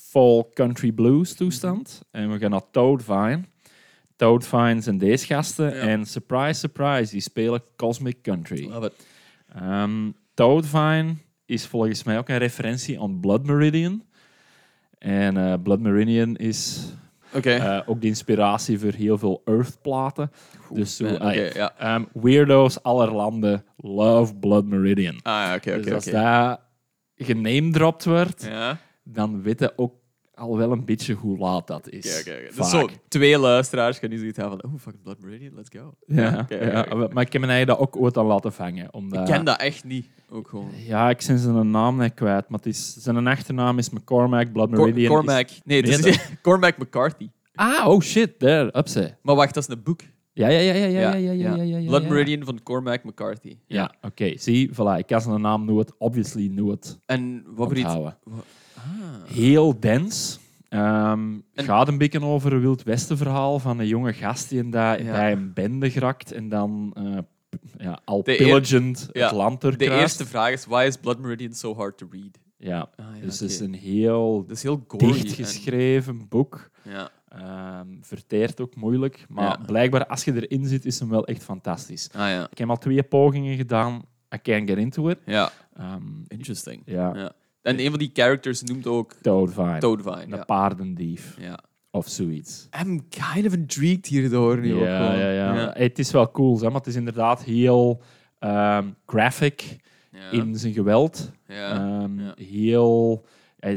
folk 0.09 0.53
country 0.55 0.91
blues 0.91 1.33
toestand 1.33 2.01
en 2.11 2.31
we 2.31 2.37
gaan 2.39 2.49
naar 2.51 2.69
Toadvine. 2.71 3.41
Toadvine 4.15 4.81
zijn 4.81 4.97
deze 4.97 5.25
gasten 5.25 5.75
Ja. 5.75 5.81
en 5.81 6.05
surprise, 6.05 6.59
surprise, 6.59 7.11
die 7.11 7.21
spelen 7.21 7.63
cosmic 7.75 8.21
country. 8.21 8.69
Love 8.69 8.85
it. 8.85 9.05
Ehm 9.55 10.09
Toadvine 10.37 11.15
is 11.45 11.65
volgens 11.65 12.03
mij 12.03 12.17
ook 12.17 12.29
een 12.29 12.37
referentie 12.37 13.01
aan 13.01 13.19
Blood 13.19 13.45
Meridian. 13.45 14.03
En 14.97 15.37
eh, 15.37 15.53
Blood 15.63 15.79
Meridian 15.79 16.35
is 16.35 16.89
eh, 17.31 17.79
ook 17.85 18.01
de 18.01 18.07
inspiratie 18.07 18.79
voor 18.79 18.91
heel 18.91 19.17
veel 19.17 19.41
Earth-platen. 19.45 20.31
Dus 20.73 20.95
zo, 20.95 21.05
Eh, 21.05 21.51
ja. 21.53 21.73
ehm, 21.77 22.03
weirdo's 22.13 22.81
aller 22.81 23.11
landen 23.11 23.63
love 23.77 24.35
Blood 24.35 24.65
Meridian. 24.65 25.19
Ah, 25.23 25.55
ja, 25.61 25.77
dus 25.77 25.91
als 25.91 26.05
dat 26.05 26.59
genamedropt 27.15 28.05
wordt, 28.05 28.43
Ja, 28.43 28.77
dan 29.03 29.41
weten 29.41 29.73
ook 29.75 29.93
al 30.33 30.57
wel 30.57 30.71
een 30.71 30.85
beetje 30.85 31.13
hoe 31.13 31.37
laat 31.37 31.67
dat 31.67 31.89
is. 31.89 32.19
oké. 32.19 32.39
Dus 32.55 32.85
twee 33.07 33.37
luisteraars 33.37 33.99
nu 33.99 34.17
zoiets 34.17 34.37
hebben 34.37 34.59
van, 34.59 34.69
oh, 34.71 34.79
fucking 34.79 35.03
Blood 35.03 35.19
Meridian, 35.21 35.55
let's 35.55 35.69
go. 35.77 35.93
Ja, 36.05 36.45
ja, 36.49 36.85
maar 36.93 37.23
ik 37.25 37.33
heb 37.33 37.43
eigenlijk 37.43 37.67
dat 37.67 37.79
ook 37.79 37.95
ooit 37.97 38.17
al 38.17 38.25
laten 38.25 38.53
vangen. 38.53 38.93
Omdat, 38.93 39.19
Ik 39.27 39.33
ken 39.35 39.45
dat 39.45 39.59
echt 39.59 39.83
niet, 39.83 40.07
ook 40.31 40.47
gewoon. 40.47 40.69
Ja, 40.85 41.09
ik 41.09 41.23
ben 41.27 41.39
zijn 41.39 41.71
naam 41.71 41.95
net 41.95 42.13
kwijt, 42.13 42.49
maar 42.49 42.59
het 42.59 42.67
is, 42.67 42.93
zijn 42.93 43.27
achternaam 43.27 43.77
is 43.77 43.89
McCormack, 43.89 44.51
Blood 44.51 44.69
Cor- 44.69 44.77
Meridian. 44.79 45.03
is- 45.11 45.17
Cormac. 45.17 45.49
Nee, 45.63 45.81
Nee, 45.81 45.91
is 45.97 46.29
Cormac 46.41 46.77
McCarthy. 46.77 47.29
Ah, 47.55 47.87
oh 47.87 48.01
shit, 48.01 48.39
daar, 48.39 48.75
upzij. 48.77 49.17
Maar 49.21 49.35
wacht, 49.35 49.53
dat 49.53 49.67
is 49.69 49.75
een 49.75 49.83
boek. 49.83 49.99
Ja, 50.33 50.47
ja, 50.47 50.59
ja, 50.59 50.73
ja, 50.73 50.85
ja, 50.85 50.99
ja, 50.99 51.13
ja, 51.15 51.31
ja, 51.31 51.61
ja, 51.63 51.77
ja, 51.77 51.87
Blood. 51.87 52.09
Meridian 52.09 52.43
van 52.45 52.63
Cormac 52.63 53.03
McCarthy. 53.03 53.57
Ja, 53.65 53.93
oké. 54.01 54.37
Zie, 54.37 54.69
voilà. 54.73 54.97
Ik 54.97 55.07
kan 55.07 55.21
zijn 55.21 55.41
naam 55.41 55.65
nooit, 55.65 55.93
obviously 55.97 56.47
nooit 56.47 56.99
En 57.05 57.43
wat 57.55 57.67
voor 57.67 57.77
iets... 57.77 57.85
Ah. 57.93 58.11
Heel 59.25 59.79
dens. 59.79 60.39
Ehm 60.69 61.33
En- 61.53 61.65
gaat 61.65 61.87
een 61.87 61.97
beetje 61.97 62.21
over 62.21 62.53
een 62.53 62.59
Wild 62.61 62.83
Westen 62.83 63.17
verhaal 63.17 63.59
van 63.59 63.79
een 63.79 63.87
jonge 63.87 64.13
gast 64.13 64.49
die 64.49 64.59
in 64.59 64.71
dat, 64.71 64.99
Ja. 64.99 65.11
bij 65.11 65.31
een 65.31 65.53
bende 65.53 65.91
geraakt 65.91 66.31
en 66.31 66.49
dan 66.49 66.91
eh, 66.95 67.17
ja, 67.77 67.99
al 68.05 68.23
De 68.23 68.35
pillagend 68.35 69.09
Ja, 69.11 69.23
het 69.27 69.35
land 69.35 69.61
De 69.61 69.89
eerste 69.91 70.25
vraag 70.25 70.51
is, 70.51 70.65
why 70.65 70.83
is 70.87 70.97
Blood 70.97 71.19
Meridian 71.19 71.53
so 71.53 71.75
hard 71.75 71.97
to 71.97 72.07
read? 72.11 72.39
Ja, 72.57 72.79
Ah, 72.95 73.05
ja, 73.15 73.21
dus 73.21 73.39
het 73.39 73.49
is 73.49 73.59
een 73.59 73.73
heel 73.73 74.45
is 74.47 74.63
heel 74.63 74.83
gory. 74.87 75.11
dicht 75.11 75.25
en- 75.27 75.45
geschreven 75.45 76.27
boek. 76.27 76.69
Ja. 76.83 77.09
Ehm, 77.29 77.87
verteert 78.01 78.61
ook 78.61 78.75
moeilijk. 78.75 79.25
Maar 79.29 79.43
Ja. 79.59 79.65
blijkbaar, 79.65 80.05
als 80.05 80.23
je 80.23 80.47
erin 80.47 80.65
zit, 80.65 80.85
is 80.85 80.99
hem 80.99 81.09
wel 81.09 81.25
echt 81.25 81.43
fantastisch. 81.43 82.09
Ah 82.13 82.29
ja. 82.29 82.47
Ik 82.51 82.57
heb 82.57 82.69
al 82.69 82.77
twee 82.77 83.03
pogingen 83.03 83.55
gedaan. 83.57 84.01
I 84.35 84.41
can't 84.41 84.69
get 84.69 84.77
into 84.77 85.07
it. 85.09 85.17
Ja, 85.25 85.51
Ehm, 85.73 86.01
interesting. 86.27 86.81
ja, 86.85 87.15
Ja. 87.15 87.31
En 87.61 87.79
een 87.79 87.89
van 87.89 87.99
die 87.99 88.09
characters 88.13 88.61
noemt 88.61 88.87
ook 88.87 89.13
Toad 89.21 89.53
Vine. 89.53 89.79
Toadvine. 89.79 90.37
Een 90.37 90.45
paardendief 90.45 91.35
ja. 91.39 91.59
Of 91.97 92.07
zoiets. 92.07 92.67
I'm 92.81 93.07
kind 93.09 93.45
of 93.45 93.53
intrigued 93.53 94.05
hierdoor 94.05 94.59
nu 94.59 94.73
ook 94.73 94.81
Ja, 94.83 94.97
gewoon. 94.97 95.19
ja, 95.19 95.31
ja, 95.31 95.53
Ja. 95.55 95.73
Het 95.73 95.99
is 95.99 96.11
wel 96.11 96.31
cool, 96.31 96.57
hè, 96.59 96.63
maar 96.65 96.73
het 96.73 96.87
is 96.87 96.95
inderdaad 96.95 97.43
heel 97.43 98.01
ehm, 98.39 98.87
graphic 99.05 99.77
in 100.31 100.55
zijn 100.57 100.73
geweld. 100.73 101.31
Ja. 101.47 101.73
Ja. 102.17 102.33
Heel... 102.35 103.25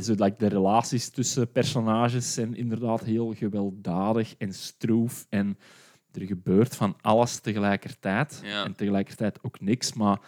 zo, 0.00 0.12
like, 0.16 0.34
de 0.38 0.46
relaties 0.46 1.08
tussen 1.08 1.50
personages 1.52 2.34
zijn 2.34 2.56
inderdaad 2.56 3.04
heel 3.04 3.34
gewelddadig 3.36 4.34
en 4.38 4.54
stroef. 4.54 5.26
En 5.28 5.58
er 6.12 6.26
gebeurt 6.26 6.76
van 6.76 6.96
alles 7.00 7.38
tegelijkertijd. 7.38 8.42
En 8.64 8.74
tegelijkertijd 8.74 9.38
ook 9.42 9.60
niks, 9.60 9.92
maar 9.92 10.18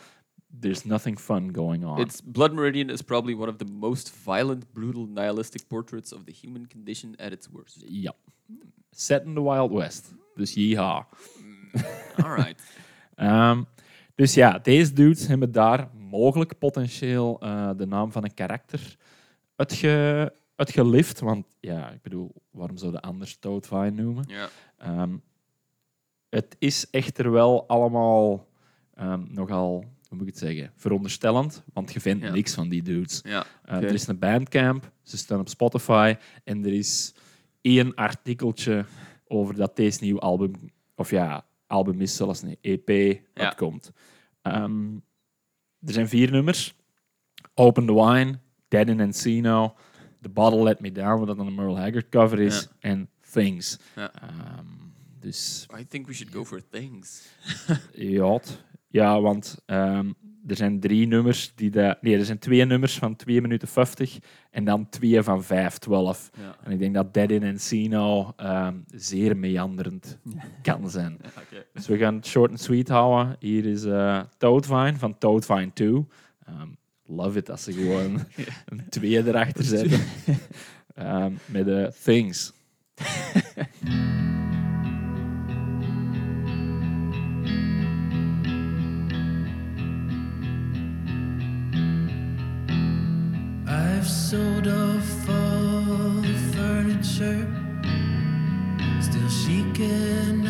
there's 0.61 0.85
nothing 0.85 1.19
fun 1.19 1.53
going 1.53 1.85
on. 1.85 2.01
It's 2.01 2.21
Blood 2.21 2.53
Meridian 2.53 2.91
is 2.91 3.03
probably 3.03 3.35
one 3.35 3.49
of 3.49 3.59
the 3.59 3.65
most 3.65 4.13
violent, 4.25 4.73
brutal, 4.73 5.07
nihilistic 5.07 5.69
portraits 5.69 6.13
of 6.13 6.25
the 6.25 6.33
human 6.33 6.67
condition 6.67 7.17
at 7.19 7.33
its 7.33 7.49
worst. 7.51 7.85
Ja. 7.89 8.13
Set 8.91 9.25
in 9.25 9.35
the 9.35 9.43
Wild 9.43 9.73
West. 9.73 10.15
Dus 10.37 10.55
yeehaw. 10.55 11.05
All 12.23 12.35
right. 12.35 12.61
Ehm, 13.15 13.63
dus 14.15 14.35
ja, 14.35 14.59
deze 14.59 14.93
dudes 14.93 15.27
hebben 15.27 15.53
daar 15.53 15.89
mogelijk 15.95 16.59
potentieel 16.59 17.41
eh, 17.41 17.71
de 17.77 17.87
naam 17.87 18.13
van 18.13 18.25
een 18.25 18.35
karakter 18.35 18.97
uitge, 19.57 20.33
uitgelift. 20.57 21.21
Want 21.21 21.47
ja, 21.61 21.91
ik 21.91 22.03
bedoel, 22.03 22.35
waarom 22.51 22.77
zou 22.77 22.93
de 22.93 23.01
anders 23.01 23.37
Toadvine 23.37 23.91
noemen? 23.91 24.25
Ja. 24.29 24.49
Ehm, 24.79 25.17
het 26.29 26.57
is 26.59 26.91
echter 26.91 27.31
wel 27.31 27.69
allemaal 27.69 28.47
ehm, 28.95 29.25
nogal, 29.29 29.85
hoe 30.13 30.21
moet 30.21 30.29
ik 30.29 30.41
het 30.41 30.43
zeggen, 30.51 30.73
veronderstellend. 30.77 31.63
Want 31.73 31.93
je 31.93 32.01
vindt 32.01 32.25
Ja. 32.25 32.31
niks 32.33 32.55
van 32.55 32.69
die 32.69 32.83
dudes. 32.83 33.21
Ja. 33.25 33.45
Uh, 33.69 33.77
Oké. 33.77 33.87
Er 33.87 33.95
is 33.95 34.07
een 34.07 34.19
bandcamp, 34.19 34.91
ze 35.03 35.17
staan 35.17 35.41
op 35.41 35.49
Spotify 35.49 36.15
en 36.45 36.65
er 36.65 36.73
is 36.73 37.15
één 37.61 37.95
artikeltje 37.95 38.85
over 39.27 39.55
dat 39.55 39.77
deze 39.77 39.99
nieuw 40.05 40.19
album, 40.21 40.53
of 40.95 41.11
ja, 41.11 41.47
album 41.67 42.01
is 42.01 42.17
zelfs 42.17 42.43
een 42.43 42.57
EP, 42.61 42.89
Ja. 42.89 43.21
uitkomt. 43.35 43.91
Ehm, 44.43 44.95
er 45.87 45.93
zijn 45.93 46.09
vier 46.09 46.31
nummers. 46.31 46.75
Open 47.55 47.87
the 47.87 47.95
Wine, 47.95 48.39
Dead 48.69 48.89
in 48.89 49.01
Encino, 49.01 49.75
The 50.21 50.29
Bottle 50.29 50.63
Let 50.63 50.81
Me 50.81 50.93
Down, 50.93 51.25
wat 51.25 51.37
dan 51.37 51.47
een 51.47 51.55
Merle 51.55 51.77
Haggard 51.79 52.09
cover 52.09 52.41
is, 52.41 52.69
en 52.81 53.09
Things. 53.33 53.79
Ja. 53.97 54.13
Ehm, 54.15 54.67
dus 55.21 55.67
I 55.81 55.87
think 55.87 56.07
we 56.07 56.13
should 56.13 56.35
go 56.35 56.45
for 56.45 56.63
things. 56.69 57.29
ja, 57.93 58.41
ja 58.93 59.21
want 59.21 59.63
ehm, 59.67 60.11
er 60.47 60.57
zijn 60.57 60.81
drie 60.81 61.07
nummers 61.07 61.53
die 61.55 61.71
de, 61.71 61.97
nee, 62.01 62.19
er 62.19 62.25
zijn 62.25 62.39
twee 62.39 62.65
nummers 62.65 62.99
van 62.99 63.17
2 63.17 63.41
minuten 63.41 63.69
50 63.69 64.19
en 64.51 64.65
dan 64.65 64.89
twee 64.89 65.23
van 65.23 65.43
5:12. 65.43 65.49
Ja. 65.49 66.57
En 66.65 66.73
ik 66.73 66.79
denk 66.79 66.95
dat 66.95 67.15
Dead 67.15 67.31
in 67.31 67.43
Encino 67.43 68.33
ehm 68.37 68.75
zeer 68.87 69.37
meanderend 69.37 70.19
kan 70.63 70.91
zijn. 70.91 71.19
Ja. 71.51 71.59
Dus 71.73 71.87
we 71.87 71.99
gaan 71.99 72.15
het 72.15 72.27
short 72.27 72.51
and 72.51 72.61
sweet 72.61 72.89
houden. 72.89 73.37
Hier 73.39 73.67
is 73.67 73.85
eh 73.85 74.21
Toadvine 74.39 74.95
van 74.97 75.19
Toadvine 75.19 75.73
2. 75.73 76.07
Ehm, 76.47 76.69
love 77.07 77.39
it 77.39 77.51
als 77.51 77.63
ze 77.63 77.73
gewoon 77.73 78.15
een 78.71 78.83
2 78.89 79.27
erachter 79.27 79.65
zetten. 79.65 80.01
Ehm, 80.95 81.33
met 81.47 81.65
de 81.65 81.93
Things. 82.05 82.53
I've 94.03 94.11
sold 94.11 94.67
off 94.67 95.29
all 95.29 96.23
the 96.23 96.35
furniture, 96.53 97.47
still 99.01 99.29
she 99.29 99.61
enough 99.61 100.42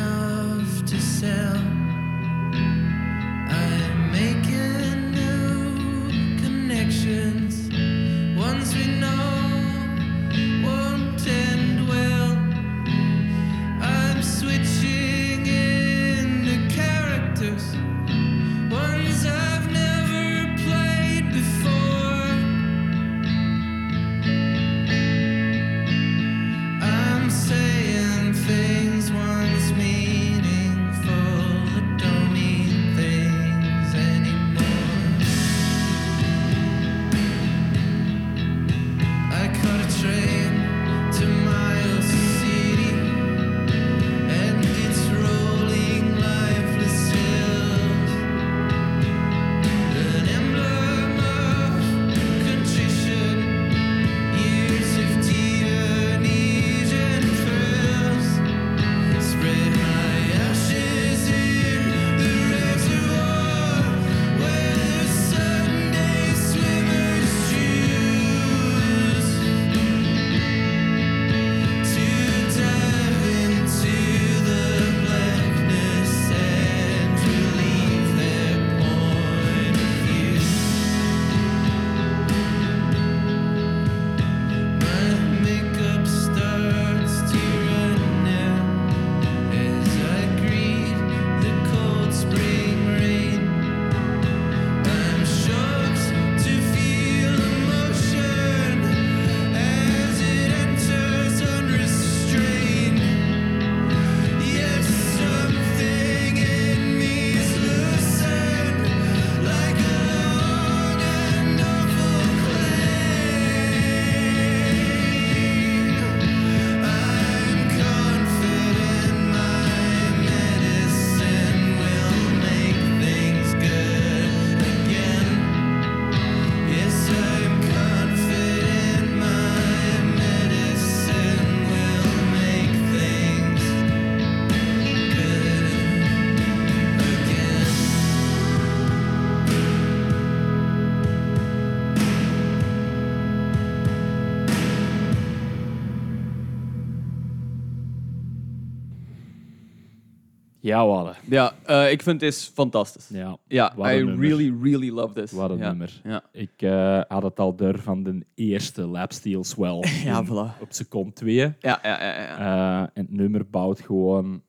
Ja, 150.73 150.87
Walle. 150.87 151.13
Ja, 151.29 151.53
eh, 151.67 151.91
ik 151.91 152.03
vind 152.03 152.21
dit 152.21 152.51
fantastisch. 152.55 153.09
Ja, 153.09 153.37
Ja, 153.47 153.73
Wat 153.77 153.91
I 153.91 153.95
nummer. 153.95 154.19
really, 154.19 154.55
really 154.63 154.91
love 154.91 155.15
this. 155.15 155.33
wat 155.33 155.51
een 155.51 155.59
ja. 155.59 155.69
nummer. 155.69 156.01
Ja. 156.05 156.23
Ik 156.33 156.51
eh, 156.57 157.01
had 157.09 157.23
het 157.23 157.39
al 157.41 157.55
door 157.57 157.79
van 157.79 158.03
de 158.03 158.25
eerste 158.35 158.87
Lapsteel 158.87 159.45
Swell. 159.45 159.85
Ja, 160.05 160.25
voilà. 160.25 160.61
Op 160.61 160.67
seconde 160.69 161.13
2. 161.13 161.37
Ja, 161.37 161.55
ja, 161.61 161.79
ja. 161.83 161.99
ja. 162.03 162.37
Eh, 162.39 162.89
en 162.95 163.05
het 163.05 163.11
nummer 163.13 163.47
bouwt 163.51 163.81
gewoon 163.81 164.43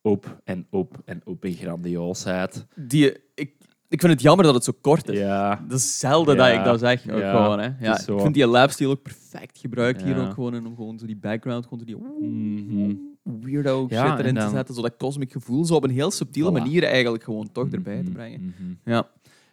op 0.00 0.40
en 0.44 0.66
op 0.70 0.98
en 1.04 1.20
op 1.24 1.44
in 1.44 1.52
grandioosheid. 1.52 2.66
Die, 2.74 3.12
ik, 3.34 3.52
ik 3.88 4.00
vind 4.00 4.12
het 4.12 4.22
jammer 4.22 4.44
dat 4.44 4.54
het 4.54 4.64
zo 4.64 4.72
kort 4.80 5.08
is. 5.08 5.18
Ja, 5.18 5.64
Dat 5.68 5.78
is 5.78 5.98
zelden 5.98 6.36
Ja. 6.36 6.46
dat 6.48 6.58
ik 6.58 6.64
dat 6.64 6.78
zeg. 6.80 7.10
Ook 7.10 7.20
Ja, 7.20 7.30
gewoon, 7.30 7.58
hè. 7.58 7.68
Ja, 7.80 7.94
is 7.94 8.04
zo. 8.04 8.14
ik 8.16 8.20
vind 8.22 8.34
die 8.34 8.46
lab-steel 8.46 8.90
ook 8.90 9.02
perfect 9.02 9.58
gebruikt 9.58 10.02
hier 10.02 10.16
Ja. 10.16 10.26
ook 10.26 10.32
gewoon. 10.34 10.54
En 10.54 10.66
om 10.66 10.74
gewoon 10.76 10.98
zo 10.98 11.06
die 11.06 11.16
background, 11.16 11.64
gewoon 11.64 11.78
zo 11.78 11.84
die 11.84 11.96
Mhm. 11.96 12.94
Weirdo 13.22 13.86
Ja, 13.88 14.06
shit 14.08 14.18
erin 14.18 14.26
en 14.28 14.34
te 14.34 14.40
dan- 14.40 14.50
zetten. 14.50 14.74
Zo 14.74 14.82
dat 14.82 14.96
cosmic 14.96 15.32
gevoel 15.32 15.64
zo 15.64 15.74
op 15.74 15.84
een 15.84 15.90
heel 15.90 16.10
subtiele 16.10 16.50
Voilà. 16.50 16.52
manier 16.52 16.84
eigenlijk 16.84 17.24
gewoon 17.24 17.52
toch 17.52 17.68
erbij 17.70 17.96
te 17.96 18.02
Mhm, 18.02 18.12
brengen. 18.12 18.40
mhm. 18.58 18.90
Ja. 18.90 19.08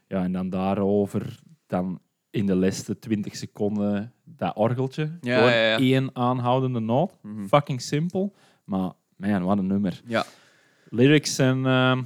Ja, 0.07 0.23
en 0.23 0.31
dan 0.31 0.49
daarover, 0.49 1.39
dan 1.67 1.99
in 2.29 2.45
de 2.45 2.55
laatste 2.55 2.99
20 2.99 3.35
seconden 3.35 4.13
dat 4.23 4.55
orgeltje. 4.55 5.17
Ja, 5.21 5.37
Gewoon 5.37 5.51
ja, 5.51 5.65
ja. 5.65 5.77
één 5.77 6.09
aanhoudende 6.13 6.79
noot. 6.79 7.17
Mhm. 7.21 7.45
Fucking 7.47 7.81
simpel. 7.81 8.33
Maar, 8.65 8.91
man, 9.15 9.43
wat 9.43 9.57
een 9.57 9.67
nummer. 9.67 10.01
Ja. 10.05 10.25
Lyrics 10.89 11.35
zijn 11.35 11.65
ehm, 11.65 12.03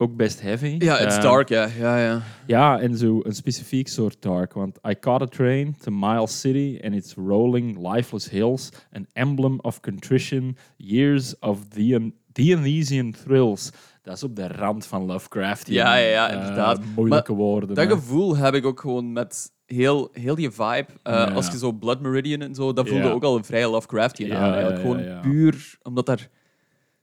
ook 0.00 0.16
best 0.16 0.40
heavy. 0.40 0.74
Ja, 0.78 0.98
it's 0.98 1.14
Ehm, 1.14 1.22
dark, 1.22 1.48
ja. 1.48 1.68
ja, 1.78 1.98
ja. 1.98 2.22
Ja, 2.46 2.80
en 2.80 2.96
zo 2.96 3.20
een 3.22 3.34
specifiek 3.34 3.88
soort 3.88 4.22
dark. 4.22 4.52
Want 4.52 4.78
I 4.88 4.98
caught 5.00 5.22
a 5.22 5.26
train 5.36 5.76
to 5.82 5.90
Miles 5.90 6.40
City 6.40 6.78
and 6.84 6.94
it's 6.94 7.14
rolling 7.14 7.88
lifeless 7.94 8.30
hills. 8.30 8.68
An 8.92 9.06
emblem 9.12 9.58
of 9.60 9.80
contrition, 9.80 10.56
years 10.76 11.38
of 11.38 11.58
the 11.68 12.12
Dionysian 12.32 13.14
thrills. 13.24 13.70
Dat 14.02 14.16
is 14.16 14.22
op 14.22 14.36
de 14.36 14.48
rand 14.48 14.86
van 14.86 15.04
Lovecraft. 15.04 15.68
Ja, 15.68 15.94
ja, 15.96 16.08
ja, 16.10 16.30
inderdaad. 16.30 16.80
moeilijke 16.96 17.32
woorden. 17.34 17.68
Dat 17.74 17.84
hè. 17.84 17.90
gevoel 17.90 18.36
heb 18.36 18.54
ik 18.54 18.64
ook 18.66 18.80
gewoon 18.80 19.12
met 19.12 19.50
heel, 19.66 20.08
heel 20.12 20.34
die 20.34 20.50
vibe. 20.50 20.86
Eh, 21.02 21.12
Ja. 21.12 21.24
Als 21.30 21.46
je 21.46 21.58
zo 21.58 21.72
Blood 21.72 22.00
Meridian 22.00 22.40
en 22.40 22.54
zo, 22.54 22.72
dat 22.72 22.88
voelde 22.88 23.04
Ja. 23.04 23.10
ook 23.10 23.22
al 23.24 23.36
een 23.36 23.44
vrij 23.44 23.68
Lovecraftian 23.70 24.28
Ja, 24.28 24.36
aan. 24.36 24.52
Eigenlijk. 24.52 24.76
ja, 24.76 24.80
Gewoon 24.82 25.02
ja, 25.02 25.08
ja. 25.08 25.20
puur, 25.20 25.78
omdat 25.82 26.06
daar 26.06 26.28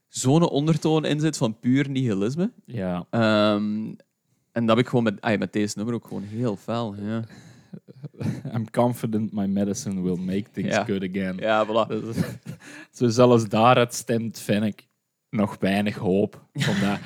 zo'n 0.08 0.48
ondertoon 0.48 1.04
in 1.04 1.20
zit 1.20 1.36
van 1.36 1.58
puur 1.58 1.90
nihilisme. 1.90 2.52
Ja, 2.64 3.06
Ehm, 3.10 3.86
en 4.52 4.66
dat 4.66 4.68
heb 4.76 4.78
ik 4.78 4.86
gewoon 4.88 5.04
met, 5.04 5.38
met 5.38 5.52
deze 5.52 5.74
nummer 5.76 5.94
ook 5.94 6.06
gewoon 6.06 6.22
heel 6.22 6.56
fel. 6.56 6.94
Ja, 7.00 7.22
I'm 8.54 8.70
confident 8.70 9.32
my 9.32 9.46
medicine 9.46 10.02
will 10.02 10.16
make 10.16 10.44
things 10.52 10.74
Ja. 10.74 10.84
good 10.84 11.02
again. 11.10 11.36
ja 11.36 11.66
voilà. 11.66 11.92
Zo 12.96 13.08
zelfs 13.08 13.48
daaruit 13.48 13.94
stemt, 13.94 14.38
vind 14.38 14.64
ik, 14.64 14.86
nog 15.30 15.56
weinig 15.60 15.96
hoop. 15.96 16.44
Omdat 16.54 16.98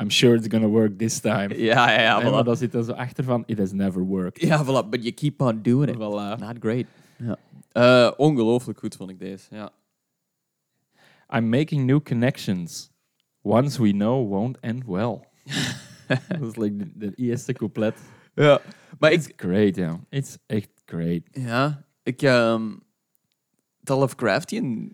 I'm 0.00 0.10
sure 0.10 0.36
it's 0.36 0.46
gonna 0.50 0.66
work 0.68 0.98
this 0.98 1.20
time. 1.20 1.48
Ja, 1.58 1.90
ja, 1.92 2.00
ja, 2.00 2.20
maar 2.20 2.42
voilà. 2.42 2.46
dat 2.46 2.58
zit 2.58 2.74
er 2.74 2.84
zo 2.84 2.92
achter 2.92 3.24
van, 3.24 3.42
it 3.46 3.58
has 3.58 3.72
never 3.72 4.02
worked. 4.02 4.42
Ja, 4.42 4.64
voilà. 4.64 4.88
But 4.88 5.02
you 5.02 5.12
keep 5.12 5.40
on 5.40 5.62
doing 5.62 5.90
it. 5.90 5.96
Voilà. 5.96 6.38
Not 6.40 6.56
great. 6.60 6.84
Ja. 7.16 7.36
Eh, 7.72 8.10
ongelooflijk 8.16 8.78
goed 8.78 8.96
vond 8.96 9.10
ik 9.10 9.18
deze. 9.18 9.44
Ja. 9.50 9.70
I'm 11.36 11.48
making 11.48 11.86
new 11.86 12.00
connections. 12.02 12.90
Ones 13.42 13.78
we 13.78 13.90
know 13.90 14.28
won't 14.28 14.58
end 14.60 14.84
well. 14.86 15.20
dat 16.28 16.40
is 16.42 16.56
like 16.56 16.76
de, 16.76 16.90
de 16.94 17.12
eerste 17.14 17.52
couplet. 17.52 17.94
ja. 18.34 18.60
Maar 18.98 19.12
ik, 19.12 19.18
It's 19.18 19.32
great, 19.36 19.76
ja. 19.76 20.00
It's 20.08 20.38
echt 20.46 20.70
great. 20.84 21.22
Ja, 21.30 21.86
ik... 22.02 22.22
ehm 22.22 22.70
dat 23.80 23.98
Lovecraftian... 23.98 24.92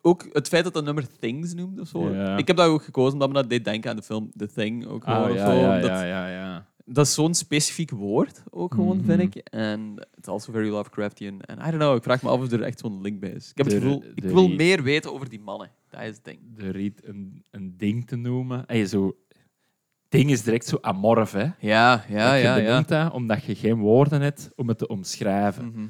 Ook 0.00 0.26
het 0.32 0.48
feit 0.48 0.64
dat 0.64 0.72
dat 0.74 0.84
nummer 0.84 1.18
Things 1.18 1.54
noemt 1.54 1.80
of 1.80 1.88
zo. 1.88 2.10
Ja. 2.14 2.36
Ik 2.36 2.46
heb 2.46 2.56
dat 2.56 2.66
ook 2.68 2.82
gekozen 2.82 3.12
omdat 3.12 3.28
me 3.28 3.34
dat 3.34 3.50
deed 3.50 3.64
denken 3.64 3.90
aan 3.90 3.96
de 3.96 4.02
film 4.02 4.30
The 4.36 4.46
Thing. 4.46 4.86
Ook 4.86 5.04
Ah, 5.04 5.22
of 5.30 5.34
ja, 5.36 5.46
zo, 5.46 5.52
ja, 5.52 5.74
omdat- 5.74 5.90
ja, 5.90 6.04
ja, 6.04 6.28
ja. 6.28 6.66
Dat 6.88 7.06
is 7.06 7.14
zo'n 7.14 7.34
specifiek 7.34 7.90
woord 7.90 8.42
ook 8.50 8.74
gewoon, 8.74 8.96
Mhm. 8.96 9.06
vind 9.06 9.20
ik. 9.20 9.36
En 9.50 10.06
it's 10.16 10.28
also 10.28 10.52
very 10.52 10.68
Lovecraftian. 10.68 11.40
En 11.40 11.58
I 11.58 11.62
don't 11.70 11.76
know, 11.76 11.96
ik 11.96 12.02
vraag 12.02 12.22
me 12.22 12.28
af 12.28 12.40
of 12.40 12.52
er 12.52 12.62
echt 12.62 12.78
zo'n 12.78 13.00
link 13.00 13.20
bij 13.20 13.30
is. 13.30 13.50
Ik 13.50 13.56
heb 13.56 13.66
het 13.66 13.74
gevoel, 13.74 14.04
ik 14.14 14.24
wil 14.24 14.48
is- 14.50 14.56
meer 14.56 14.82
weten 14.82 15.12
over 15.12 15.28
die 15.28 15.40
mannen. 15.40 15.70
Dat 15.90 16.00
is 16.00 16.06
het 16.06 16.24
ding. 16.24 16.38
De 16.56 16.70
riet 16.70 17.00
een, 17.04 17.44
een 17.50 17.74
ding 17.76 18.06
te 18.06 18.16
noemen. 18.16 18.64
Hey, 18.66 18.86
zo, 18.86 19.16
ding 20.08 20.30
is 20.30 20.42
direct 20.42 20.66
zo 20.66 20.78
amorf, 20.80 21.32
hè. 21.32 21.44
Ja, 21.58 22.04
ja, 22.08 22.34
je 22.34 22.42
ja, 22.42 22.56
ja. 22.56 22.64
benoemt 22.64 22.88
dat 22.88 23.12
omdat 23.12 23.44
je 23.44 23.54
geen 23.54 23.78
woorden 23.78 24.20
hebt 24.20 24.50
om 24.56 24.68
het 24.68 24.78
te 24.78 24.86
omschrijven. 24.86 25.66
Mhm. 25.66 25.86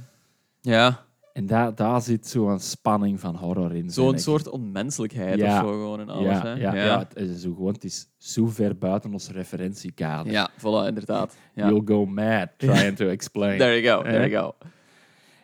Ja, 0.60 1.06
En 1.36 1.46
daar 1.46 1.74
daar 1.74 2.02
zit 2.02 2.26
zo'n 2.26 2.58
spanning 2.58 3.20
van 3.20 3.36
horror 3.36 3.74
in. 3.74 3.90
zo'n 3.90 4.18
soort 4.18 4.48
onmenselijkheid 4.48 5.38
Ja. 5.38 5.54
of 5.60 5.66
zo 5.66 5.72
gewoon 5.72 6.00
en 6.00 6.08
alles. 6.08 6.26
ja, 6.36 6.42
hè. 6.42 6.52
ja, 6.54 6.74
ja. 6.74 6.98
het 6.98 7.16
is 7.16 7.40
zo 7.40 7.54
gewoon, 7.54 7.72
het 7.72 7.84
is 7.84 8.08
zo 8.16 8.46
ver 8.46 8.78
buiten 8.78 9.12
ons 9.12 9.30
referentiekader. 9.30 10.32
Ja, 10.32 10.50
voilà, 10.58 10.86
inderdaad. 10.88 11.36
Ja. 11.54 11.68
You'll 11.68 11.82
go 11.84 12.06
mad 12.06 12.48
trying 12.56 12.96
to 12.96 13.08
explain. 13.08 13.58
There 13.62 13.80
you 13.80 13.96
go, 13.96 14.02
there 14.02 14.24
Eh? 14.24 14.30
you 14.30 14.42
go. 14.44 14.54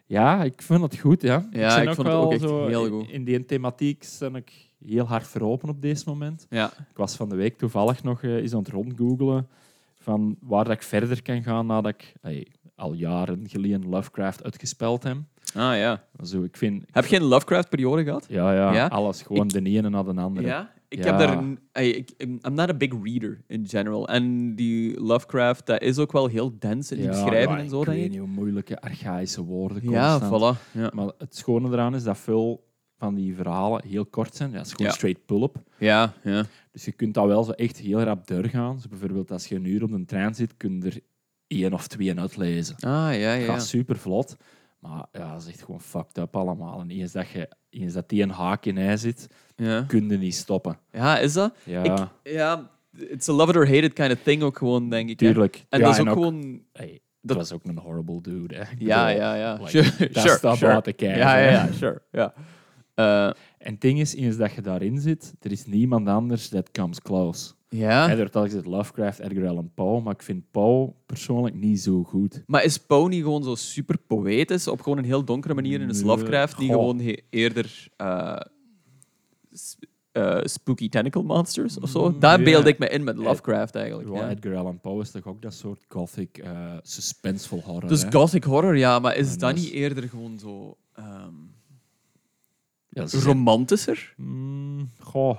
Ja, 0.07 0.43
ik 0.45 0.63
vind 0.63 0.81
het 0.83 0.99
goed, 0.99 1.23
ja. 1.23 1.49
Ja, 1.51 1.75
ben 1.79 1.89
ik 1.89 1.95
vond 1.95 2.07
het 2.07 2.17
ook 2.17 2.33
echt 2.33 2.41
zo- 2.41 2.67
heel 2.67 2.89
goed. 2.89 3.09
In 3.11 3.25
die 3.25 3.45
thematiek 3.45 4.07
ben 4.19 4.35
ik 4.35 4.71
heel 4.85 5.05
hard 5.07 5.27
voor 5.27 5.41
open 5.41 5.69
op 5.69 5.83
deze 5.83 6.05
moment. 6.07 6.47
Ja. 6.51 6.67
Ik 6.67 6.97
was 6.97 7.17
van 7.17 7.29
de 7.29 7.35
week 7.37 7.59
toevallig 7.59 8.03
nog 8.03 8.23
eh, 8.23 8.35
eens 8.35 8.53
aan 8.53 8.59
het 8.59 8.69
rondgoogelen 8.69 9.49
van 9.95 10.37
waar 10.41 10.65
dat 10.65 10.73
ik 10.73 10.83
verder 10.83 11.23
kan 11.23 11.43
gaan 11.43 11.67
nadat 11.67 11.95
ik 12.23 12.47
al 12.75 12.93
jaren 12.93 13.49
geleden 13.49 13.89
Lovecraft 13.89 14.45
uitgespeld 14.45 15.03
heb. 15.03 15.17
Ah 15.55 15.77
ja. 15.77 16.05
Zo, 16.23 16.43
ik 16.43 16.57
vind... 16.57 16.85
Heb 16.91 17.05
je 17.07 17.17
een 17.17 17.23
Lovecraft-periode 17.23 18.05
gehad? 18.05 18.27
Ja, 18.29 18.55
ja, 18.55 18.73
Ja? 18.75 18.87
alles. 18.87 19.23
Gewoon 19.23 19.47
Ik- 19.47 19.53
de 19.53 19.63
ene 19.71 19.89
na 19.89 20.03
de 20.03 20.15
andere. 20.15 20.47
Ja. 20.47 20.73
Ik 20.89 20.99
Ja. 20.99 21.05
heb 21.05 21.19
daar 21.19 21.37
een, 21.39 21.59
ey, 21.73 21.89
ik, 21.89 22.11
I'm 22.19 22.39
not 22.55 22.69
a 22.69 22.75
big 22.75 22.93
reader 23.03 23.43
in 23.47 23.69
general. 23.69 24.09
En 24.09 24.55
die 24.55 25.01
Lovecraft, 25.01 25.67
dat 25.67 25.83
is 25.83 25.99
ook 25.99 26.13
wel 26.13 26.27
heel 26.27 26.59
dense 26.59 26.95
in 26.95 27.01
die 27.01 27.11
beschrijving 27.11 27.59
en 27.59 27.69
zo, 27.69 27.79
ik 27.81 27.85
denk 27.87 27.97
weet 27.97 28.05
ik. 28.07 28.11
niet 28.11 28.21
hoe 28.21 28.29
moeilijke 28.29 28.81
archaïsche 28.81 29.43
woorden 29.45 29.91
Ja, 29.91 30.19
constant. 30.19 30.59
voilà. 30.59 30.71
Ja. 30.73 30.91
Maar 30.95 31.11
het 31.19 31.37
schone 31.37 31.71
eraan 31.73 31.95
is 31.95 32.03
dat 32.03 32.19
veel 32.19 32.71
van 32.99 33.15
die 33.15 33.35
verhalen 33.35 33.83
heel 33.87 34.07
kort 34.07 34.37
zijn. 34.37 34.51
Ja, 34.51 34.57
het 34.57 34.67
is 34.67 34.73
gewoon 34.73 34.87
Ja. 34.87 34.93
straight 34.97 35.25
pull-up. 35.27 35.57
Ja, 35.79 36.13
ja. 36.25 36.45
Dus 36.73 36.85
je 36.85 36.93
kunt 36.93 37.15
dat 37.15 37.27
wel 37.27 37.45
zo 37.45 37.51
echt 37.53 37.77
heel 37.79 38.01
rap 38.03 38.27
doorgaan. 38.27 38.75
Dus 38.75 38.89
bijvoorbeeld 38.89 39.31
als 39.31 39.47
je 39.47 39.55
een 39.55 39.65
uur 39.65 39.83
op 39.83 39.91
een 39.93 40.07
trein 40.07 40.35
zit, 40.35 40.57
kun 40.57 40.81
je 40.81 40.87
er 40.87 41.01
één 41.47 41.73
of 41.73 41.87
twee 41.87 42.19
uitlezen. 42.19 42.75
Ah, 42.77 42.91
ja, 42.91 43.09
Het 43.11 43.41
ja. 43.41 43.47
gaat 43.53 43.67
super 43.67 43.97
vlot. 43.97 44.37
Maar 44.83 45.07
ja, 45.13 45.33
dat 45.33 45.43
is 45.43 45.49
echt 45.49 45.63
gewoon 45.63 45.81
fucked 45.81 46.19
up 46.19 46.37
allemaal. 46.37 46.81
En 46.81 46.91
eens 46.91 47.13
dat, 47.13 47.29
je, 47.29 47.49
eens 47.71 47.93
dat 47.93 48.09
die 48.09 48.23
een 48.23 48.31
haak 48.31 48.65
in 48.65 48.77
hij 48.77 48.97
zit, 48.97 49.27
Ja, 49.57 49.85
kun 49.87 50.09
je 50.09 50.19
niet 50.19 50.35
stoppen. 50.35 50.79
ja 50.93 51.19
is 51.19 51.33
dat? 51.33 51.55
Ja, 51.65 51.83
Ik, 51.83 52.07
ja, 52.23 52.71
it's 52.99 53.29
a 53.29 53.33
love 53.33 53.51
it 53.51 53.57
or 53.57 53.67
hate 53.67 53.81
it 53.83 53.93
kind 53.93 54.13
of 54.13 54.19
thing 54.23 54.43
ook 54.43 54.59
gewoon, 54.59 54.89
denk 54.91 55.09
ik. 55.11 55.21
hè. 55.21 55.27
tuurlijk. 55.27 55.65
En 55.69 55.79
ja, 55.79 55.85
dat 55.85 55.95
is 55.95 56.01
ook, 56.01 56.09
gewoon... 56.09 56.63
Hey, 56.73 57.01
dat 57.21 57.37
was 57.37 57.53
ook 57.53 57.65
een 57.65 57.79
horrible 57.79 58.21
dude. 58.21 58.55
Hè. 58.55 58.63
Ja, 58.79 59.09
ja, 59.09 59.35
ja. 59.35 59.53
like, 59.53 59.69
Sure, 59.69 60.09
dat 60.13 60.23
sure, 60.23 60.37
staat 60.37 60.57
sure. 60.57 60.71
buiten 60.71 60.95
kijken. 60.95 61.19
Ja, 61.19 61.37
ja, 61.39 61.69
sure. 61.73 62.03
Ja. 62.13 62.33
Eh, 62.95 63.31
En 63.63 63.73
het 63.73 63.81
ding 63.81 64.01
is, 64.01 64.15
eens 64.15 64.37
dat 64.37 64.53
je 64.53 64.61
daarin 64.61 64.99
zit, 65.01 65.35
er 65.41 65.51
is 65.53 65.67
niemand 65.67 66.09
anders 66.09 66.49
that 66.49 66.71
comes 66.71 67.01
close. 67.03 67.53
ja. 67.69 68.07
Hij 68.07 68.17
wordt 68.17 68.37
al 68.37 68.43
gezegd 68.45 68.67
Lovecraft, 68.67 69.19
Edgar 69.19 69.49
Allan 69.49 69.71
Poe, 69.75 70.01
maar 70.03 70.15
ik 70.15 70.23
vind 70.23 70.51
Poe 70.51 70.93
persoonlijk 71.07 71.55
niet 71.55 71.81
zo 71.81 72.03
goed. 72.03 72.43
Maar 72.47 72.65
is 72.65 72.79
Poe 72.79 73.09
niet 73.09 73.23
gewoon 73.23 73.43
zo 73.43 73.55
super 73.55 73.99
poëtisch 74.07 74.69
op 74.69 74.81
gewoon 74.81 74.99
een 74.99 75.05
heel 75.05 75.25
donkere 75.25 75.55
manier 75.55 75.81
en 75.81 75.89
is 75.91 76.03
Lovecraft 76.03 76.59
die 76.59 76.69
goh. 76.73 76.77
gewoon 76.77 77.17
eerder 77.31 77.89
eh, 77.97 78.37
eh, 80.13 80.39
spooky 80.43 80.89
tentacle 80.89 81.23
monsters 81.23 81.79
of 81.79 81.89
zo? 81.91 82.09
Mm, 82.11 82.21
Daar 82.21 82.39
ja. 82.39 82.45
beeld 82.45 82.67
ik 82.67 82.79
me 82.79 82.89
in 82.89 83.05
met 83.05 83.17
Lovecraft 83.17 83.75
eigenlijk. 83.75 84.09
Ja, 84.09 84.15
Ja. 84.17 84.31
Edgar 84.31 84.57
Allan 84.57 84.81
Poe 84.81 85.01
is 85.01 85.11
toch 85.11 85.27
ook 85.27 85.43
dat 85.43 85.55
soort 85.55 85.85
gothic, 85.89 86.39
eh 86.39 86.77
suspenseful 86.83 87.61
horror. 87.65 87.89
Dus 87.89 88.03
hè? 88.03 88.11
gothic 88.13 88.45
horror, 88.45 88.77
ja, 88.77 88.99
maar 88.99 89.17
is 89.17 89.31
dat 89.31 89.41
dat 89.41 89.55
is- 89.57 89.63
niet 89.63 89.73
eerder 89.73 90.09
gewoon 90.09 90.39
zo 90.39 90.77
ehm, 90.95 91.35
Ja, 92.95 93.07
ze 93.07 93.21
zijn- 93.21 93.33
romantischer? 93.35 94.15
Mm, 94.17 94.91
goh, 94.99 95.39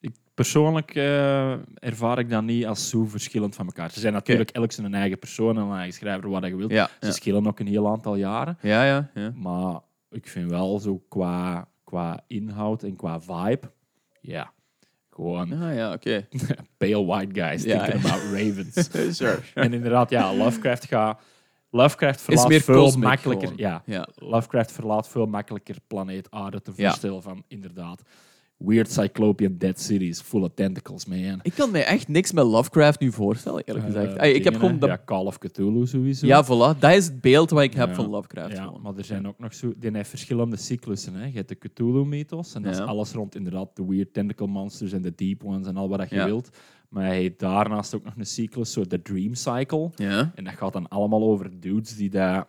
ik, 0.00 0.14
persoonlijk 0.34 0.94
eh, 0.94 1.52
ervaar 1.74 2.18
ik 2.18 2.30
dat 2.30 2.42
niet 2.42 2.66
als 2.66 2.88
zo 2.88 3.04
verschillend 3.04 3.54
van 3.54 3.66
elkaar. 3.66 3.90
Ze 3.90 4.00
zijn 4.00 4.12
natuurlijk 4.12 4.50
elk 4.50 4.72
zijn 4.72 4.94
eigen 4.94 5.18
persoon 5.18 5.56
en 5.56 5.62
een 5.62 5.76
eigen 5.76 5.94
schrijver, 5.94 6.28
wat 6.30 6.44
je 6.46 6.56
wilt. 6.56 6.70
Ja, 6.70 6.90
Ze 7.00 7.06
ja, 7.06 7.12
schillen 7.12 7.46
ook 7.46 7.60
een 7.60 7.66
heel 7.66 7.88
aantal 7.88 8.16
jaren. 8.16 8.58
ja. 8.60 8.84
ja, 8.84 9.10
ja. 9.14 9.32
Maar 9.34 9.80
ik 10.10 10.28
vind 10.28 10.50
wel 10.50 10.78
zo 10.78 11.02
qua, 11.08 11.68
qua 11.84 12.24
inhoud 12.26 12.82
en 12.82 12.96
qua 12.96 13.20
vibe, 13.20 13.70
ja, 14.20 14.52
gewoon 15.10 15.52
Ah, 15.62 15.74
ja, 15.74 15.92
oké. 15.92 16.26
pale 16.78 17.04
white 17.04 17.40
guys 17.40 17.62
Ja, 17.62 17.84
thinking 17.84 18.04
about 18.04 18.22
ravens. 18.38 18.88
sure. 19.16 19.38
en 19.54 19.72
inderdaad, 19.72 20.10
ja, 20.10 20.34
Lovecraft 20.34 20.84
gaat... 20.84 21.20
Lovecraft 21.76 22.18
Is 22.18 22.24
verlaat 22.24 22.48
meer 22.48 22.60
veel 22.60 22.96
makkelijker... 22.96 23.52
Ja, 23.56 23.82
Ja. 23.84 24.08
Lovecraft 24.14 24.72
verlaat 24.72 25.08
veel 25.08 25.26
makkelijker 25.26 25.76
planeet 25.86 26.30
Aarde 26.30 26.62
te 26.62 26.72
Ja. 26.76 26.88
voorstellen 26.88 27.22
van, 27.22 27.42
inderdaad, 27.48 28.02
weird 28.58 28.90
cyclopean 28.90 29.58
dead 29.58 29.80
cities 29.80 30.20
full 30.20 30.42
of 30.42 30.50
tentacles, 30.54 31.06
man. 31.06 31.38
Ik 31.42 31.52
kan 31.54 31.70
me 31.70 31.78
echt 31.78 32.08
niks 32.08 32.32
met 32.32 32.44
Lovecraft 32.44 33.00
nu 33.00 33.12
voorstellen, 33.12 33.62
eerlijk 33.64 33.86
gezegd. 33.86 34.16
Eh, 34.16 34.34
ik 34.34 34.44
heb 34.44 34.54
gewoon 34.56 34.78
dat 34.78 34.88
Ja, 34.88 35.02
Call 35.04 35.24
of 35.26 35.38
Cthulhu 35.38 35.86
sowieso. 35.86 36.26
Ja, 36.26 36.44
voilà. 36.44 36.78
Dat 36.78 36.92
is 36.92 37.04
het 37.06 37.20
beeld 37.20 37.50
wat 37.50 37.62
ik 37.62 37.74
heb 37.74 37.88
Ja. 37.88 37.94
van 37.94 38.08
Lovecraft. 38.08 38.56
Ja, 38.56 38.64
gewoon. 38.64 38.82
maar 38.82 38.96
er 38.96 39.04
zijn 39.04 39.26
ook 39.28 39.38
nog 39.38 39.54
zo... 39.54 39.72
Die 39.76 39.90
heeft 39.92 40.08
verschillende 40.08 40.56
cyclussen. 40.56 41.14
Hè. 41.14 41.26
Je 41.26 41.32
hebt 41.32 41.48
de 41.48 41.58
Cthulhu-mythos, 41.58 42.54
en 42.54 42.62
dat 42.62 42.72
is 42.72 42.80
alles 42.80 43.12
rond 43.12 43.34
inderdaad 43.34 43.76
de 43.76 43.86
weird 43.86 44.12
tentacle 44.12 44.46
monsters 44.46 44.92
en 44.92 45.02
de 45.02 45.12
deep 45.14 45.44
ones 45.44 45.66
en 45.66 45.76
al 45.76 45.88
wat 45.88 45.98
dat 45.98 46.10
je 46.10 46.24
wilt. 46.24 46.48
Maar 46.88 47.04
hij 47.04 47.16
heeft 47.16 47.38
daarnaast 47.38 47.94
ook 47.94 48.04
nog 48.04 48.14
een 48.16 48.26
cyclus, 48.26 48.72
zo 48.72 48.86
de 48.86 49.02
dream 49.02 49.34
cycle. 49.34 49.90
Ja. 49.96 50.32
En 50.34 50.44
dat 50.44 50.52
gaat 50.54 50.72
dan 50.72 50.88
allemaal 50.88 51.22
over 51.22 51.60
dudes 51.60 51.96
die 51.96 52.10
daar 52.10 52.46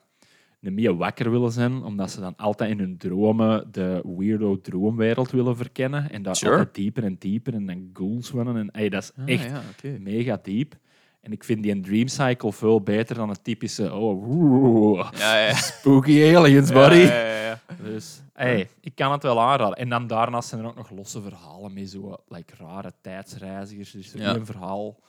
niet 0.59 0.73
meer 0.73 0.95
wakker 0.95 1.31
willen 1.31 1.51
zijn, 1.51 1.83
omdat 1.83 2.11
ze 2.11 2.19
dan 2.19 2.35
altijd 2.35 2.69
in 2.71 2.79
hun 2.79 2.97
dromen 2.97 3.67
de 3.71 4.01
weirdo 4.17 4.61
droomwereld 4.61 5.31
willen 5.31 5.57
verkennen. 5.57 6.09
En 6.11 6.21
daar 6.21 6.35
Sure. 6.35 6.51
altijd 6.57 6.75
dieper 6.75 7.03
en 7.03 7.15
dieper 7.19 7.53
en 7.53 7.65
dan 7.65 7.89
ghouls 7.93 8.31
winnen. 8.31 8.57
En 8.57 8.71
ey, 8.71 8.89
dat 8.89 9.03
is 9.03 9.11
Ah, 9.17 9.27
echt 9.33 9.49
ja, 9.81 9.89
mega 9.99 10.39
diep. 10.43 10.75
En 11.21 11.31
ik 11.31 11.43
vind 11.43 11.63
die 11.63 11.71
een 11.71 11.81
Dream 11.81 12.07
Cycle 12.07 12.53
veel 12.53 12.81
beter 12.81 13.15
dan 13.15 13.29
het 13.29 13.43
typische 13.43 13.93
oh, 13.93 14.27
oeh, 14.27 15.09
Ja, 15.17 15.39
ja. 15.47 15.53
spooky 15.53 16.35
aliens, 16.35 16.71
buddy. 16.71 16.95
Ja, 16.97 17.25
ja, 17.25 17.41
ja. 17.45 17.59
Dus 17.83 18.21
hey, 18.33 18.69
ik 18.81 18.95
kan 18.95 19.11
het 19.11 19.23
wel 19.23 19.41
aanraden. 19.41 19.77
En 19.77 19.89
dan 19.89 20.07
daarnaast 20.07 20.49
zijn 20.49 20.61
er 20.61 20.67
ook 20.67 20.75
nog 20.75 20.89
losse 20.91 21.21
verhalen 21.21 21.73
mee, 21.73 21.85
zo 21.87 22.15
like, 22.27 22.53
rare 22.57 22.91
tijdsreizigers. 23.01 23.93
Er 23.93 23.99
is 23.99 24.13
er 24.13 24.19
Ja. 24.19 24.35
een 24.35 24.45
verhaal 24.45 24.99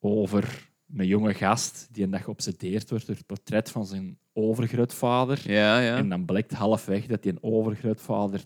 over 0.00 0.68
een 0.96 1.06
jonge 1.06 1.34
gast 1.34 1.88
die 1.92 2.04
een 2.04 2.10
dag 2.10 2.24
geobsedeerd 2.24 2.90
wordt 2.90 3.06
door 3.06 3.16
het 3.16 3.26
portret 3.26 3.70
van 3.70 3.86
zijn 3.86 4.18
overgrootvader. 4.42 5.40
Ja, 5.50 5.78
ja. 5.80 5.96
En 5.96 6.08
dan 6.08 6.24
blijkt 6.24 6.52
halfweg 6.52 7.06
dat 7.06 7.22
die 7.22 7.32
een 7.32 7.42
overgrootvader 7.42 8.44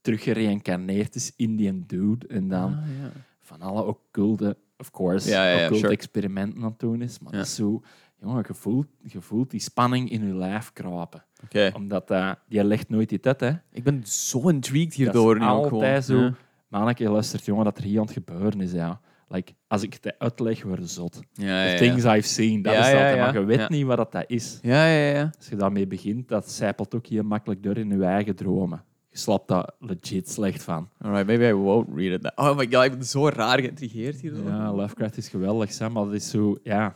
teruggereïncarneerd 0.00 1.14
is 1.14 1.32
in 1.36 1.56
die 1.56 1.86
dude. 1.86 2.26
En 2.26 2.48
dan 2.48 2.72
Ah, 2.72 2.86
ja. 3.02 3.10
van 3.40 3.60
alle 3.60 3.82
occulte, 3.84 4.56
of 4.78 4.90
course, 4.90 5.28
Ja, 5.30 5.54
occulte 5.54 5.74
sure. 5.74 5.92
experimenten 5.92 6.62
aan 6.62 6.68
het 6.70 6.78
doen 6.78 7.02
is. 7.02 7.18
Maar 7.18 7.32
dat 7.32 7.46
is 7.46 7.54
zo... 7.54 7.82
Jongen, 8.20 8.44
je 8.48 8.54
voelt, 8.54 8.86
je 9.02 9.20
voelt 9.20 9.50
die 9.50 9.60
spanning 9.60 10.10
in 10.10 10.26
je 10.26 10.34
lijf 10.34 10.72
kruipen. 10.72 11.24
Oké. 11.44 11.70
Omdat 11.74 12.10
eh, 12.10 12.32
die 12.48 12.64
legt 12.64 12.88
nooit 12.88 13.08
die 13.08 13.20
tet, 13.20 13.40
hè. 13.40 13.50
Ik 13.72 13.82
ben 13.82 14.02
zo 14.06 14.48
intrigued 14.48 14.88
Dat 14.88 14.96
hierdoor 14.96 15.34
is 15.36 15.40
nu 15.42 15.48
ook 15.48 15.72
altijd 15.72 16.04
gewoon. 16.04 16.20
zo. 16.22 16.26
Ja. 16.26 16.34
Manneke, 16.68 17.08
luistert, 17.10 17.44
jongen, 17.44 17.64
dat 17.64 17.78
er 17.78 17.84
hier 17.84 17.98
aan 17.98 18.04
het 18.04 18.12
gebeuren 18.12 18.60
is, 18.60 18.72
ja. 18.72 19.00
Like, 19.34 19.52
als 19.66 19.82
ik 19.82 19.98
het 20.00 20.14
uitleg, 20.18 20.62
word 20.62 20.90
zot. 20.90 21.20
Ja, 21.32 21.64
The 21.64 21.70
ja, 21.70 21.76
things. 21.76 22.04
I've 22.04 22.28
seen, 22.28 22.62
dat 22.62 22.72
is 22.72 22.78
dat. 22.78 23.16
Maar 23.16 23.32
je 23.34 23.44
weet 23.44 23.68
niet 23.68 23.86
wat 23.86 23.96
dat, 23.96 24.12
dat 24.12 24.24
is. 24.26 24.58
Ja, 24.62 24.86
ja, 24.86 25.14
ja. 25.14 25.30
Als 25.38 25.48
je 25.48 25.56
daarmee 25.56 25.86
begint, 25.86 26.28
dat 26.28 26.50
zijpelt 26.50 26.94
ook 26.94 27.06
heel 27.06 27.22
makkelijk 27.22 27.62
door 27.62 27.76
in 27.76 27.88
je 27.98 28.04
eigen 28.04 28.36
dromen. 28.36 28.84
Je 29.08 29.18
slapt 29.18 29.48
daar 29.48 29.70
legit 29.78 30.28
slecht 30.30 30.62
van. 30.62 30.88
Alright, 30.98 31.26
maybe 31.26 31.46
I 31.48 31.52
won't 31.52 31.88
read 31.96 32.12
it. 32.12 32.22
now. 32.22 32.48
Oh 32.50 32.56
my 32.56 32.66
god, 32.70 32.84
ik 32.84 32.90
ben 32.92 33.04
zo 33.04 33.28
raar 33.28 33.58
geïntrigeerd 33.60 34.20
hierdoor. 34.20 34.48
Ja, 34.50 34.72
Lovecraft 34.72 35.16
is 35.16 35.28
geweldig, 35.28 35.72
Sam, 35.72 35.92
maar 35.92 36.04
dat 36.04 36.14
is 36.14 36.30
zo, 36.30 36.58
ja... 36.62 36.94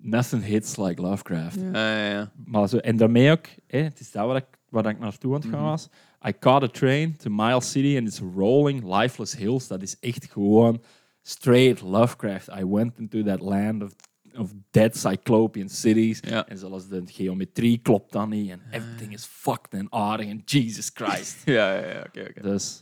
Nothing 0.00 0.44
hits 0.44 0.76
like 0.76 1.02
Lovecraft. 1.02 1.60
Ja, 1.60 1.96
ja, 1.98 2.08
ja. 2.10 2.32
Maar 2.44 2.68
zo, 2.68 2.76
en 2.76 2.96
daarmee 2.96 3.30
ook, 3.30 3.46
hè, 3.66 3.78
het 3.78 4.00
is 4.00 4.10
dat 4.10 4.26
waar 4.26 4.36
ik, 4.36 4.46
waar 4.68 4.86
ik 4.86 4.98
naartoe 4.98 5.34
aan 5.34 5.40
het 5.40 5.50
gaan 5.50 5.60
Mhm. 5.60 5.68
was. 5.70 5.88
I 6.26 6.32
caught 6.32 6.62
a 6.62 6.68
train 6.68 7.16
to 7.16 7.30
Miles 7.30 7.70
City 7.70 7.96
and 7.96 8.06
it's 8.08 8.20
rolling 8.34 8.82
lifeless 8.84 9.34
hills. 9.36 9.66
Dat 9.68 9.82
is 9.82 9.96
echt 10.00 10.26
gewoon 10.32 10.80
straight 11.22 11.80
Lovecraft. 11.82 12.48
I 12.48 12.64
went 12.64 12.98
into 12.98 13.22
that 13.22 13.40
land 13.40 13.82
of, 13.82 13.92
of 14.36 14.52
dead 14.70 14.96
cyclopean 14.96 15.68
cities. 15.68 16.20
Ja. 16.28 16.46
En 16.48 16.58
zelfs 16.58 16.88
de 16.88 17.02
geometrie 17.06 17.78
klopt 17.78 18.12
dan 18.12 18.28
niet. 18.28 18.50
En 18.50 18.60
everything 18.70 19.12
is 19.12 19.24
fucked 19.24 19.72
en 19.72 19.86
aardig. 19.92 20.26
En 20.28 20.42
Jesus 20.44 20.90
Christ. 20.94 21.36
Ja, 21.44 21.74
ja, 21.74 21.86
ja, 21.88 22.04
oké, 22.06 22.20
oké. 22.30 22.40
dus, 22.42 22.78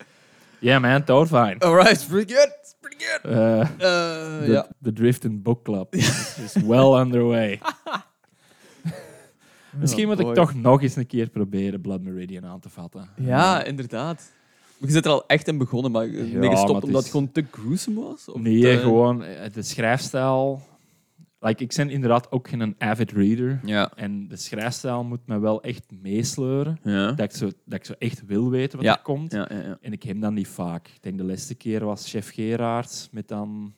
yeah 0.60 0.80
man, 0.82 1.04
totally 1.04 1.46
fine. 1.48 1.60
Alright, 1.64 1.90
it's 1.92 2.04
pretty 2.04 2.34
good. 2.34 2.48
It's 2.60 2.74
pretty 2.80 3.04
good. 3.04 3.32
Uh, 3.32 3.60
Uh, 3.60 4.44
the, 4.44 4.46
ja. 4.48 4.66
the 4.82 4.92
Drift 4.92 5.24
and 5.24 5.42
Book 5.42 5.64
Club 5.64 5.94
is 6.44 6.54
well 6.64 6.94
underway. 6.94 7.60
Misschien 9.80 10.08
moet 10.08 10.18
ik 10.18 10.34
toch 10.34 10.54
nog 10.54 10.82
eens 10.82 10.96
een 10.96 11.06
keer 11.06 11.28
proberen 11.28 11.80
Blood 11.80 12.02
Meridian 12.02 12.44
aan 12.46 12.60
te 12.60 12.68
vatten. 12.68 13.08
Ja, 13.16 13.64
inderdaad. 13.64 14.30
Maar 14.78 14.88
Je 14.88 14.94
zit 14.96 15.04
er 15.04 15.10
al 15.10 15.26
echt 15.26 15.48
in 15.48 15.58
begonnen, 15.58 15.90
maar 15.90 16.06
je 16.06 16.30
Ja, 16.30 16.38
mee 16.38 16.50
gestopt 16.50 16.74
het 16.74 16.84
omdat 16.84 17.00
is- 17.04 17.06
het 17.06 17.16
gewoon 17.16 17.32
te 17.32 17.44
gruesome 17.50 18.00
was? 18.00 18.28
Of 18.28 18.40
Nee, 18.40 18.60
te- 18.60 18.78
gewoon 18.78 19.22
eh, 19.24 19.52
de 19.52 19.62
schrijfstijl. 19.62 20.62
Like, 21.40 21.62
ik 21.62 21.74
ben 21.76 21.90
inderdaad 21.90 22.30
ook 22.32 22.48
geen 22.48 22.74
avid 22.78 23.12
reader. 23.12 23.60
Ja. 23.64 23.92
En 23.96 24.28
de 24.28 24.36
schrijfstijl 24.36 25.04
moet 25.04 25.26
me 25.26 25.38
wel 25.38 25.62
echt 25.62 25.84
meesleuren. 26.02 26.78
Ja. 26.82 27.12
Dat 27.12 27.20
ik, 27.24 27.30
zo, 27.36 27.50
dat 27.64 27.78
ik 27.78 27.84
zo 27.84 27.92
echt 27.98 28.26
wil 28.26 28.50
weten 28.50 28.76
wat 28.78 28.86
Ja. 28.86 28.96
er 28.96 29.02
komt. 29.02 29.32
Ja, 29.32 29.48
ja, 29.52 29.60
ja. 29.60 29.78
En 29.80 29.92
ik 29.92 30.02
heb 30.02 30.20
dat 30.20 30.32
niet 30.32 30.48
vaak. 30.48 30.86
Ik 30.88 31.02
denk 31.02 31.18
de 31.18 31.24
laatste 31.24 31.54
keer 31.54 31.84
was 31.84 32.10
Chef 32.10 32.30
Gerards 32.30 33.08
met 33.12 33.28
dan 33.28 33.74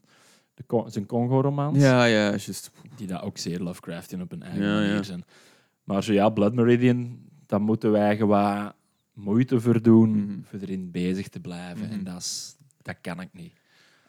de, 0.54 0.82
zijn 0.86 1.06
Congo-romans. 1.06 1.78
Ja, 1.78 2.04
ja, 2.04 2.28
juist. 2.28 2.70
Die 2.96 3.06
dat 3.06 3.22
ook 3.22 3.38
zeer 3.38 3.60
Lovecraftian 3.60 4.22
op 4.22 4.32
een 4.32 4.42
eigen 4.42 4.62
Ja, 4.64 4.74
manier 4.74 4.94
ja. 4.94 5.02
zijn. 5.02 5.24
Maar 5.84 6.02
zo 6.02 6.12
ja, 6.12 6.28
Blood 6.28 6.54
Meridian, 6.54 7.18
daar 7.46 7.60
moeten 7.60 7.90
wij 7.90 8.16
gewoon 8.16 8.72
moeite 9.12 9.60
voor 9.60 9.82
doen 9.82 10.10
Mhm. 10.10 10.38
voor 10.42 10.58
erin 10.58 10.90
bezig 10.90 11.28
te 11.28 11.40
blijven. 11.40 11.84
Mhm. 11.86 11.92
En 11.92 12.04
dat, 12.04 12.16
is, 12.20 12.56
dat 12.82 12.96
kan 13.00 13.20
ik 13.20 13.28
niet. 13.32 13.52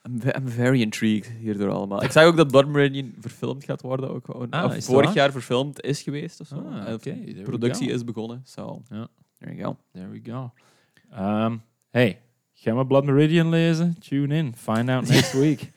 I'm, 0.10 0.22
ve- 0.22 0.36
I'm 0.38 0.48
very 0.50 0.82
intrigued 0.82 1.28
hierdoor 1.40 1.70
allemaal. 1.70 2.04
Ik 2.04 2.12
zag 2.12 2.26
ook 2.26 2.38
dat 2.38 2.48
Blood 2.48 2.68
Meridian 2.68 3.14
verfilmd 3.20 3.64
gaat 3.64 3.82
worden. 3.82 4.10
Ook 4.10 4.26
gewoon. 4.26 4.50
Ah, 4.50 4.66
of 4.66 4.86
vorig 4.86 5.14
jaar 5.14 5.32
verfilmd 5.32 5.82
is 5.82 6.02
geweest 6.02 6.40
of 6.40 6.48
zo. 6.48 6.56
Ah, 6.56 6.94
there 6.94 7.16
we 7.36 7.42
productie 7.44 7.90
is 7.90 8.04
begonnen. 8.04 8.42
So, 8.44 8.82
Ja. 8.90 9.08
there 9.40 9.56
you 9.56 9.64
go. 9.68 9.78
There 9.92 10.10
we 10.10 10.20
go. 10.32 10.52
Um, 11.20 11.62
hey, 11.90 12.22
gaan 12.54 12.78
we 12.78 12.86
Blood 12.86 13.06
Meridian 13.06 13.50
lezen? 13.50 14.00
Tune 14.00 14.36
in. 14.36 14.56
Find 14.56 14.90
out 14.90 15.08
next 15.10 15.34
week. 15.44 15.72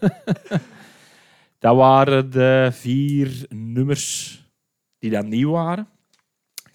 dat 1.58 1.76
waren 1.76 2.30
de 2.30 2.68
vier 2.72 3.46
nummers 3.48 4.38
die 5.04 5.12
dan 5.12 5.28
nieuw 5.28 5.50
waren. 5.50 5.88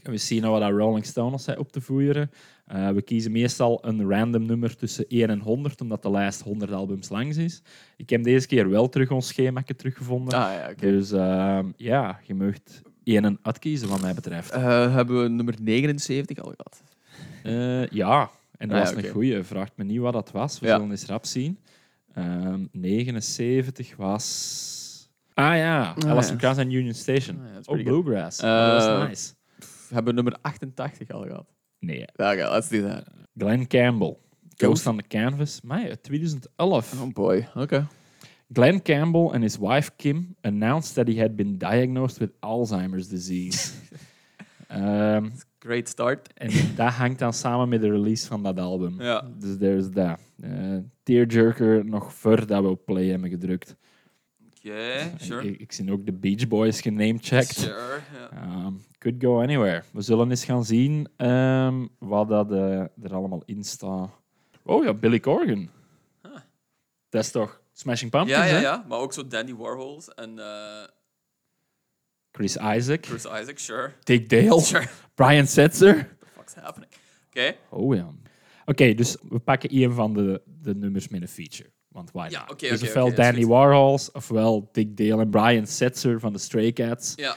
En 0.03 0.11
we 0.11 0.17
zien 0.17 0.41
nou 0.41 0.53
wat 0.53 0.61
dat 0.61 0.80
Rolling 0.80 1.05
Stone 1.05 1.32
ons 1.32 1.43
zei 1.43 1.57
op 1.57 1.71
te 1.71 1.82
voeren. 1.82 2.32
Eh, 2.65 2.89
we 2.89 3.01
kiezen 3.01 3.32
meestal 3.32 3.86
een 3.86 4.09
random 4.09 4.45
nummer 4.45 4.75
tussen 4.75 5.05
1 5.07 5.30
en 5.30 5.39
100, 5.39 5.82
omdat 5.82 6.01
de 6.01 6.11
lijst 6.11 6.41
100 6.41 6.71
albums 6.71 7.09
langs 7.09 7.38
is. 7.38 7.61
Ik 7.97 8.09
heb 8.09 8.23
deze 8.23 8.47
keer 8.47 8.69
wel 8.69 8.89
terug 8.89 9.11
ons 9.11 9.27
schema 9.27 9.63
teruggevonden. 9.75 10.34
Ah 10.34 10.53
ja. 10.53 10.73
Dus 10.77 11.11
ehm, 11.11 11.67
ja, 11.75 12.19
je 12.25 12.34
mag 12.34 12.53
één 13.03 13.39
uitkiezen 13.41 13.89
wat 13.89 14.01
mij 14.01 14.13
betreft. 14.13 14.51
Eh, 14.51 14.93
hebben 14.93 15.21
we 15.23 15.30
nummer 15.30 15.55
79 15.61 16.38
al 16.38 16.53
gehad? 16.55 16.84
Eh, 17.43 17.88
ja, 17.88 18.30
en 18.57 18.67
dat 18.67 18.77
Ah, 18.77 18.84
was 18.84 18.93
ja, 19.01 19.07
een 19.07 19.11
goeie. 19.13 19.43
Vraagt 19.43 19.71
me 19.75 19.84
niet 19.84 19.99
wat 19.99 20.13
dat 20.13 20.32
was. 20.32 20.59
We 20.59 20.65
Ja. 20.67 20.73
zullen 20.75 20.91
eens 20.91 21.05
rap 21.05 21.25
zien. 21.25 21.59
Ehm 22.13 22.65
79 22.71 23.95
was... 23.95 24.77
Ah 25.40 25.56
ja, 25.58 25.94
Ah, 26.04 26.10
Alison 26.12 26.34
ja. 26.34 26.40
Krauss 26.40 26.58
en 26.60 26.72
Union 26.72 26.94
Station. 26.94 27.40
Ah, 27.40 27.58
Ook 27.58 27.64
good. 27.76 27.84
Bluegrass. 27.84 28.40
Eh, 28.40 28.50
Oh, 28.50 28.68
dat 28.80 28.88
was 28.88 29.08
nice. 29.08 29.34
We 29.90 29.96
hebben 29.96 30.16
nummer 30.16 30.38
88 30.42 31.12
al 31.12 31.22
gehad. 31.24 31.46
Nee, 31.80 32.06
Oké, 32.14 32.50
let's 32.52 32.70
do 32.70 32.82
that. 32.82 33.04
Glenn 33.38 33.68
Campbell. 33.68 34.18
Ghost 34.56 34.88
on 34.88 34.98
the 34.98 35.08
Canvas. 35.08 35.60
Ja, 35.68 35.96
2011. 36.02 37.02
Oh 37.02 37.14
boy, 37.14 37.48
oké. 37.56 37.88
Glenn 38.54 38.82
Campbell 38.82 39.32
and 39.32 39.42
his 39.44 39.58
wife 39.58 39.92
Kim 39.96 40.36
announced 40.42 40.94
that 40.96 41.08
he 41.08 41.20
had 41.22 41.36
been 41.36 41.58
diagnosed 41.58 42.18
with 42.20 42.30
Alzheimer's 42.40 43.08
disease. 43.08 43.72
Ehm, 44.68 45.30
Great 45.60 45.90
start. 45.90 46.34
en 46.34 46.50
dat 46.76 46.92
hangt 46.92 47.20
dan 47.20 47.34
samen 47.34 47.70
met 47.70 47.82
de 47.82 47.92
release 47.92 48.28
van 48.28 48.44
dat 48.44 48.60
album. 48.60 49.02
Ja. 49.02 49.26
Dus 49.38 49.58
there's 49.58 49.90
that. 49.94 50.20
Eh 50.42 50.78
tearjerker 51.04 51.86
nog 51.86 52.14
voordat 52.14 52.64
we 52.64 52.70
op 52.70 52.86
play 52.86 53.06
hebben 53.08 53.30
gedrukt. 53.30 53.76
Oké, 54.64 55.12
Ik, 55.47 55.60
ik 55.60 55.72
zie 55.72 55.91
ook 55.91 56.05
de 56.05 56.14
Beach 56.14 56.47
Boys 56.47 56.82
genamecheckt. 56.82 57.55
Sure. 57.55 57.99
Um, 58.34 58.84
could 58.97 59.16
go 59.24 59.41
anywhere. 59.41 59.84
We 59.91 60.01
zullen 60.01 60.30
eens 60.30 60.45
gaan 60.45 60.66
zien 60.66 61.07
ehm, 61.18 61.86
wat 61.99 62.30
dat, 62.30 62.51
eh, 62.51 62.80
er 62.80 63.14
allemaal 63.14 63.43
in 63.45 63.64
staat. 63.64 64.10
Oh 64.64 64.84
ja, 64.84 64.93
Billy 64.93 65.20
Corgan. 65.20 65.70
Ah. 66.22 66.32
Dat 67.10 67.24
is 67.24 67.32
toch 67.32 67.62
Smashing 67.74 68.12
Pumpkins, 68.12 68.38
Ja, 68.38 68.43
ja, 68.45 68.53
hè? 68.53 68.60
ja, 68.62 68.86
maar 68.88 68.99
ook 68.99 69.14
zo 69.14 69.28
Dandy 69.28 69.55
Warhols 69.55 70.14
en 70.14 70.39
eh, 70.39 70.84
Chris 72.32 72.55
Isaac, 72.57 73.05
Chris 73.05 73.26
Isaac, 73.26 73.57
sure. 73.57 73.93
Dick 74.03 74.30
Dale, 74.30 74.62
Sure. 74.66 74.88
Brian 75.16 75.47
Setzer. 75.47 75.93
What 75.95 76.07
the 76.20 76.26
fuck's 76.36 76.53
happening? 76.53 76.91
Oké. 77.30 77.55
Oh 77.70 77.95
ja. 77.95 78.12
Oké, 78.66 78.93
dus 78.93 79.18
we 79.30 79.39
pakken 79.39 79.76
een 79.76 79.93
van 79.93 80.14
de, 80.14 80.41
de 80.62 80.76
nummers 80.76 81.07
met 81.07 81.22
een 81.22 81.28
feature. 81.28 81.70
Want 81.90 82.12
why 82.12 82.28
Ja, 82.30 82.46
dus 82.58 82.82
ofwel 82.82 83.06
dat 83.08 83.16
Danny. 83.16 83.46
Warhols, 83.46 84.12
ofwel 84.12 84.70
Dick 84.72 84.98
Dale 84.98 85.22
en 85.22 85.30
Brian 85.30 85.68
Setzer 85.68 86.20
van 86.20 86.34
de 86.34 86.40
Stray 86.40 86.74
Cats. 86.74 87.14
Ja. 87.16 87.36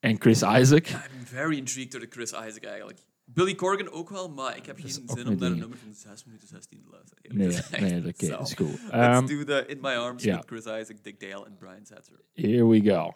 En 0.00 0.20
Chris 0.20 0.42
Isaac. 0.42 0.88
I'm 0.88 1.26
very 1.26 1.56
intrigued 1.56 1.90
door 1.92 2.00
de 2.00 2.06
Chris 2.10 2.30
Isaac 2.30 2.64
eigenlijk. 2.64 2.98
Billy 3.24 3.54
Corgan 3.54 3.90
ook 3.90 4.10
wel, 4.10 4.28
maar 4.28 4.56
ik 4.56 4.66
heb 4.66 4.76
Dat 4.76 4.84
geen 4.90 5.02
zin 5.06 5.26
om 5.28 5.36
naar 5.38 5.50
een 5.50 5.58
nummer 5.58 5.78
van 5.78 5.94
6 5.94 6.24
minuten 6.24 6.48
16 6.48 6.80
te 6.82 6.88
luisteren. 6.90 7.36
Nee, 7.36 7.46
gezegd. 7.46 7.80
nee, 7.80 8.06
oké, 8.12 8.26
dat 8.26 8.48
is 8.48 8.54
cool. 8.54 8.70
Let's 8.70 8.90
Ehm, 8.90 9.26
do 9.26 9.44
the 9.44 9.64
In 9.66 9.78
My 9.80 9.88
Arms 9.94 10.24
with 10.24 10.44
Chris 10.46 10.64
Isaac, 10.64 10.96
Dick 11.02 11.20
Dale 11.20 11.46
en 11.46 11.56
Brian 11.58 11.86
Setzer. 11.86 12.20
here 12.32 12.66
we 12.66 12.80
go. 12.80 13.14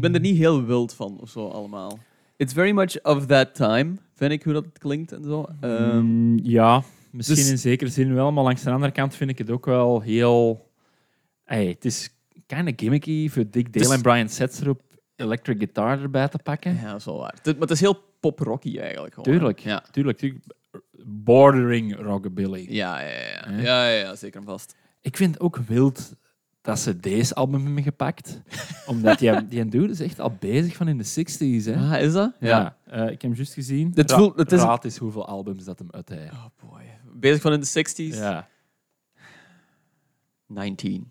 Ik 0.00 0.12
ben 0.12 0.14
er 0.14 0.20
niet 0.30 0.36
heel 0.36 0.64
wild 0.64 0.94
van 0.94 1.18
of 1.20 1.30
zo 1.30 1.48
allemaal. 1.48 1.98
It's 2.36 2.52
very 2.52 2.70
much 2.70 3.02
of 3.02 3.26
that 3.26 3.54
time, 3.54 3.94
vind 4.14 4.32
ik 4.32 4.42
hoe 4.42 4.52
dat 4.52 4.66
klinkt 4.78 5.12
en 5.12 5.24
zo. 5.24 5.46
Ehm, 5.60 5.98
Mm, 5.98 6.38
ja, 6.42 6.82
misschien 7.10 7.36
dus- 7.36 7.50
in 7.50 7.58
zekere 7.58 7.90
zin 7.90 8.14
wel, 8.14 8.32
maar 8.32 8.44
langs 8.44 8.62
de 8.62 8.70
andere 8.70 8.92
kant 8.92 9.14
vind 9.14 9.30
ik 9.30 9.38
het 9.38 9.50
ook 9.50 9.66
wel 9.66 10.00
heel... 10.00 10.68
Hey, 11.44 11.66
het 11.66 11.84
is 11.84 12.10
kind 12.46 12.68
of 12.68 12.72
gimmicky 12.76 13.28
voor 13.28 13.44
Dick 13.50 13.72
Dale 13.72 13.86
Dus- 13.86 13.94
en 13.94 14.02
Brian 14.02 14.28
Setzer 14.28 14.68
op 14.68 14.82
electric 15.16 15.56
guitar 15.58 16.02
erbij 16.02 16.28
te 16.28 16.38
pakken. 16.38 16.74
ja, 16.74 16.90
dat 16.90 16.98
is 16.98 17.04
wel 17.04 17.18
waar. 17.18 17.34
Het- 17.42 17.52
maar 17.52 17.60
het 17.60 17.70
is 17.70 17.80
heel 17.80 17.98
pop-rocky 18.20 18.78
eigenlijk. 18.78 19.14
Gewoon, 19.14 19.32
Tuurlijk, 19.32 19.58
Ja. 19.58 19.84
tuurlijk, 19.90 20.18
tuurlijk. 20.18 20.44
Bordering 21.04 21.96
rockabilly. 22.00 22.66
Ja, 22.68 23.00
ja, 23.00 23.08
ja, 23.08 23.50
ja. 23.50 23.60
Ja, 23.62 23.88
ja, 23.88 23.98
ja, 23.98 24.14
zeker 24.14 24.40
en 24.40 24.46
vast. 24.46 24.74
Ik 25.00 25.16
vind 25.16 25.34
het 25.34 25.42
ook 25.42 25.56
wild 25.56 26.14
dat 26.62 26.78
ze 26.78 26.96
deze 27.00 27.34
album 27.34 27.64
hebben 27.64 27.82
gepakt. 27.82 28.40
Omdat 28.86 29.18
die, 29.18 29.46
die 29.46 29.68
dude 29.68 29.92
is 29.92 30.00
echt 30.00 30.20
al 30.20 30.36
bezig 30.38 30.76
van 30.76 30.88
in 30.88 30.98
de 30.98 31.04
60s. 31.04 31.64
Hè? 31.64 31.76
Ah, 31.76 32.00
is 32.02 32.12
dat? 32.12 32.32
Ja, 32.40 32.76
eh, 32.84 33.02
ik 33.02 33.10
heb 33.10 33.20
hem 33.22 33.34
juist 33.34 33.52
gezien. 33.54 33.92
Het 33.94 34.10
Ra- 34.10 34.16
voelt- 34.16 34.36
het 34.38 34.52
is- 34.52 34.60
Raad 34.60 34.84
is 34.84 34.96
hoeveel 34.96 35.26
albums 35.26 35.64
dat 35.64 35.78
hem 35.78 35.88
uit 35.90 36.08
heeft. 36.08 36.32
Oh 36.32 36.44
boy. 36.68 36.82
Bezig 37.12 37.40
van 37.40 37.52
in 37.52 37.60
de 37.60 37.66
60s? 37.66 38.16
Ja, 38.16 38.48
19. 40.46 41.08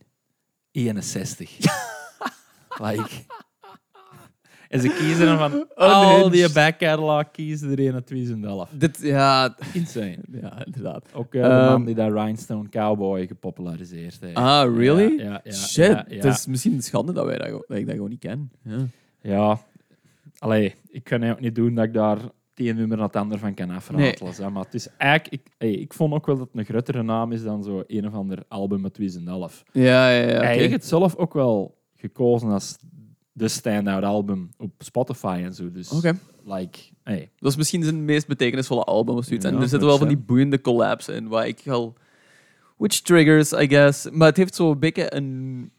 61. 0.71 1.57
like. 2.85 3.25
En 4.69 4.81
ze 4.81 4.87
kiezen 4.87 5.27
er 5.27 5.37
van 5.37 5.67
al 5.75 6.11
Unhinged. 6.11 6.31
die 6.31 6.53
back 6.53 6.77
catalog 6.77 7.31
kiezen 7.31 7.71
er 7.71 7.79
een 7.79 7.93
uit 7.93 8.05
2011. 8.05 8.69
Dit, 8.73 8.99
ja, 9.01 9.55
Insane. 9.73 10.17
ja, 10.41 10.65
inderdaad. 10.65 11.05
Ook 11.13 11.33
eh, 11.33 11.43
de 11.43 11.47
Ehm, 11.49 11.65
man 11.71 11.85
die 11.85 11.95
dat 11.95 12.11
Rhinestone 12.11 12.69
Cowboy 12.69 13.27
gepopulariseerd 13.27 14.17
heeft. 14.19 14.35
Ah, 14.35 14.75
really? 14.77 15.17
Ja, 15.17 15.23
ja, 15.23 15.41
ja, 15.43 15.51
Shit, 15.51 16.03
het 16.07 16.23
is 16.25 16.45
misschien 16.45 16.73
een 16.73 16.83
schande 16.83 17.13
dat, 17.13 17.25
wij 17.25 17.37
dat, 17.37 17.63
dat 17.67 17.77
ik 17.77 17.85
dat 17.85 17.95
gewoon 17.95 18.09
niet 18.09 18.19
ken. 18.19 18.51
Ja. 18.63 18.77
Ja, 19.21 19.59
allee, 20.37 20.75
ik 20.89 21.03
kan 21.03 21.23
ook 21.23 21.39
niet 21.39 21.55
doen 21.55 21.75
dat 21.75 21.85
ik 21.85 21.93
daar 21.93 22.17
het 22.59 22.67
een 22.67 22.75
nummer 22.75 22.97
naar 22.97 23.05
het 23.05 23.15
ander 23.15 23.39
van 23.39 23.53
kan 23.53 23.69
afratelen. 23.69 24.33
zeg 24.33 24.49
Maar 24.49 24.63
het 24.63 24.73
is 24.73 24.87
eigenlijk, 24.97 25.33
ik, 25.33 25.53
hey, 25.57 25.71
ik 25.71 25.93
vond 25.93 26.13
ook 26.13 26.25
wel 26.25 26.37
dat 26.37 26.47
het 26.47 26.57
een 26.57 26.65
grotere 26.65 27.03
naam 27.03 27.31
is 27.31 27.43
dan 27.43 27.63
zo 27.63 27.83
een 27.87 28.07
of 28.07 28.13
ander 28.13 28.43
album 28.47 28.81
met 28.81 28.93
2011. 28.93 29.63
Ja, 29.71 30.09
ja, 30.09 30.27
ja. 30.27 30.35
oké. 30.35 30.45
Hij 30.45 30.57
heeft 30.57 30.71
het 30.71 30.85
zelf 30.85 31.15
ook 31.15 31.33
wel 31.33 31.77
gekozen 31.95 32.49
als 32.49 32.77
de 33.39 33.47
stand-out 33.47 34.03
album 34.03 34.49
op 34.57 34.71
Spotify 34.77 35.41
en 35.43 35.53
zo. 35.53 35.71
Dus, 35.71 35.89
Oké. 35.91 36.19
like, 36.45 36.79
hey, 37.03 37.31
Dat 37.37 37.51
is 37.51 37.57
misschien 37.57 37.83
zijn 37.83 38.05
meest 38.05 38.27
betekenisvolle 38.27 38.83
album 38.83 39.15
of 39.15 39.25
zoiets. 39.25 39.45
en 39.45 39.53
Ja, 39.55 39.61
er 39.61 39.67
zitten 39.67 39.87
wel 39.87 39.97
van 39.97 40.07
die 40.07 40.17
boeiende 40.17 40.61
collabs 40.61 41.07
in, 41.07 41.27
waar 41.27 41.47
ik 41.47 41.67
al... 41.67 41.93
Which 42.77 42.99
triggers, 43.01 43.51
I 43.51 43.67
guess. 43.67 44.09
Maar 44.11 44.27
het 44.27 44.37
heeft 44.37 44.55
zo'n 44.55 44.79
beetje 44.79 45.15
een... 45.15 45.71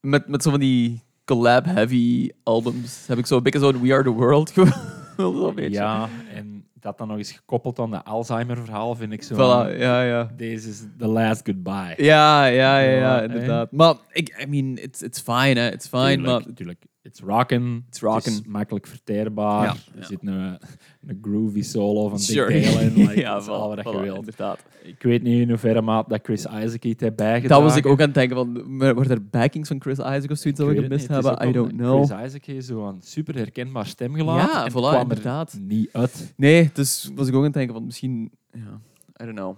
Met, 0.00 0.28
met 0.28 0.42
zo 0.42 0.50
van 0.50 0.60
die 0.60 1.02
collab-heavy 1.24 2.30
albums 2.42 3.06
heb 3.06 3.18
ik 3.18 3.26
zo'n 3.26 3.42
beetje 3.42 3.58
zo'n 3.58 3.80
We 3.80 3.92
Are 3.92 4.02
The 4.02 4.10
World 4.10 4.50
gevoel. 4.56 5.34
zo'n 5.36 5.54
beetje. 5.54 5.70
ja, 5.70 6.08
en 6.34 6.55
dat 6.86 6.98
dan 6.98 7.08
nog 7.08 7.18
eens 7.18 7.32
gekoppeld 7.32 7.78
aan 7.78 7.90
de 7.90 8.04
Alzheimer-verhaal 8.04 8.94
vind 8.94 9.12
ik 9.12 9.22
zo. 9.22 9.34
Voilà, 9.34 9.78
ja, 9.78 10.02
ja. 10.02 10.30
Deze 10.36 10.68
is 10.68 10.82
the 10.98 11.06
last 11.06 11.42
goodbye. 11.44 11.94
Ja, 11.96 12.44
ja, 12.44 12.78
ja, 12.78 12.90
ja, 12.90 13.22
inderdaad. 13.22 13.72
Maar, 13.72 13.94
ik, 14.12 14.42
I 14.42 14.46
mean, 14.46 14.76
it's, 14.76 15.02
it's 15.02 15.20
fine, 15.20 15.60
hè. 15.60 15.72
It's 15.72 15.88
fine, 15.88 16.16
maar... 16.16 16.42
Tuurlijk. 16.54 16.84
It's 17.06 17.20
rockin'. 17.20 17.84
It's 17.88 18.00
rockin'. 18.00 18.32
Het 18.32 18.42
is 18.42 18.48
makkelijk 18.52 18.86
verteerbaar. 18.86 19.62
Ja, 19.64 19.70
Er 19.94 20.00
ja. 20.00 20.06
zit 20.06 20.18
een, 20.22 20.58
een 21.06 21.18
groovy 21.22 21.62
solo 21.62 22.08
van 22.08 22.18
Sure. 22.18 22.52
Dick 22.52 22.64
Dale 22.64 22.80
in. 22.84 22.94
Like, 22.94 23.20
ja, 23.26 23.32
dat 23.32 23.42
is 23.42 23.48
al 23.48 23.68
wat 23.76 23.84
je 23.84 24.00
wilt. 24.00 24.18
inderdaad. 24.18 24.62
Ik 24.82 25.02
weet 25.02 25.22
niet 25.22 25.40
in 25.40 25.48
hoeverre 25.48 25.82
maat 25.82 26.08
dat 26.08 26.20
Chris 26.22 26.44
Isaac 26.44 26.82
iets 26.84 27.02
heeft 27.02 27.16
bijgedragen. 27.16 27.48
Dat 27.48 27.62
was 27.62 27.76
ik 27.76 27.86
ook 27.86 28.00
aan 28.00 28.04
het 28.06 28.14
denken 28.14 28.36
van, 28.36 28.78
worden 28.94 29.10
er 29.10 29.24
backings 29.30 29.68
van 29.68 29.80
Chris 29.80 29.98
Isaac 29.98 30.30
of 30.30 30.38
zoiets 30.38 30.60
dat 30.60 30.68
we 30.68 30.74
gemist 30.82 31.08
hebben? 31.08 31.48
I 31.48 31.52
don't 31.52 31.72
know. 31.72 32.04
Chris 32.06 32.26
Isaac 32.26 32.44
heeft 32.44 32.66
zo'n 32.66 32.98
super 33.02 33.34
herkenbaar 33.34 33.86
stemgeluid. 33.86 34.50
Ja, 34.50 34.64
en 34.64 34.70
voilà, 34.70 34.74
kwam 34.74 35.00
inderdaad. 35.00 35.52
er 35.52 35.60
niet 35.60 35.88
uit. 35.92 36.32
Nee, 36.36 36.70
dus 36.72 37.10
was 37.14 37.28
ik 37.28 37.32
ook 37.34 37.38
aan 37.38 37.44
het 37.44 37.54
denken 37.54 37.74
van 37.74 37.84
misschien, 37.84 38.30
ja, 38.52 38.80
I 39.22 39.24
don't 39.24 39.36
know. 39.36 39.56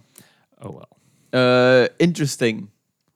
Oh 0.61 0.77
wel. 0.77 0.89
Eh, 1.31 1.89
interesting, 1.97 2.69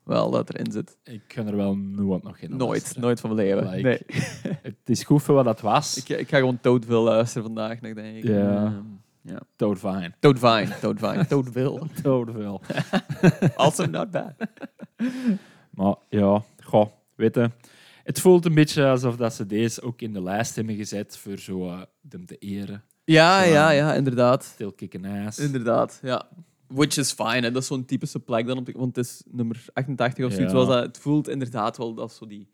wel 0.05 0.31
dat 0.31 0.55
erin 0.55 0.73
zit. 0.73 0.97
Ik 1.05 1.23
kan 1.27 1.47
er 1.47 1.57
wel 1.57 1.77
nooit 1.77 2.23
nog 2.23 2.39
in 2.39 2.51
Nooit, 2.57 2.69
luisteren. 2.71 3.03
nooit 3.03 3.21
van 3.21 3.35
mijn 3.35 3.47
leven. 3.49 3.71
Like, 3.71 3.83
Nee. 3.83 4.23
Het 4.63 4.77
is 4.85 5.03
goed 5.05 5.23
voor 5.23 5.35
wat 5.35 5.45
dat 5.45 5.61
was. 5.61 5.97
Ik, 5.97 6.09
ik 6.19 6.29
ga 6.29 6.39
gewoon 6.39 6.61
Toadville 6.61 7.01
luisteren 7.01 7.43
vandaag, 7.43 7.79
denk 7.79 8.17
ik. 8.17 8.25
Ja. 8.25 8.65
Ehm, 8.65 8.75
ja. 9.21 9.41
Toad 9.57 9.79
fine. 9.79 10.13
Toadvine, 10.21 10.79
Toadvine, 10.81 11.27
Toadville. 11.27 11.81
Toad 12.03 12.31
veel. 12.33 12.61
Also 13.57 13.87
not 13.87 14.11
bad. 14.11 14.33
Maar 15.71 15.95
ja, 16.09 16.43
goh, 16.65 16.87
weet 17.15 17.35
je. 17.35 17.51
Het 18.05 18.21
voelt 18.21 18.45
een 18.45 18.55
beetje 18.55 18.87
alsof 18.87 19.17
dat 19.17 19.35
ze 19.35 19.47
deze 19.47 19.83
ook 19.83 20.01
in 20.01 20.13
de 20.13 20.23
lijst 20.23 20.57
hebben 20.57 20.75
gezet 20.77 21.17
voor 21.19 21.39
zo 21.39 21.67
eh, 21.69 21.81
hem 22.09 22.27
te 22.27 22.39
eren. 22.39 22.83
Ja, 23.05 23.43
Zo, 23.45 23.51
ja, 23.51 23.69
ehm, 23.69 23.77
ja, 23.77 23.95
inderdaad. 23.95 24.45
Still 24.45 24.73
kicking 24.77 25.27
ass. 25.27 25.39
Inderdaad, 25.39 25.99
ja. 26.03 26.29
Which 26.75 26.97
is 26.97 27.13
fine, 27.13 27.41
hè. 27.41 27.51
dat 27.51 27.63
is 27.63 27.67
zo'n 27.69 27.85
typische 27.85 28.19
plek 28.21 28.47
dan, 28.47 28.59
op 28.59 28.67
de- 28.67 28.73
want 28.77 28.97
het 28.97 29.05
is 29.07 29.23
nummer 29.31 29.65
88 29.73 30.25
of 30.25 30.33
zoiets. 30.33 30.53
Ja. 30.53 30.59
Was 30.59 30.67
dat, 30.69 30.83
het 30.85 30.99
voelt 30.99 31.29
inderdaad 31.29 31.77
wel 31.77 31.95
dat 31.95 32.13
zo 32.13 32.27
die 32.27 32.49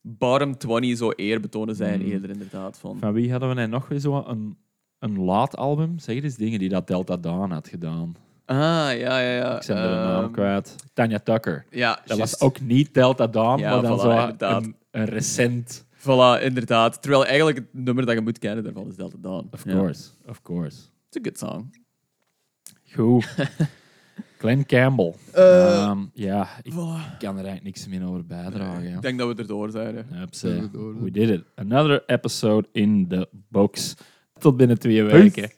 bottom 0.00 0.56
20 0.58 0.96
zo 0.96 1.10
eerbetonen 1.10 1.74
zijn, 1.76 2.00
Mm. 2.00 2.06
eerder 2.06 2.30
inderdaad. 2.30 2.78
Van. 2.78 2.98
Van 2.98 3.12
wie 3.12 3.30
hadden 3.30 3.48
we 3.48 3.54
nou 3.54 3.68
nog 3.68 3.88
weer 3.88 3.98
zo 4.00 4.24
een, 4.26 4.56
een 4.98 5.18
laat 5.18 5.56
album? 5.56 5.98
Zeg 5.98 6.22
eens 6.22 6.36
dingen 6.36 6.58
die 6.58 6.68
dat 6.68 6.86
Delta 6.86 7.16
Dawn 7.16 7.50
had 7.50 7.68
gedaan. 7.68 8.14
Ah, 8.44 8.56
ja, 8.56 8.92
ja, 8.94 9.20
ja. 9.20 9.60
Ik 9.60 9.66
ben 9.66 9.76
de 9.76 9.82
naam 9.88 10.22
Ehm, 10.24 10.32
kwijt. 10.32 10.74
Tanya 10.92 11.18
Tucker. 11.18 11.64
Ja, 11.70 12.00
Dat 12.06 12.18
was 12.18 12.40
ook 12.40 12.60
niet 12.60 12.94
Delta 12.94 13.26
Dawn, 13.26 13.60
Ja, 13.60 13.70
maar 13.72 13.82
dan 13.82 13.98
voilà, 13.98 14.02
zo 14.02 14.10
inderdaad. 14.20 14.62
een, 14.64 14.76
een 14.90 15.04
recent 15.04 15.86
Voilà, 15.98 16.42
inderdaad. 16.42 17.02
Terwijl 17.02 17.26
eigenlijk 17.26 17.56
het 17.58 17.66
nummer 17.72 18.06
dat 18.06 18.14
je 18.14 18.20
moet 18.20 18.38
kennen 18.38 18.64
daarvan 18.64 18.88
is 18.88 18.96
Delta 18.96 19.16
Dawn. 19.20 19.48
Of 19.50 19.62
course, 19.64 20.08
of 20.26 20.42
course. 20.42 20.76
It's 21.10 21.16
a 21.16 21.20
good 21.22 21.38
song. 21.38 21.70
Goed. 22.94 23.26
Glenn 24.38 24.66
Campbell. 24.66 25.14
Eh, 25.32 25.82
Ehm, 25.82 25.98
ja, 26.14 26.48
ik 26.62 26.72
Voilà. 26.72 27.16
kan 27.18 27.38
er 27.38 27.44
eigenlijk 27.44 27.62
niks 27.64 27.86
meer 27.88 28.06
over 28.08 28.26
bijdragen. 28.26 28.88
ja. 28.88 28.96
Ik 28.96 29.02
denk 29.02 29.18
dat 29.18 29.28
we 29.36 29.42
erdoor 29.42 29.70
zijn. 29.70 29.96
hè. 29.96 30.02
Dat 30.20 30.40
we 31.00 31.10
did 31.10 31.28
it. 31.30 31.44
Another 31.54 32.02
episode 32.06 32.68
in 32.72 33.06
the 33.08 33.28
books. 33.48 33.94
Tot 34.38 34.56
binnen 34.56 34.78
twee 34.78 35.02
weken. 35.02 35.50